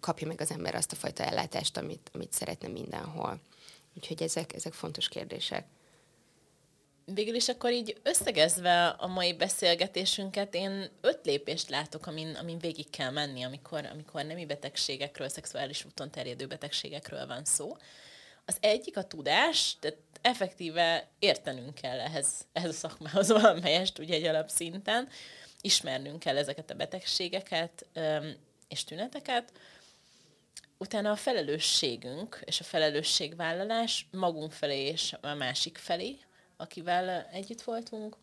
kapja 0.00 0.26
meg 0.26 0.40
az 0.40 0.50
ember 0.50 0.74
azt 0.74 0.92
a 0.92 0.96
fajta 0.96 1.24
ellátást, 1.24 1.76
amit, 1.76 2.10
amit 2.12 2.32
szeretne 2.32 2.68
mindenhol. 2.68 3.40
Úgyhogy 3.96 4.22
ezek, 4.22 4.54
ezek 4.54 4.72
fontos 4.72 5.08
kérdések. 5.08 5.66
Végül 7.04 7.34
is 7.34 7.48
akkor 7.48 7.72
így 7.72 8.00
összegezve 8.02 8.86
a 8.86 9.06
mai 9.06 9.34
beszélgetésünket, 9.34 10.54
én 10.54 10.90
öt 11.00 11.20
lépést 11.24 11.68
látok, 11.68 12.06
amin, 12.06 12.34
amin 12.34 12.58
végig 12.58 12.90
kell 12.90 13.10
menni, 13.10 13.42
amikor, 13.42 13.86
amikor 13.92 14.24
nemi 14.24 14.46
betegségekről, 14.46 15.28
szexuális 15.28 15.84
úton 15.84 16.10
terjedő 16.10 16.46
betegségekről 16.46 17.26
van 17.26 17.44
szó. 17.44 17.76
Az 18.46 18.56
egyik 18.60 18.96
a 18.96 19.04
tudás, 19.04 19.76
tehát 19.80 19.98
effektíve 20.20 21.08
értenünk 21.18 21.74
kell 21.74 22.00
ehhez, 22.00 22.28
ehhez 22.52 22.70
a 22.70 22.72
szakmához 22.72 23.28
valamelyest, 23.40 23.98
ugye 23.98 24.14
egy 24.14 24.24
alapszinten, 24.24 25.08
ismernünk 25.60 26.18
kell 26.18 26.36
ezeket 26.36 26.70
a 26.70 26.74
betegségeket 26.74 27.86
és 28.68 28.84
tüneteket, 28.84 29.52
utána 30.78 31.10
a 31.10 31.16
felelősségünk 31.16 32.40
és 32.44 32.60
a 32.60 32.64
felelősségvállalás 32.64 34.06
magunk 34.10 34.52
felé 34.52 34.86
és 34.86 35.14
a 35.20 35.34
másik 35.34 35.78
felé, 35.78 36.16
akivel 36.56 37.28
együtt 37.32 37.62
voltunk. 37.62 38.16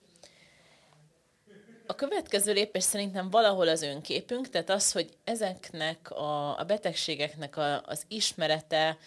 A 1.86 1.96
következő 1.96 2.54
lépés 2.54 2.84
szerintem 2.84 3.30
valahol 3.30 3.68
az 3.68 3.82
önképünk, 3.82 4.50
tehát 4.50 4.70
az, 4.70 4.92
hogy 4.92 5.10
ezeknek 5.24 6.12
a, 6.12 6.60
a 6.60 6.64
betegségeknek 6.64 7.58
a, 7.58 7.82
az 7.82 8.04
ismerete 8.08 8.98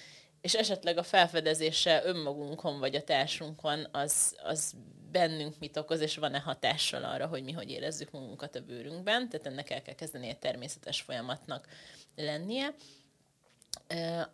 és 0.47 0.55
esetleg 0.55 0.99
a 0.99 1.03
felfedezése 1.03 2.03
önmagunkon 2.05 2.79
vagy 2.79 2.95
a 2.95 3.03
társunkon, 3.03 3.89
az, 3.93 4.37
az 4.43 4.73
bennünk 5.11 5.59
mit 5.59 5.77
okoz, 5.77 6.01
és 6.01 6.17
van-e 6.17 6.39
hatással 6.39 7.05
arra, 7.05 7.27
hogy 7.27 7.45
mi 7.45 7.53
hogy 7.53 7.71
érezzük 7.71 8.11
magunkat 8.11 8.57
a 8.57 8.61
bőrünkben, 8.61 9.29
tehát 9.29 9.47
ennek 9.47 9.71
el 9.71 9.83
kell 9.83 9.95
kezdeni 9.95 10.29
egy 10.29 10.39
természetes 10.39 11.01
folyamatnak 11.01 11.69
lennie. 12.17 12.75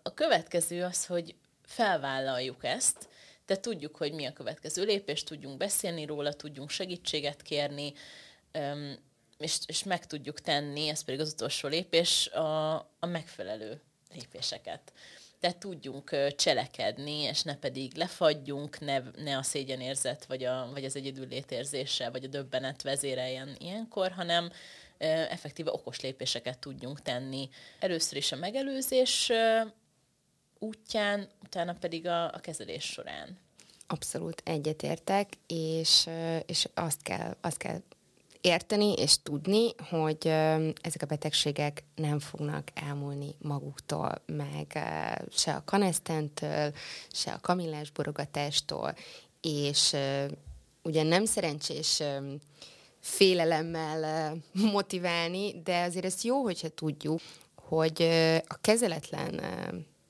A 0.03 0.15
következő 0.15 0.83
az, 0.83 1.07
hogy 1.07 1.35
felvállaljuk 1.63 2.65
ezt, 2.65 3.09
tehát 3.45 3.63
tudjuk, 3.63 3.97
hogy 3.97 4.13
mi 4.13 4.27
a 4.27 4.33
következő 4.33 4.85
lépés, 4.85 5.25
tudjunk 5.25 5.57
beszélni 5.57 6.05
róla, 6.05 6.33
tudjunk 6.33 6.71
segítséget 6.71 7.43
kérni, 7.43 7.93
és, 9.39 9.59
és 9.67 9.83
meg 9.83 10.07
tudjuk 10.07 10.41
tenni, 10.41 10.89
ez 10.89 11.05
pedig 11.05 11.21
az 11.21 11.33
utolsó 11.33 11.69
lépés, 11.69 12.27
a, 12.29 12.75
a 12.77 13.07
megfelelő 13.07 13.81
lépéseket 14.15 14.93
de 15.43 15.53
tudjunk 15.53 16.35
cselekedni, 16.37 17.21
és 17.21 17.43
ne 17.43 17.57
pedig 17.57 17.97
lefagyjunk, 17.97 18.81
ne, 18.81 19.03
ne 19.17 19.37
a 19.37 19.43
szégyenérzet, 19.43 20.25
vagy, 20.25 20.45
a, 20.45 20.69
vagy 20.73 20.85
az 20.85 20.97
egyedüllétérzéssel, 20.97 22.11
vagy 22.11 22.25
a 22.25 22.29
döbbenet 22.29 22.83
vezéreljen 22.83 23.57
ilyenkor, 23.59 24.11
hanem 24.11 24.51
effektíve 24.99 25.71
okos 25.73 26.01
lépéseket 26.01 26.59
tudjunk 26.59 27.03
tenni. 27.03 27.49
Először 27.79 28.17
is 28.17 28.33
a 28.33 28.37
megelőzés 28.37 29.33
útján, 30.59 31.29
utána 31.45 31.75
pedig 31.81 32.07
a, 32.07 32.25
a 32.25 32.39
kezelés 32.41 32.85
során. 32.85 33.39
Abszolút 33.87 34.43
egyetértek, 34.45 35.29
és, 35.47 36.09
és 36.47 36.69
azt, 36.75 37.03
kell, 37.03 37.37
azt 37.41 37.57
kell 37.57 37.83
érteni 38.43 38.93
és 38.93 39.23
tudni, 39.23 39.75
hogy 39.89 40.27
ezek 40.81 41.03
a 41.03 41.07
betegségek 41.07 41.85
nem 41.95 42.19
fognak 42.19 42.69
elmúlni 42.75 43.35
maguktól, 43.39 44.23
meg 44.27 44.79
se 45.31 45.55
a 45.55 45.63
kanesztentől, 45.65 46.73
se 47.13 47.33
a 47.33 47.41
kamillás 47.41 47.91
borogatástól, 47.91 48.95
és 49.41 49.97
ugye 50.83 51.03
nem 51.03 51.25
szerencsés 51.25 52.03
félelemmel 53.01 54.35
motiválni, 54.53 55.63
de 55.63 55.83
azért 55.83 56.05
ez 56.05 56.25
jó, 56.25 56.43
hogyha 56.43 56.69
tudjuk, 56.69 57.21
hogy 57.55 58.03
a 58.47 58.59
kezeletlen 58.61 59.41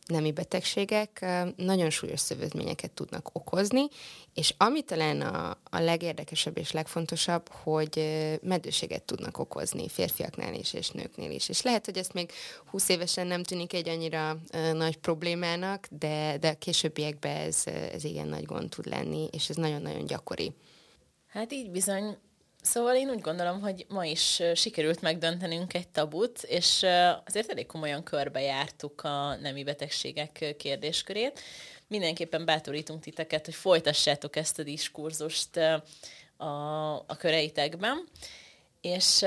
nemi 0.06 0.32
betegségek 0.32 1.26
nagyon 1.56 1.90
súlyos 1.90 2.20
szövődményeket 2.20 2.90
tudnak 2.90 3.30
okozni, 3.32 3.82
és 4.34 4.54
ami 4.56 4.82
talán 4.82 5.20
a, 5.20 5.58
a 5.70 5.80
legérdekesebb 5.80 6.58
és 6.58 6.72
legfontosabb, 6.72 7.48
hogy 7.48 8.04
medőséget 8.42 9.02
tudnak 9.02 9.38
okozni 9.38 9.88
férfiaknál 9.88 10.54
is 10.54 10.72
és 10.72 10.90
nőknél 10.90 11.30
is. 11.30 11.48
És 11.48 11.62
lehet, 11.62 11.84
hogy 11.84 11.96
ezt 11.96 12.12
még 12.12 12.32
20 12.70 12.88
évesen 12.88 13.26
nem 13.26 13.42
tűnik 13.42 13.72
egy 13.72 13.88
annyira 13.88 14.36
nagy 14.72 14.96
problémának, 14.96 15.86
de, 15.90 16.36
de 16.40 16.48
a 16.48 16.58
későbbiekben 16.58 17.36
ez, 17.36 17.62
ez 17.92 18.04
igen 18.04 18.28
nagy 18.28 18.44
gond 18.44 18.68
tud 18.68 18.86
lenni, 18.86 19.28
és 19.32 19.48
ez 19.48 19.56
nagyon-nagyon 19.56 20.06
gyakori. 20.06 20.52
Hát 21.26 21.52
így 21.52 21.70
bizony 21.70 22.16
Szóval 22.62 22.96
én 22.96 23.10
úgy 23.10 23.20
gondolom, 23.20 23.60
hogy 23.60 23.86
ma 23.88 24.04
is 24.04 24.42
sikerült 24.54 25.00
megdöntenünk 25.00 25.74
egy 25.74 25.88
tabut, 25.88 26.42
és 26.42 26.86
azért 27.26 27.50
elég 27.50 27.66
komolyan 27.66 28.02
körbejártuk 28.02 29.04
a 29.04 29.36
nemi 29.36 29.64
betegségek 29.64 30.54
kérdéskörét. 30.58 31.40
Mindenképpen 31.92 32.44
bátorítunk 32.44 33.02
titeket, 33.02 33.44
hogy 33.44 33.54
folytassátok 33.54 34.36
ezt 34.36 34.58
a 34.58 34.62
diskurzust 34.62 35.56
a, 36.36 36.94
a 36.94 37.16
köreitekben. 37.18 38.08
És 38.80 39.24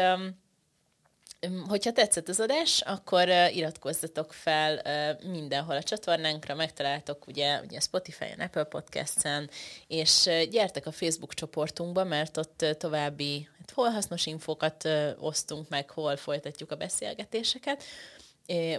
Hogyha 1.68 1.92
tetszett 1.92 2.28
az 2.28 2.40
adás, 2.40 2.82
akkor 2.82 3.28
iratkozzatok 3.54 4.34
fel 4.34 4.82
mindenhol 5.24 5.76
a 5.76 5.84
csatornánkra, 5.84 6.56
megtaláltok 6.56 7.28
ugye, 7.28 7.60
ugye 7.60 7.80
Spotify-on, 7.80 8.40
Apple 8.40 8.64
Podcast-en, 8.64 9.50
és 9.88 10.30
gyertek 10.50 10.86
a 10.86 10.92
Facebook 10.92 11.34
csoportunkba, 11.34 12.04
mert 12.04 12.38
ott 12.38 12.66
további 12.78 13.50
hát 13.58 13.72
hol 13.72 13.90
hasznos 13.90 14.26
infokat 14.26 14.90
osztunk 15.20 15.70
meg, 15.70 15.90
hol 15.90 16.16
folytatjuk 16.16 16.72
a 16.72 16.76
beszélgetéseket. 16.76 17.84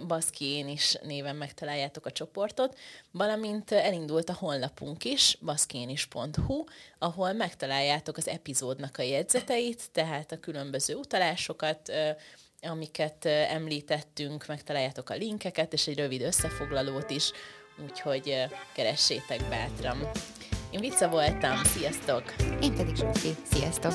Baszki 0.07 0.45
én 0.45 0.69
is 0.69 0.95
néven 1.03 1.37
megtaláljátok 1.37 2.07
a 2.07 2.13
csoportot, 2.13 2.79
valamint 3.11 3.71
elindult 3.73 4.29
a 4.29 4.37
honlapunk 4.39 5.05
is, 5.05 5.39
baszkénis.hu, 5.41 6.65
ahol 6.99 7.33
megtaláljátok 7.33 8.17
az 8.17 8.29
epizódnak 8.29 8.99
a 8.99 9.03
jegyzeteit, 9.03 9.91
tehát 9.93 10.33
a 10.33 10.41
különböző 10.41 10.95
utalásokat, 10.95 11.93
amiket 12.63 13.25
említettünk, 13.25 14.47
megtaláljátok 14.47 15.11
a 15.11 15.15
linkeket, 15.15 15.73
és 15.73 15.87
egy 15.87 15.99
rövid 15.99 16.23
összefoglalót 16.23 17.11
is, 17.11 17.31
úgyhogy 17.83 18.35
keressétek 18.75 19.49
bátran. 19.49 20.11
Én 20.71 20.81
Vica 20.81 21.09
voltam, 21.09 21.65
sziasztok! 21.65 22.35
Én 22.61 22.75
pedig 22.75 22.97
Zsófi, 22.97 23.37
sziasztok! 23.53 23.93